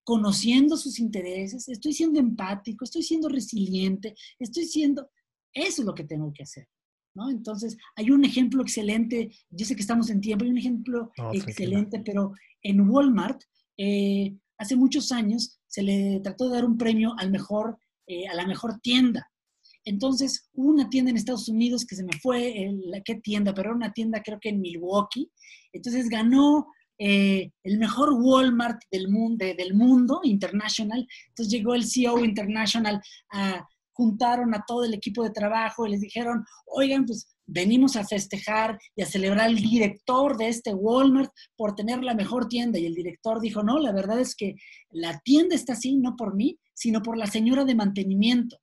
conociendo 0.09 0.75
sus 0.79 1.01
intereses, 1.01 1.69
estoy 1.69 1.93
siendo 1.93 2.19
empático, 2.19 2.87
estoy 2.87 3.03
siendo 3.03 3.29
resiliente, 3.29 4.15
estoy 4.39 4.65
siendo, 4.65 5.11
eso 5.53 5.83
es 5.83 5.87
lo 5.87 5.95
que 5.95 6.05
tengo 6.05 6.33
que 6.33 6.45
hacer. 6.45 6.67
¿no? 7.15 7.29
Entonces, 7.29 7.77
hay 7.95 8.11
un 8.11 8.25
ejemplo 8.25 8.63
excelente, 8.63 9.31
yo 9.51 9.67
sé 9.67 9.77
que 9.77 9.83
estamos 9.83 10.09
en 10.09 10.23
tiempo, 10.23 10.47
hay 10.47 10.51
un 10.51 10.57
ejemplo 10.57 11.13
excelente, 11.35 12.01
pero 12.03 12.33
en 12.63 12.89
Walmart, 12.89 13.43
eh, 13.77 14.35
hace 14.57 14.77
muchos 14.77 15.13
años, 15.13 15.61
se 15.67 15.83
le 15.83 16.21
trató 16.21 16.49
de 16.49 16.55
dar 16.55 16.65
un 16.65 16.79
premio 16.79 17.13
al 17.19 17.31
mejor 17.31 17.77
eh, 18.07 18.27
a 18.29 18.35
la 18.35 18.47
mejor 18.47 18.81
tienda. 18.81 19.31
Entonces, 19.85 20.49
hubo 20.55 20.71
una 20.71 20.89
tienda 20.89 21.11
en 21.11 21.19
Estados 21.19 21.51
Unidos 21.51 21.85
que 21.85 21.97
se 21.97 22.05
me 22.05 22.19
fue, 22.23 22.73
la, 22.87 23.03
¿qué 23.03 23.17
tienda? 23.17 23.53
Pero 23.53 23.69
era 23.69 23.77
una 23.77 23.93
tienda 23.93 24.23
creo 24.23 24.39
que 24.41 24.49
en 24.49 24.63
Milwaukee. 24.63 25.31
Entonces 25.71 26.09
ganó 26.09 26.67
eh, 26.99 27.53
el 27.63 27.79
mejor 27.79 28.13
Walmart 28.13 28.83
del 28.91 29.09
mundo, 29.09 29.45
del 29.45 29.75
mundo 29.75 30.21
international. 30.25 31.07
Entonces 31.29 31.53
llegó 31.53 31.75
el 31.75 31.87
CEO 31.87 32.25
international, 32.25 33.01
a, 33.31 33.67
juntaron 33.93 34.55
a 34.55 34.65
todo 34.67 34.85
el 34.85 34.95
equipo 34.95 35.23
de 35.23 35.31
trabajo 35.31 35.87
y 35.87 35.91
les 35.91 36.01
dijeron, 36.01 36.45
oigan, 36.67 37.05
pues 37.05 37.29
venimos 37.47 37.97
a 37.97 38.05
festejar 38.05 38.79
y 38.95 39.03
a 39.03 39.07
celebrar 39.07 39.47
al 39.47 39.57
director 39.57 40.37
de 40.37 40.49
este 40.49 40.75
Walmart 40.75 41.33
por 41.57 41.75
tener 41.75 42.03
la 42.03 42.15
mejor 42.15 42.49
tienda. 42.49 42.79
Y 42.79 42.87
el 42.87 42.95
director 42.95 43.41
dijo, 43.41 43.63
no, 43.63 43.79
la 43.79 43.93
verdad 43.93 44.21
es 44.21 44.35
que 44.35 44.57
la 44.91 45.21
tienda 45.21 45.55
está 45.55 45.73
así, 45.73 45.97
no 45.97 46.17
por 46.17 46.35
mí, 46.35 46.59
sino 46.75 47.03
por 47.03 47.17
la 47.17 47.27
señora 47.27 47.65
de 47.65 47.75
mantenimiento. 47.75 48.59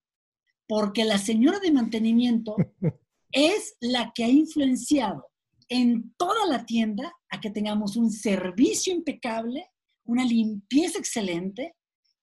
Porque 0.68 1.06
la 1.06 1.18
señora 1.18 1.60
de 1.60 1.72
mantenimiento 1.72 2.56
es 3.32 3.76
la 3.80 4.12
que 4.14 4.24
ha 4.24 4.30
influenciado 4.30 5.26
en 5.70 6.14
toda 6.18 6.46
la 6.48 6.66
tienda 6.66 7.12
a 7.30 7.40
que 7.40 7.50
tengamos 7.50 7.96
un 7.96 8.12
servicio 8.12 8.94
impecable, 8.94 9.68
una 10.06 10.26
limpieza 10.26 11.00
excelente 11.00 11.76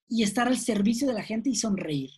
y 0.09 0.23
estar 0.23 0.47
al 0.47 0.59
servicio 0.59 1.07
de 1.07 1.15
la 1.15 1.23
gente 1.23 1.51
y 1.51 1.57
sonreír. 1.57 2.11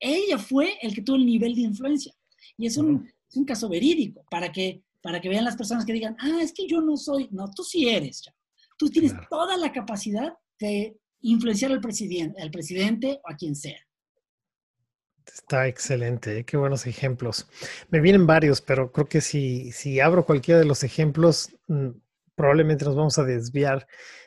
Ella 0.00 0.38
fue 0.38 0.78
el 0.80 0.94
que 0.94 1.02
tuvo 1.02 1.16
el 1.16 1.26
nivel 1.26 1.54
de 1.54 1.62
influencia. 1.62 2.12
Y 2.56 2.66
es 2.66 2.76
un, 2.76 3.10
Es 3.28 3.36
un 3.36 3.44
caso 3.44 3.68
verídico 3.68 4.24
para 4.30 4.50
que, 4.50 4.82
para 5.02 5.20
que 5.20 5.28
vean 5.28 5.44
las 5.44 5.56
personas 5.56 5.84
que 5.84 5.92
digan, 5.92 6.16
ah, 6.18 6.40
es 6.40 6.52
que 6.52 6.66
yo 6.66 6.80
no 6.80 6.96
soy. 6.96 7.28
No, 7.30 7.50
tú 7.54 7.62
sí 7.62 7.88
eres, 7.88 8.22
chavo. 8.22 8.36
Tú 8.78 8.88
tienes 8.88 9.12
toda 9.28 9.56
la 9.56 9.72
capacidad 9.72 10.32
de 10.60 10.96
influenciar 11.20 11.72
al 11.72 11.80
presidente, 11.80 12.40
al 12.40 12.50
presidente 12.50 13.20
o 13.24 13.30
a 13.30 13.36
quien 13.36 13.56
sea. 13.56 13.80
Está 15.32 15.66
excelente, 15.66 16.38
¿eh? 16.38 16.44
qué 16.44 16.56
buenos 16.56 16.86
ejemplos. 16.86 17.48
Me 17.90 18.00
vienen 18.00 18.26
varios, 18.26 18.60
pero 18.60 18.92
creo 18.92 19.08
que 19.08 19.20
si, 19.20 19.72
si 19.72 20.00
abro 20.00 20.24
cualquiera 20.24 20.60
de 20.60 20.66
los 20.66 20.84
ejemplos, 20.84 21.50
mm, 21.68 21.88
probablemente 22.34 22.84
nos 22.84 22.96
vamos 22.96 23.18
a 23.18 23.24
desviar 23.24 23.86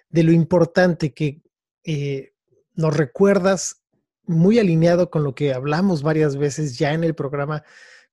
de 0.10 0.24
lo 0.24 0.32
importante 0.32 1.14
que 1.14 1.42
eh, 1.84 2.34
nos 2.76 2.96
recuerdas 2.96 3.82
muy 4.26 4.60
alineado 4.60 5.10
con 5.10 5.24
lo 5.24 5.34
que 5.34 5.54
hablamos 5.54 6.04
varias 6.04 6.38
veces 6.38 6.78
ya 6.78 6.94
en 6.94 7.04
el 7.04 7.16
programa 7.16 7.64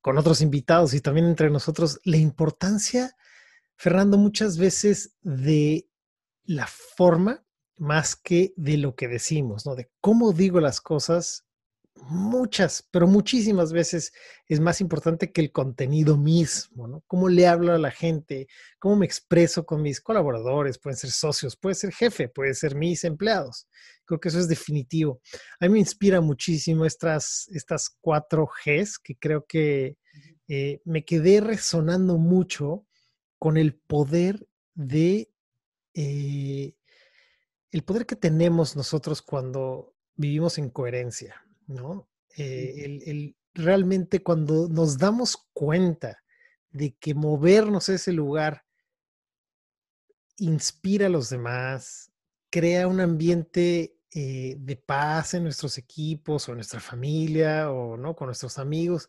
con 0.01 0.16
otros 0.16 0.41
invitados 0.41 0.95
y 0.95 1.01
también 1.01 1.26
entre 1.26 1.51
nosotros, 1.51 2.01
la 2.05 2.16
importancia, 2.16 3.16
Fernando, 3.76 4.16
muchas 4.16 4.57
veces 4.59 5.16
de 5.22 5.89
la 6.45 6.66
forma 6.66 7.45
más 7.76 8.16
que 8.16 8.55
de 8.57 8.76
lo 8.76 8.95
que 8.95 9.09
decimos, 9.09 9.66
¿no? 9.66 9.74
De 9.74 9.91
cómo 10.01 10.32
digo 10.32 10.61
las 10.61 10.80
cosas 10.80 11.47
muchas, 12.09 12.86
pero 12.90 13.07
muchísimas 13.07 13.72
veces 13.72 14.12
es 14.46 14.61
más 14.61 14.80
importante 14.80 15.32
que 15.32 15.40
el 15.40 15.53
contenido 15.53 16.16
mismo, 16.16 16.88
¿no? 16.88 17.03
Cómo 17.07 17.28
le 17.28 17.46
hablo 17.46 17.72
a 17.72 17.78
la 17.78 17.90
gente, 17.90 18.49
cómo 18.78 18.96
me 18.96 19.07
expreso 19.07 19.64
con 19.66 19.82
mis 19.82 20.01
colaboradores, 20.01 20.78
pueden 20.78 20.96
ser 20.96 21.11
socios, 21.11 21.57
puede 21.57 21.74
ser 21.74 21.92
jefe, 21.92 22.28
puede 22.28 22.55
ser 22.55 22.74
mis 22.74 23.05
empleados. 23.05 23.68
Creo 24.05 24.20
que 24.20 24.28
eso 24.28 24.38
es 24.38 24.49
definitivo. 24.49 25.20
A 25.61 25.66
mí 25.66 25.72
me 25.72 25.78
inspira 25.78 26.20
muchísimo 26.20 26.84
estas, 26.84 27.49
estas 27.53 27.90
cuatro 28.01 28.49
Gs 28.64 28.99
que 28.99 29.16
creo 29.16 29.44
que 29.46 29.96
eh, 30.49 30.80
me 30.84 31.05
quedé 31.05 31.40
resonando 31.40 32.18
mucho 32.18 32.86
con 33.38 33.57
el 33.57 33.74
poder 33.74 34.46
de... 34.74 35.30
Eh, 35.94 36.74
el 37.70 37.84
poder 37.84 38.07
que 38.07 38.16
tenemos 38.16 38.76
nosotros 38.76 39.20
cuando 39.20 39.94
vivimos 40.16 40.57
en 40.57 40.70
coherencia, 40.70 41.44
¿no? 41.68 42.08
Eh, 42.36 43.00
el, 43.06 43.36
realmente 43.54 44.22
cuando 44.22 44.68
nos 44.68 44.98
damos 44.98 45.48
cuenta 45.52 46.22
de 46.70 46.94
que 46.96 47.14
movernos 47.14 47.88
a 47.88 47.94
ese 47.94 48.12
lugar 48.12 48.64
inspira 50.36 51.06
a 51.06 51.10
los 51.10 51.30
demás, 51.30 52.12
crea 52.50 52.86
un 52.86 53.00
ambiente 53.00 53.96
eh, 54.14 54.56
de 54.58 54.76
paz 54.76 55.34
en 55.34 55.44
nuestros 55.44 55.76
equipos 55.78 56.48
o 56.48 56.52
en 56.52 56.58
nuestra 56.58 56.80
familia 56.80 57.70
o 57.70 57.96
¿no? 57.96 58.14
con 58.14 58.26
nuestros 58.26 58.58
amigos. 58.58 59.08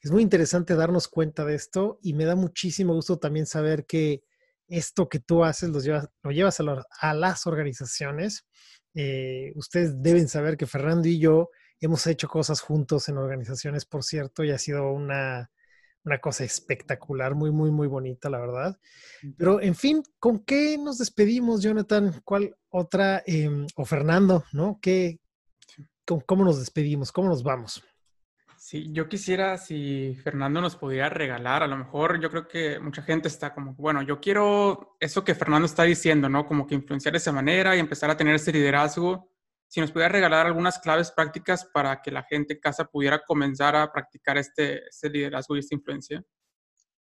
Es 0.00 0.10
muy 0.10 0.22
interesante 0.22 0.74
darnos 0.74 1.08
cuenta 1.08 1.44
de 1.44 1.54
esto 1.54 1.98
y 2.02 2.14
me 2.14 2.24
da 2.24 2.36
muchísimo 2.36 2.94
gusto 2.94 3.18
también 3.18 3.46
saber 3.46 3.84
que 3.84 4.22
esto 4.68 5.08
que 5.08 5.18
tú 5.18 5.44
haces 5.44 5.70
lo 5.70 5.80
llevas, 5.80 6.08
lo 6.22 6.30
llevas 6.30 6.60
a, 6.60 7.14
las 7.14 7.46
organizaciones. 7.46 8.46
Eh, 8.94 9.52
ustedes 9.56 10.00
deben 10.02 10.28
saber 10.28 10.56
que 10.56 10.66
Fernando 10.66 11.08
y 11.08 11.18
yo 11.18 11.50
Hemos 11.80 12.06
hecho 12.06 12.28
cosas 12.28 12.60
juntos 12.60 13.08
en 13.08 13.18
organizaciones, 13.18 13.84
por 13.84 14.02
cierto, 14.02 14.44
y 14.44 14.50
ha 14.50 14.58
sido 14.58 14.90
una, 14.92 15.50
cosa 16.20 16.44
espectacular, 16.44 17.34
muy, 17.34 17.50
muy, 17.50 17.70
muy 17.70 17.86
bonita, 17.86 18.30
la 18.30 18.40
verdad. 18.40 18.78
Pero, 19.36 19.60
en 19.60 19.74
fin, 19.74 20.02
¿con 20.18 20.40
qué 20.40 20.78
nos 20.78 20.98
despedimos, 20.98 21.62
Jonathan? 21.62 22.20
¿Cuál 22.24 22.56
otra, 22.70 23.22
em, 23.26 23.66
o 23.76 23.84
Fernando, 23.84 24.44
¿no? 24.52 24.78
¿Qué, 24.80 25.20
¿Cómo 26.04 26.44
nos 26.44 26.58
despedimos? 26.58 27.12
¿Cómo 27.12 27.28
nos 27.28 27.42
vamos? 27.42 27.82
Sí, 28.68 28.92
yo 28.92 29.08
quisiera 29.08 29.56
si 29.56 30.18
Fernando 30.22 30.60
nos 30.60 30.76
pudiera 30.76 31.08
regalar, 31.08 31.62
a 31.62 31.66
lo 31.66 31.76
mejor 31.76 32.20
yo 32.20 32.28
creo 32.28 32.48
que 32.48 32.80
mucha 32.80 33.02
gente 33.02 33.28
está 33.28 33.54
como, 33.54 33.74
bueno, 33.74 34.02
yo 34.02 34.20
quiero 34.20 34.96
eso 35.00 35.24
que 35.24 35.34
Fernando 35.34 35.64
está 35.64 35.84
diciendo, 35.84 36.28
¿no? 36.28 36.44
Como 36.44 36.66
que 36.66 36.74
influenciar 36.74 37.12
de 37.12 37.18
esa 37.18 37.32
manera 37.32 37.76
y 37.76 37.78
empezar 37.78 38.10
a 38.10 38.16
tener 38.16 38.34
ese 38.34 38.52
liderazgo 38.52 39.30
si 39.68 39.80
nos 39.80 39.92
pudiera 39.92 40.08
regalar 40.08 40.46
algunas 40.46 40.78
claves 40.78 41.10
prácticas 41.10 41.66
para 41.72 42.00
que 42.00 42.10
la 42.10 42.22
gente 42.22 42.54
en 42.54 42.60
casa 42.60 42.86
pudiera 42.86 43.22
comenzar 43.24 43.76
a 43.76 43.92
practicar 43.92 44.38
este, 44.38 44.86
este 44.88 45.10
liderazgo 45.10 45.54
y 45.54 45.58
esta 45.58 45.74
influencia. 45.74 46.24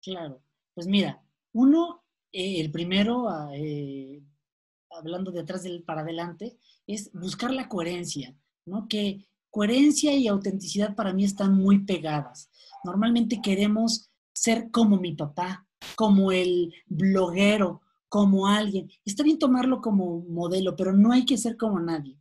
Claro, 0.01 0.41
pues 0.73 0.87
mira, 0.87 1.23
uno, 1.53 2.03
eh, 2.31 2.59
el 2.59 2.71
primero, 2.71 3.29
ah, 3.29 3.51
eh, 3.53 4.21
hablando 4.89 5.31
de 5.31 5.41
atrás 5.41 5.63
para 5.85 6.01
adelante, 6.01 6.57
es 6.87 7.11
buscar 7.13 7.51
la 7.51 7.69
coherencia, 7.69 8.35
¿no? 8.65 8.87
Que 8.87 9.27
coherencia 9.51 10.13
y 10.13 10.27
autenticidad 10.27 10.95
para 10.95 11.13
mí 11.13 11.23
están 11.23 11.53
muy 11.55 11.85
pegadas. 11.85 12.49
Normalmente 12.83 13.41
queremos 13.43 14.09
ser 14.33 14.71
como 14.71 14.97
mi 14.97 15.15
papá, 15.15 15.67
como 15.95 16.31
el 16.31 16.73
bloguero, 16.87 17.81
como 18.09 18.47
alguien. 18.47 18.89
Está 19.05 19.23
bien 19.23 19.39
tomarlo 19.39 19.81
como 19.81 20.21
modelo, 20.21 20.75
pero 20.75 20.93
no 20.93 21.11
hay 21.11 21.25
que 21.25 21.37
ser 21.37 21.57
como 21.57 21.79
nadie 21.79 22.17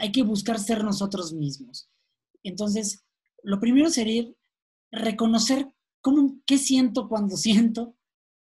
hay 0.00 0.12
que 0.12 0.22
buscar 0.22 0.58
ser 0.58 0.84
nosotros 0.84 1.32
mismos. 1.32 1.88
Entonces, 2.42 3.04
lo 3.42 3.60
primero 3.60 3.90
sería 3.90 4.26
reconocer 4.90 5.68
cómo, 6.00 6.38
qué 6.46 6.58
siento 6.58 7.08
cuando 7.08 7.36
siento, 7.36 7.96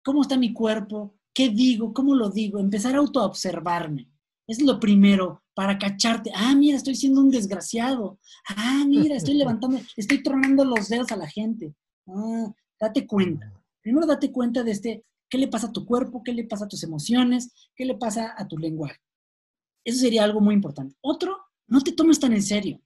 cómo 0.03 0.21
está 0.21 0.37
mi 0.37 0.53
cuerpo, 0.53 1.15
qué 1.33 1.49
digo, 1.49 1.93
cómo 1.93 2.15
lo 2.15 2.29
digo, 2.29 2.59
empezar 2.59 2.95
a 2.95 2.99
autoobservarme. 2.99 4.09
Es 4.47 4.61
lo 4.61 4.79
primero 4.79 5.43
para 5.55 5.77
cacharte. 5.79 6.31
Ah, 6.35 6.53
mira, 6.53 6.77
estoy 6.77 6.95
siendo 6.95 7.21
un 7.21 7.31
desgraciado. 7.31 8.19
Ah, 8.49 8.83
mira, 8.87 9.15
estoy 9.15 9.33
levantando, 9.37 9.79
estoy 9.97 10.21
tronando 10.21 10.63
los 10.63 10.87
dedos 10.87 11.11
a 11.11 11.17
la 11.17 11.27
gente. 11.27 11.73
Ah, 12.07 12.53
date 12.79 13.07
cuenta. 13.07 13.51
Primero 13.81 14.05
date 14.05 14.31
cuenta 14.31 14.63
de 14.63 14.71
este, 14.71 15.05
qué 15.29 15.37
le 15.37 15.47
pasa 15.47 15.67
a 15.67 15.71
tu 15.71 15.85
cuerpo, 15.85 16.21
qué 16.23 16.33
le 16.33 16.45
pasa 16.45 16.65
a 16.65 16.67
tus 16.67 16.83
emociones, 16.83 17.51
qué 17.75 17.85
le 17.85 17.95
pasa 17.95 18.33
a 18.37 18.47
tu 18.47 18.57
lenguaje. 18.57 18.97
Eso 19.85 19.99
sería 19.99 20.23
algo 20.23 20.41
muy 20.41 20.55
importante. 20.55 20.95
Otro, 21.01 21.37
no 21.67 21.79
te 21.81 21.91
tomes 21.93 22.19
tan 22.19 22.33
en 22.33 22.43
serio. 22.43 22.81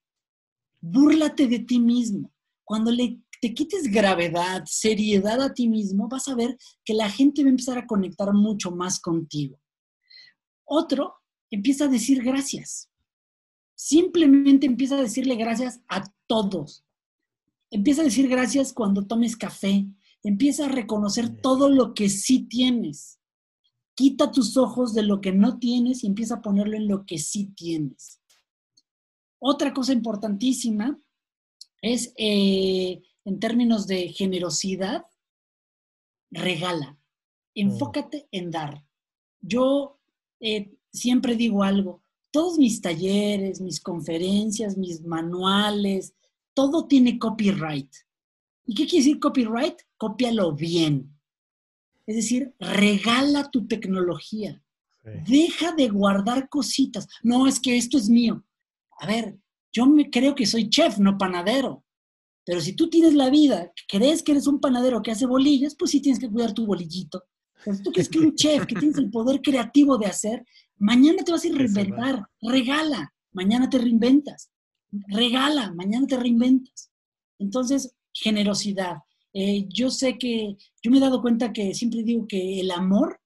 Búrlate 0.82 1.48
de 1.48 1.60
ti 1.60 1.80
mismo. 1.80 2.32
Cuando 2.66 2.92
le, 2.92 3.22
te 3.42 3.54
quites 3.54 3.90
gravedad, 3.90 4.64
seriedad 4.66 5.42
a 5.42 5.54
ti 5.54 5.68
mismo, 5.68 6.10
vas 6.10 6.28
a 6.28 6.36
ver 6.36 6.58
que 6.84 6.94
la 6.94 7.10
gente 7.10 7.42
va 7.42 7.48
a 7.48 7.52
empezar 7.52 7.78
a 7.78 7.88
conectar 7.88 8.34
mucho 8.34 8.72
más 8.72 9.00
contigo. 9.00 9.60
Otro, 10.66 11.16
empieza 11.50 11.86
a 11.86 11.88
decir 11.88 12.22
gracias. 12.22 12.90
Simplemente 13.76 14.68
empieza 14.68 14.98
a 14.98 15.02
decirle 15.02 15.36
gracias 15.36 15.82
a 15.88 16.04
todos. 16.28 16.84
Empieza 17.72 18.02
a 18.02 18.06
decir 18.06 18.28
gracias 18.28 18.74
cuando 18.74 19.08
tomes 19.08 19.38
café. 19.38 19.88
Empieza 20.22 20.66
a 20.66 20.70
reconocer 20.70 21.42
todo 21.42 21.70
lo 21.70 21.94
que 21.94 22.10
sí 22.10 22.42
tienes. 22.42 23.19
Quita 24.00 24.32
tus 24.32 24.56
ojos 24.56 24.94
de 24.94 25.04
lo 25.04 25.20
que 25.20 25.34
no 25.34 25.60
tienes 25.60 26.06
y 26.06 26.08
empieza 26.08 26.36
a 26.36 26.42
ponerlo 26.42 26.78
en 26.78 26.88
lo 26.88 27.06
que 27.06 27.18
sí 27.18 27.48
tienes. 27.54 28.22
Otra 29.40 29.74
cosa 29.74 29.92
importantísima 29.92 30.98
es, 31.82 32.14
eh, 32.16 33.02
en 33.26 33.40
términos 33.42 33.88
de 33.88 34.08
generosidad, 34.08 35.04
regala. 36.32 36.98
Enfócate 37.54 38.30
en 38.32 38.52
dar. 38.52 38.86
Yo 39.42 40.00
eh, 40.40 40.78
siempre 40.94 41.36
digo 41.36 41.64
algo, 41.64 42.02
todos 42.32 42.58
mis 42.58 42.80
talleres, 42.80 43.60
mis 43.60 43.82
conferencias, 43.82 44.78
mis 44.78 45.02
manuales, 45.02 46.14
todo 46.54 46.88
tiene 46.88 47.20
copyright. 47.20 47.94
¿Y 48.66 48.76
qué 48.76 48.88
quiere 48.88 49.04
decir 49.04 49.20
copyright? 49.20 49.76
Cópialo 49.98 50.54
bien. 50.54 51.19
Es 52.10 52.16
decir, 52.16 52.56
regala 52.58 53.52
tu 53.52 53.68
tecnología. 53.68 54.64
Deja 55.28 55.74
de 55.74 55.90
guardar 55.90 56.50
cositas. 56.50 57.08
No, 57.22 57.46
es 57.46 57.60
que 57.60 57.78
esto 57.78 58.00
es 58.00 58.10
mío. 58.10 58.44
A 58.98 59.06
ver, 59.06 59.38
yo 59.72 59.86
me 59.86 60.10
creo 60.10 60.34
que 60.34 60.48
soy 60.48 60.72
chef, 60.72 60.98
no 60.98 61.20
panadero. 61.20 61.86
Pero 62.44 62.62
si 62.62 62.74
tú 62.74 62.90
tienes 62.90 63.14
la 63.14 63.30
vida, 63.30 63.72
crees 63.88 64.24
que 64.24 64.32
eres 64.32 64.48
un 64.48 64.60
panadero 64.60 65.04
que 65.04 65.12
hace 65.12 65.28
bolillas, 65.28 65.76
pues 65.76 65.92
sí 65.92 66.02
tienes 66.02 66.20
que 66.20 66.28
cuidar 66.28 66.52
tu 66.52 66.66
bolillito. 66.66 67.26
Pero 67.64 67.78
si 67.78 67.84
tú 67.84 67.92
crees 67.92 68.10
que 68.10 68.18
un 68.18 68.34
chef, 68.34 68.66
que 68.66 68.74
tienes 68.74 68.98
el 68.98 69.12
poder 69.12 69.40
creativo 69.40 70.00
de 70.00 70.08
hacer, 70.08 70.44
mañana 70.80 71.24
te 71.24 71.32
vas 71.32 71.44
a 71.44 71.48
ir 71.48 71.54
a 71.54 71.58
reinventar. 71.60 72.26
Regala, 72.42 73.14
mañana 73.34 73.70
te 73.70 73.78
reinventas. 73.78 74.50
Regala, 75.10 75.72
mañana 75.74 76.08
te 76.08 76.18
reinventas. 76.18 76.90
Entonces, 77.38 77.96
generosidad. 78.14 78.98
Eh, 79.34 79.68
yo 79.70 79.92
sé 79.92 80.18
que, 80.18 80.58
yo 80.82 80.92
me 80.92 80.98
he 80.98 81.02
dado 81.02 81.22
cuenta 81.22 81.54
que 81.54 81.74
siempre 81.74 82.04
digo 82.04 82.28
que 82.28 82.60
el 82.60 82.72
amor 82.72 83.20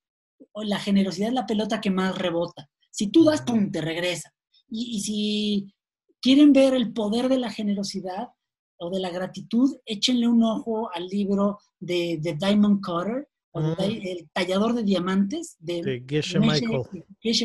o 0.51 0.63
la 0.63 0.79
generosidad 0.79 1.29
es 1.29 1.33
la 1.33 1.45
pelota 1.45 1.81
que 1.81 1.91
más 1.91 2.17
rebota. 2.17 2.69
Si 2.91 3.07
tú 3.07 3.23
das, 3.23 3.41
¡pum!, 3.41 3.71
te 3.71 3.81
regresa. 3.81 4.33
Y, 4.69 5.01
si 5.01 5.73
quieren 6.21 6.53
ver 6.53 6.73
el 6.73 6.93
poder 6.93 7.29
de 7.29 7.37
la 7.37 7.49
generosidad 7.49 8.29
o 8.77 8.89
de 8.89 8.99
la 8.99 9.09
gratitud, 9.09 9.77
échenle 9.85 10.27
un 10.27 10.43
ojo 10.43 10.89
al 10.93 11.07
libro 11.07 11.59
de, 11.79 12.19
de 12.21 12.33
Diamond 12.33 12.81
Cutter, 12.83 13.27
o 13.51 13.61
mm. 13.61 13.75
el 13.79 14.29
tallador 14.33 14.73
de 14.73 14.83
diamantes, 14.83 15.55
de, 15.59 16.03
Geshe 16.07 16.39
Michael. 16.39 16.83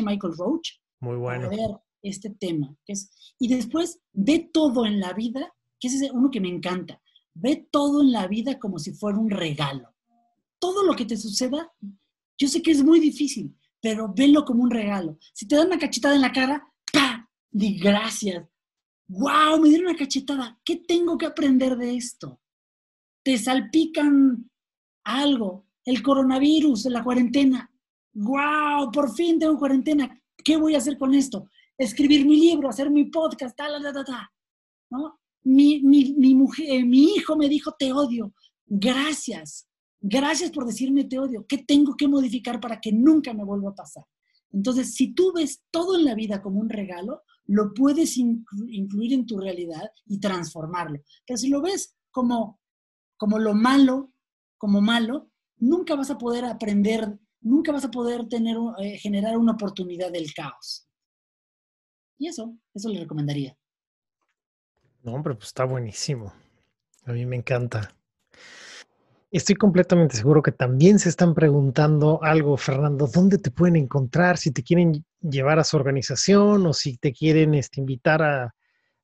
Michael 0.03 0.33
Roach. 0.37 0.71
Muy 0.99 1.17
bueno. 1.17 1.49
Para 1.49 1.55
ver 1.55 1.77
este 2.01 2.31
tema. 2.31 2.75
Que 2.85 2.93
es, 2.93 3.35
y 3.39 3.47
después, 3.47 4.01
ve 4.11 4.49
todo 4.51 4.85
en 4.85 4.99
la 4.99 5.13
vida, 5.13 5.53
que 5.79 5.87
ese 5.87 6.07
es 6.07 6.11
uno 6.11 6.29
que 6.29 6.41
me 6.41 6.49
encanta 6.49 7.01
Ve 7.41 7.67
todo 7.71 8.01
en 8.01 8.11
la 8.11 8.27
vida 8.27 8.59
como 8.59 8.79
si 8.79 8.91
fuera 8.91 9.17
un 9.17 9.29
regalo. 9.29 9.93
Todo 10.59 10.83
lo 10.83 10.93
que 10.93 11.05
te 11.05 11.15
suceda, 11.15 11.71
yo 12.37 12.47
sé 12.49 12.61
que 12.61 12.71
es 12.71 12.83
muy 12.83 12.99
difícil, 12.99 13.55
pero 13.81 14.13
velo 14.13 14.43
como 14.43 14.63
un 14.63 14.71
regalo. 14.71 15.17
Si 15.33 15.47
te 15.47 15.55
dan 15.55 15.67
una 15.67 15.79
cachetada 15.79 16.15
en 16.15 16.21
la 16.21 16.33
cara, 16.33 16.67
¡pa! 16.91 17.29
Di 17.49 17.79
gracias. 17.79 18.45
¡Wow! 19.07 19.61
Me 19.61 19.69
dieron 19.69 19.87
una 19.87 19.97
cachetada. 19.97 20.59
¿Qué 20.65 20.77
tengo 20.85 21.17
que 21.17 21.27
aprender 21.27 21.77
de 21.77 21.95
esto? 21.95 22.41
Te 23.23 23.37
salpican 23.37 24.49
algo. 25.05 25.65
El 25.85 26.03
coronavirus, 26.03 26.85
la 26.85 27.03
cuarentena. 27.03 27.71
¡Wow! 28.13 28.91
Por 28.91 29.13
fin 29.15 29.39
tengo 29.39 29.57
cuarentena. 29.57 30.21
¿Qué 30.43 30.57
voy 30.57 30.75
a 30.75 30.79
hacer 30.79 30.97
con 30.97 31.13
esto? 31.13 31.49
Escribir 31.77 32.25
mi 32.25 32.37
libro, 32.37 32.67
hacer 32.67 32.89
mi 32.89 33.05
podcast, 33.05 33.55
tal, 33.55 33.81
tal, 33.81 33.93
tal, 33.93 34.05
tal. 34.05 34.27
¿No? 34.91 35.18
Mi, 35.43 35.81
mi, 35.81 36.35
mujer, 36.35 36.65
eh, 36.69 36.83
mi 36.85 37.15
hijo 37.15 37.35
me 37.35 37.49
dijo, 37.49 37.73
te 37.77 37.91
odio. 37.93 38.33
Gracias. 38.65 39.67
Gracias 40.01 40.51
por 40.51 40.65
decirme 40.65 41.05
te 41.05 41.19
odio. 41.19 41.45
¿Qué 41.47 41.59
tengo 41.59 41.95
que 41.97 42.07
modificar 42.07 42.59
para 42.59 42.79
que 42.79 42.91
nunca 42.91 43.33
me 43.33 43.43
vuelva 43.43 43.71
a 43.71 43.75
pasar? 43.75 44.03
Entonces, 44.51 44.95
si 44.95 45.13
tú 45.13 45.31
ves 45.33 45.63
todo 45.71 45.97
en 45.97 46.05
la 46.05 46.15
vida 46.15 46.41
como 46.41 46.59
un 46.59 46.69
regalo, 46.69 47.21
lo 47.45 47.73
puedes 47.73 48.17
incluir 48.17 49.13
en 49.13 49.25
tu 49.25 49.39
realidad 49.39 49.91
y 50.05 50.19
transformarlo. 50.19 50.99
Pero 51.25 51.37
si 51.37 51.49
lo 51.49 51.61
ves 51.61 51.95
como, 52.11 52.59
como 53.17 53.39
lo 53.39 53.53
malo, 53.53 54.13
como 54.57 54.81
malo, 54.81 55.31
nunca 55.57 55.95
vas 55.95 56.09
a 56.09 56.17
poder 56.17 56.45
aprender, 56.45 57.19
nunca 57.41 57.71
vas 57.71 57.85
a 57.85 57.91
poder 57.91 58.27
tener, 58.27 58.57
eh, 58.79 58.97
generar 58.97 59.37
una 59.37 59.53
oportunidad 59.53 60.11
del 60.11 60.33
caos. 60.33 60.87
Y 62.17 62.27
eso, 62.27 62.57
eso 62.73 62.89
le 62.89 62.99
recomendaría. 62.99 63.57
No, 65.03 65.13
hombre, 65.13 65.35
pues 65.35 65.47
está 65.47 65.65
buenísimo. 65.65 66.33
A 67.05 67.13
mí 67.13 67.25
me 67.25 67.37
encanta. 67.37 67.95
Estoy 69.31 69.55
completamente 69.55 70.17
seguro 70.17 70.41
que 70.41 70.51
también 70.51 70.97
se 70.97 71.09
están 71.09 71.35
preguntando 71.35 72.19
algo, 72.23 72.57
Fernando, 72.57 73.07
¿dónde 73.07 73.37
te 73.37 73.51
pueden 73.51 73.75
encontrar? 73.75 74.37
Si 74.37 74.51
te 74.51 74.63
quieren 74.63 75.05
llevar 75.21 75.59
a 75.59 75.63
su 75.63 75.77
organización 75.77 76.65
o 76.65 76.73
si 76.73 76.97
te 76.97 77.13
quieren 77.13 77.53
este, 77.53 77.79
invitar 77.79 78.23
a, 78.23 78.55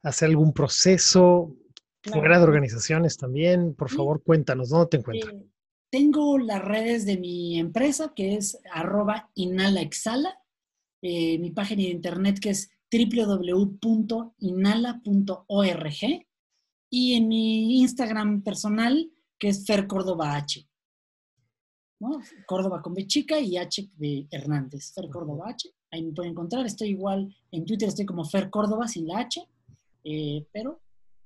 hacer 0.06 0.30
algún 0.30 0.54
proceso 0.54 1.56
fuera 2.04 2.38
de 2.38 2.44
organizaciones 2.44 3.18
también. 3.18 3.74
Por 3.74 3.90
favor, 3.90 4.22
cuéntanos, 4.24 4.70
¿dónde 4.70 4.88
te 4.90 4.98
encuentran? 4.98 5.38
Eh, 5.38 5.46
tengo 5.90 6.38
las 6.38 6.64
redes 6.64 7.06
de 7.06 7.18
mi 7.18 7.60
empresa, 7.60 8.14
que 8.16 8.36
es 8.36 8.60
arroba 8.72 9.32
inhalaexhala, 9.34 10.38
eh, 11.02 11.40
mi 11.40 11.52
página 11.52 11.84
de 11.84 11.90
internet 11.90 12.40
que 12.40 12.52
es 12.52 12.70
www.inhala.org 12.98 14.28
y 16.90 17.14
en 17.16 17.28
mi 17.28 17.82
Instagram 17.82 18.42
personal 18.42 19.12
que 19.38 19.50
es 19.50 19.66
Fer 19.66 19.88
Córdoba 19.88 20.36
H. 20.36 20.68
¿no? 22.00 22.20
Córdoba 22.46 22.82
con 22.82 22.94
B 22.94 23.08
y 23.42 23.58
H 23.58 23.90
de 23.96 24.28
Hernández. 24.32 24.94
Fer 24.94 25.10
Córdoba 25.10 25.50
H. 25.50 25.70
Ahí 25.92 26.04
me 26.04 26.14
pueden 26.14 26.32
encontrar. 26.32 26.66
Estoy 26.66 26.90
igual 26.90 27.36
en 27.52 27.66
Twitter, 27.66 27.90
estoy 27.90 28.06
como 28.06 28.26
Fer 28.26 28.50
Córdoba 28.50 28.88
sin 28.88 29.08
la 29.08 29.20
H. 29.20 29.42
Eh, 30.04 30.48
pero 30.52 30.82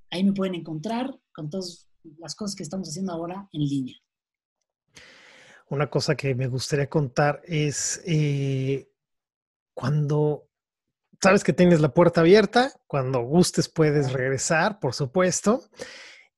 ahí 0.09 0.23
me 0.23 0.33
pueden 0.33 0.55
encontrar 0.55 1.19
con 1.33 1.49
todas 1.49 1.87
las 2.17 2.35
cosas 2.35 2.55
que 2.55 2.63
estamos 2.63 2.89
haciendo 2.89 3.11
ahora 3.11 3.47
en 3.51 3.61
línea. 3.61 3.97
Una 5.69 5.89
cosa 5.89 6.15
que 6.15 6.33
me 6.33 6.47
gustaría 6.47 6.89
contar 6.89 7.41
es 7.45 8.01
eh, 8.05 8.89
cuando 9.73 10.48
sabes 11.21 11.43
que 11.43 11.53
tienes 11.53 11.81
la 11.81 11.93
puerta 11.93 12.21
abierta, 12.21 12.71
cuando 12.87 13.21
gustes 13.21 13.69
puedes 13.69 14.13
regresar, 14.13 14.79
por 14.79 14.93
supuesto. 14.93 15.63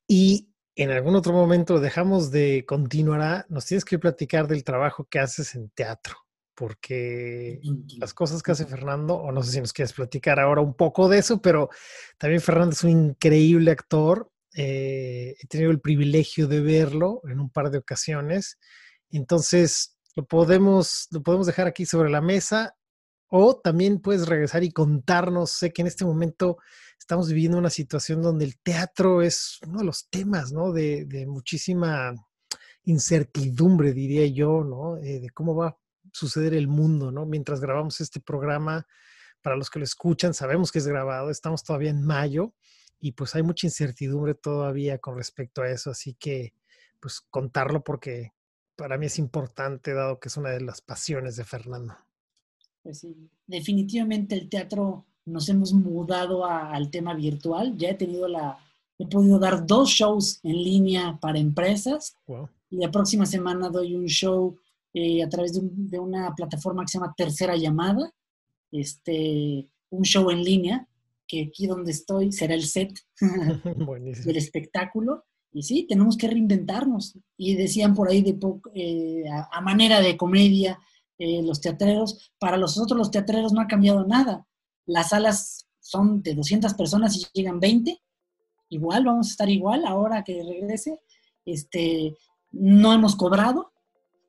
Y 0.06 0.52
en 0.74 0.90
algún 0.90 1.14
otro 1.14 1.32
momento 1.32 1.80
dejamos 1.80 2.30
de 2.30 2.64
continuar, 2.66 3.46
nos 3.48 3.66
tienes 3.66 3.84
que 3.84 3.98
platicar 3.98 4.48
del 4.48 4.64
trabajo 4.64 5.06
que 5.08 5.18
haces 5.18 5.54
en 5.54 5.70
teatro, 5.70 6.16
porque 6.54 7.60
las 7.98 8.14
cosas 8.14 8.42
que 8.42 8.52
hace 8.52 8.66
Fernando, 8.66 9.14
o 9.14 9.32
no 9.32 9.42
sé 9.42 9.52
si 9.52 9.60
nos 9.60 9.72
quieres 9.72 9.92
platicar 9.92 10.40
ahora 10.40 10.60
un 10.60 10.74
poco 10.74 11.08
de 11.08 11.18
eso, 11.18 11.40
pero 11.40 11.68
también 12.18 12.40
Fernando 12.40 12.72
es 12.72 12.84
un 12.84 12.90
increíble 12.90 13.70
actor. 13.70 14.30
Eh, 14.54 15.34
he 15.38 15.46
tenido 15.46 15.70
el 15.70 15.80
privilegio 15.80 16.46
de 16.46 16.60
verlo 16.60 17.22
en 17.28 17.40
un 17.40 17.50
par 17.50 17.70
de 17.70 17.78
ocasiones. 17.78 18.58
Entonces, 19.10 19.96
lo 20.14 20.26
podemos, 20.26 21.08
lo 21.10 21.22
podemos 21.22 21.46
dejar 21.46 21.66
aquí 21.66 21.86
sobre 21.86 22.10
la 22.10 22.20
mesa 22.20 22.74
o 23.34 23.56
también 23.56 23.98
puedes 23.98 24.28
regresar 24.28 24.62
y 24.62 24.72
contarnos. 24.72 25.52
Sé 25.52 25.72
que 25.72 25.80
en 25.80 25.88
este 25.88 26.04
momento 26.04 26.58
estamos 26.98 27.28
viviendo 27.28 27.56
una 27.56 27.70
situación 27.70 28.20
donde 28.20 28.44
el 28.44 28.58
teatro 28.58 29.22
es 29.22 29.58
uno 29.66 29.78
de 29.78 29.86
los 29.86 30.10
temas, 30.10 30.52
¿no? 30.52 30.70
De, 30.70 31.24
muchísima 31.26 32.12
incertidumbre, 32.84 33.94
diría 33.94 34.26
yo, 34.26 34.64
¿no? 34.64 34.98
Eh, 34.98 35.18
de 35.20 35.30
cómo 35.30 35.54
va 35.54 35.68
a 35.68 35.78
suceder 36.12 36.52
el 36.52 36.68
mundo, 36.68 37.10
¿no? 37.10 37.24
Mientras 37.24 37.62
grabamos 37.62 38.02
este 38.02 38.20
programa, 38.20 38.86
para 39.40 39.56
los 39.56 39.70
que 39.70 39.78
lo 39.78 39.86
escuchan, 39.86 40.34
sabemos 40.34 40.70
que 40.70 40.80
es 40.80 40.86
grabado, 40.86 41.30
estamos 41.30 41.64
todavía 41.64 41.88
en 41.88 42.04
mayo 42.04 42.52
y 43.00 43.12
pues 43.12 43.34
hay 43.34 43.42
mucha 43.42 43.66
incertidumbre 43.66 44.34
todavía 44.34 44.98
con 44.98 45.16
respecto 45.16 45.62
a 45.62 45.70
eso, 45.70 45.90
así 45.90 46.14
que 46.14 46.52
pues 47.00 47.22
contarlo 47.30 47.82
porque 47.82 48.34
para 48.76 48.98
mí 48.98 49.06
es 49.06 49.18
importante, 49.18 49.94
dado 49.94 50.20
que 50.20 50.28
es 50.28 50.36
una 50.36 50.50
de 50.50 50.60
las 50.60 50.82
pasiones 50.82 51.36
de 51.36 51.44
Fernando. 51.44 51.96
Pues 52.82 52.98
sí, 52.98 53.16
definitivamente 53.46 54.34
el 54.34 54.48
teatro 54.48 55.06
nos 55.24 55.48
hemos 55.48 55.72
mudado 55.72 56.44
al 56.44 56.90
tema 56.90 57.14
virtual. 57.14 57.76
Ya 57.76 57.90
he 57.90 57.94
tenido 57.94 58.26
la, 58.28 58.58
he 58.98 59.06
podido 59.06 59.38
dar 59.38 59.66
dos 59.66 59.90
shows 59.90 60.40
en 60.42 60.62
línea 60.62 61.18
para 61.20 61.38
empresas. 61.38 62.16
Y 62.70 62.76
la 62.76 62.90
próxima 62.90 63.26
semana 63.26 63.68
doy 63.68 63.94
un 63.94 64.06
show 64.06 64.56
eh, 64.94 65.22
a 65.22 65.28
través 65.28 65.52
de, 65.54 65.98
una 65.98 66.34
plataforma 66.34 66.82
que 66.82 66.88
se 66.88 66.98
llama 66.98 67.14
Tercera 67.16 67.56
Llamada. 67.56 68.12
Este, 68.70 69.68
un 69.90 70.04
show 70.04 70.30
en 70.30 70.42
línea, 70.42 70.88
que 71.26 71.42
aquí 71.42 71.66
donde 71.66 71.92
estoy 71.92 72.32
será 72.32 72.54
el 72.54 72.64
set 72.64 72.92
del 73.20 74.36
espectáculo. 74.36 75.24
Y 75.52 75.62
sí, 75.64 75.86
tenemos 75.88 76.16
que 76.16 76.28
reinventarnos. 76.28 77.18
Y 77.36 77.54
decían 77.56 77.94
por 77.94 78.08
ahí 78.08 78.22
de 78.22 78.38
eh, 78.74 79.24
a, 79.50 79.60
manera 79.60 80.00
de 80.00 80.16
comedia, 80.16 80.78
eh, 81.24 81.42
los 81.42 81.60
teatreros, 81.60 82.32
para 82.38 82.56
nosotros 82.56 82.98
los 82.98 83.10
teatreros 83.10 83.52
no 83.52 83.60
ha 83.60 83.66
cambiado 83.66 84.04
nada 84.04 84.46
las 84.86 85.10
salas 85.10 85.66
son 85.80 86.22
de 86.22 86.34
200 86.34 86.74
personas 86.74 87.16
y 87.16 87.26
llegan 87.32 87.60
20, 87.60 88.00
igual, 88.70 89.04
vamos 89.04 89.28
a 89.28 89.30
estar 89.30 89.48
igual 89.48 89.84
ahora 89.84 90.22
que 90.24 90.42
regrese. 90.42 91.00
Este, 91.44 92.16
no 92.52 92.92
hemos 92.92 93.16
cobrado, 93.16 93.72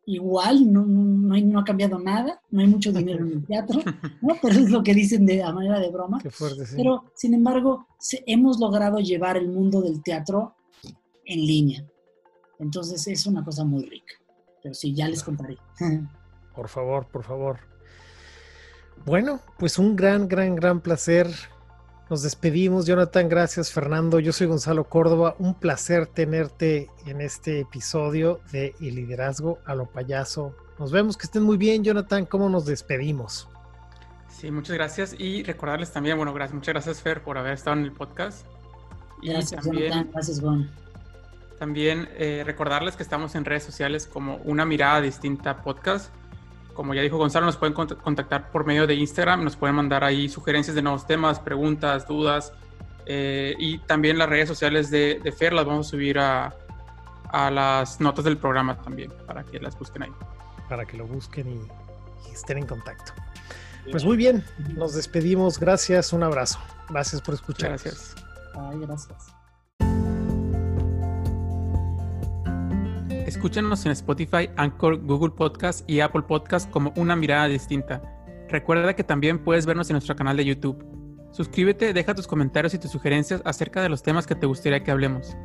igual, 0.05 0.71
no, 0.71 0.85
no, 0.85 1.37
no, 1.37 1.59
ha 1.59 1.63
cambiado 1.63 1.99
nada, 1.99 2.41
no 2.49 2.61
hay 2.61 2.67
mucho 2.67 2.91
dinero 2.91 3.25
en 3.25 3.33
el 3.33 3.45
teatro, 3.47 3.79
¿no? 4.21 4.35
pero 4.41 4.55
es 4.55 4.69
lo 4.69 4.83
que 4.83 4.93
dicen 4.93 5.25
de, 5.25 5.43
a 5.43 5.51
manera 5.51 5.79
de 5.79 5.89
broma. 5.89 6.21
Pero, 6.75 7.11
sin 7.15 7.33
embargo, 7.33 7.87
hemos 8.25 8.59
logrado 8.59 8.99
llevar 8.99 9.37
el 9.37 9.49
mundo 9.49 9.81
del 9.81 10.01
teatro 10.01 10.55
en 11.25 11.45
línea. 11.45 11.85
Entonces 12.59 13.05
es 13.07 13.25
una 13.25 13.43
cosa 13.43 13.63
muy 13.63 13.83
rica. 13.85 14.13
Pero 14.61 14.73
sí, 14.73 14.93
ya 14.93 15.07
les 15.07 15.23
contaré. 15.23 15.57
Por 16.55 16.69
favor, 16.69 17.07
por 17.07 17.23
favor. 17.23 17.59
Bueno, 19.05 19.41
pues 19.57 19.79
un 19.79 19.95
gran, 19.95 20.27
gran, 20.27 20.55
gran 20.55 20.79
placer. 20.79 21.27
Nos 22.09 22.21
despedimos, 22.21 22.85
Jonathan. 22.85 23.27
Gracias, 23.27 23.71
Fernando. 23.71 24.19
Yo 24.19 24.31
soy 24.31 24.47
Gonzalo 24.47 24.85
Córdoba. 24.85 25.35
Un 25.39 25.55
placer 25.55 26.07
tenerte 26.07 26.89
en 27.05 27.21
este 27.21 27.61
episodio 27.61 28.39
de 28.51 28.75
El 28.79 28.95
liderazgo 28.95 29.59
a 29.65 29.75
lo 29.75 29.87
payaso. 29.87 30.55
Nos 30.79 30.91
vemos, 30.91 31.17
que 31.17 31.25
estén 31.25 31.43
muy 31.43 31.57
bien, 31.57 31.83
Jonathan. 31.83 32.25
¿Cómo 32.25 32.49
nos 32.49 32.65
despedimos? 32.65 33.49
Sí, 34.29 34.51
muchas 34.51 34.75
gracias. 34.75 35.15
Y 35.17 35.43
recordarles 35.43 35.91
también, 35.91 36.17
bueno, 36.17 36.33
gracias, 36.33 36.55
muchas 36.55 36.73
gracias, 36.73 37.01
Fer, 37.01 37.23
por 37.23 37.37
haber 37.37 37.53
estado 37.53 37.77
en 37.77 37.83
el 37.83 37.91
podcast. 37.91 38.45
Gracias, 39.21 39.65
Jonathan. 39.65 40.09
Gracias, 40.11 40.39
Juan. 40.39 40.69
También 41.59 42.09
eh, 42.13 42.43
recordarles 42.45 42.95
que 42.95 43.03
estamos 43.03 43.35
en 43.35 43.45
redes 43.45 43.63
sociales 43.63 44.05
como 44.05 44.37
Una 44.43 44.65
Mirada 44.65 45.01
Distinta 45.01 45.61
Podcast 45.61 46.13
como 46.73 46.93
ya 46.93 47.01
dijo 47.01 47.17
Gonzalo, 47.17 47.45
nos 47.45 47.57
pueden 47.57 47.73
contactar 47.73 48.51
por 48.51 48.65
medio 48.65 48.87
de 48.87 48.95
Instagram, 48.95 49.43
nos 49.43 49.55
pueden 49.55 49.75
mandar 49.75 50.03
ahí 50.03 50.29
sugerencias 50.29 50.75
de 50.75 50.81
nuevos 50.81 51.05
temas, 51.05 51.39
preguntas, 51.39 52.07
dudas. 52.07 52.53
Eh, 53.05 53.55
y 53.59 53.79
también 53.79 54.17
las 54.17 54.29
redes 54.29 54.47
sociales 54.47 54.89
de, 54.89 55.33
Fer 55.37 55.53
las 55.53 55.65
vamos 55.65 55.87
a 55.87 55.89
subir 55.89 56.19
a, 56.19 56.53
las 57.51 57.99
notas 57.99 58.25
del 58.25 58.37
programa 58.37 58.79
también, 58.81 59.11
para 59.25 59.43
que 59.43 59.59
las 59.59 59.77
busquen 59.77 60.03
ahí. 60.03 60.11
Para 60.69 60.85
que 60.85 60.97
lo 60.97 61.07
busquen 61.07 61.47
y, 61.47 62.29
y 62.29 62.33
estén 62.33 62.59
en 62.59 62.67
contacto. 62.67 63.13
Pues 63.91 64.05
muy 64.05 64.17
bien, 64.17 64.45
nos 64.75 64.93
despedimos. 64.93 65.59
Gracias, 65.59 66.13
un 66.13 66.23
abrazo. 66.23 66.59
Gracias 66.89 67.21
por 67.21 67.33
escuchar. 67.33 67.69
Gracias. 67.69 68.15
Ay, 68.55 68.79
gracias. 68.79 69.42
Escúchanos 73.33 73.83
en 73.87 73.91
Spotify, 73.93 74.47
Anchor, 74.57 75.03
Google 75.03 75.31
Podcast 75.35 75.89
y 75.89 76.01
Apple 76.01 76.21
Podcast 76.21 76.69
como 76.69 76.93
una 76.95 77.15
mirada 77.15 77.47
distinta. 77.47 77.99
Recuerda 78.47 78.95
que 78.95 79.03
también 79.03 79.43
puedes 79.43 79.65
vernos 79.65 79.89
en 79.89 79.95
nuestro 79.95 80.15
canal 80.15 80.37
de 80.37 80.45
YouTube. 80.45 80.85
Suscríbete, 81.31 81.93
deja 81.93 82.13
tus 82.13 82.27
comentarios 82.27 82.75
y 82.75 82.77
tus 82.77 82.91
sugerencias 82.91 83.41
acerca 83.43 83.81
de 83.81 83.89
los 83.89 84.03
temas 84.03 84.27
que 84.27 84.35
te 84.35 84.45
gustaría 84.45 84.83
que 84.83 84.91
hablemos. 84.91 85.35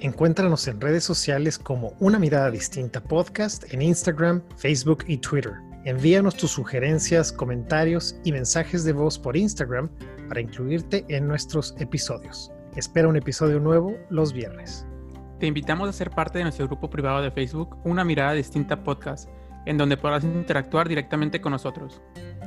Encuéntranos 0.00 0.66
en 0.66 0.80
redes 0.80 1.04
sociales 1.04 1.60
como 1.60 1.94
Una 2.00 2.18
Mirada 2.18 2.50
Distinta 2.50 3.00
Podcast 3.00 3.72
en 3.72 3.82
Instagram, 3.82 4.42
Facebook 4.56 5.04
y 5.06 5.16
Twitter. 5.18 5.52
Envíanos 5.84 6.36
tus 6.36 6.50
sugerencias, 6.50 7.30
comentarios 7.32 8.16
y 8.24 8.32
mensajes 8.32 8.82
de 8.82 8.94
voz 8.94 9.16
por 9.16 9.36
Instagram 9.36 9.88
para 10.26 10.40
incluirte 10.40 11.04
en 11.08 11.28
nuestros 11.28 11.76
episodios. 11.78 12.50
Espera 12.74 13.06
un 13.06 13.16
episodio 13.16 13.60
nuevo 13.60 13.96
los 14.10 14.32
viernes. 14.32 14.84
Te 15.42 15.48
invitamos 15.48 15.88
a 15.88 15.92
ser 15.92 16.12
parte 16.12 16.38
de 16.38 16.44
nuestro 16.44 16.68
grupo 16.68 16.88
privado 16.88 17.20
de 17.20 17.32
Facebook, 17.32 17.76
Una 17.82 18.04
Mirada 18.04 18.32
Distinta 18.32 18.84
Podcast, 18.84 19.28
en 19.66 19.76
donde 19.76 19.96
podrás 19.96 20.22
interactuar 20.22 20.88
directamente 20.88 21.40
con 21.40 21.50
nosotros. 21.50 22.00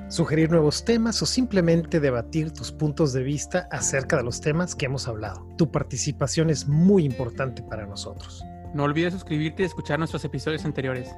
Sugerir 0.08 0.50
nuevos 0.50 0.86
temas 0.86 1.22
o 1.22 1.26
simplemente 1.26 2.00
debatir 2.00 2.54
tus 2.54 2.72
puntos 2.72 3.12
de 3.12 3.22
vista 3.22 3.68
acerca 3.70 4.16
de 4.16 4.24
los 4.24 4.40
temas 4.40 4.76
que 4.76 4.86
hemos 4.86 5.10
hablado. 5.10 5.46
Tu 5.58 5.70
participación 5.70 6.50
es 6.50 6.70
muy 6.70 7.04
importante 7.04 7.62
para 7.64 7.86
nosotros. 7.86 8.42
No 8.74 8.84
olvides 8.84 9.12
suscribirte 9.12 9.64
y 9.64 9.66
escuchar 9.66 10.00
nuestros 10.00 10.24
episodios 10.24 10.64
anteriores. 10.64 11.14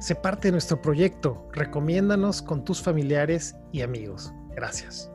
Sé 0.00 0.16
parte 0.16 0.48
de 0.48 0.52
nuestro 0.52 0.82
proyecto. 0.82 1.48
Recomiéndanos 1.52 2.42
con 2.42 2.64
tus 2.64 2.82
familiares 2.82 3.54
y 3.70 3.82
amigos. 3.82 4.32
Gracias. 4.56 5.08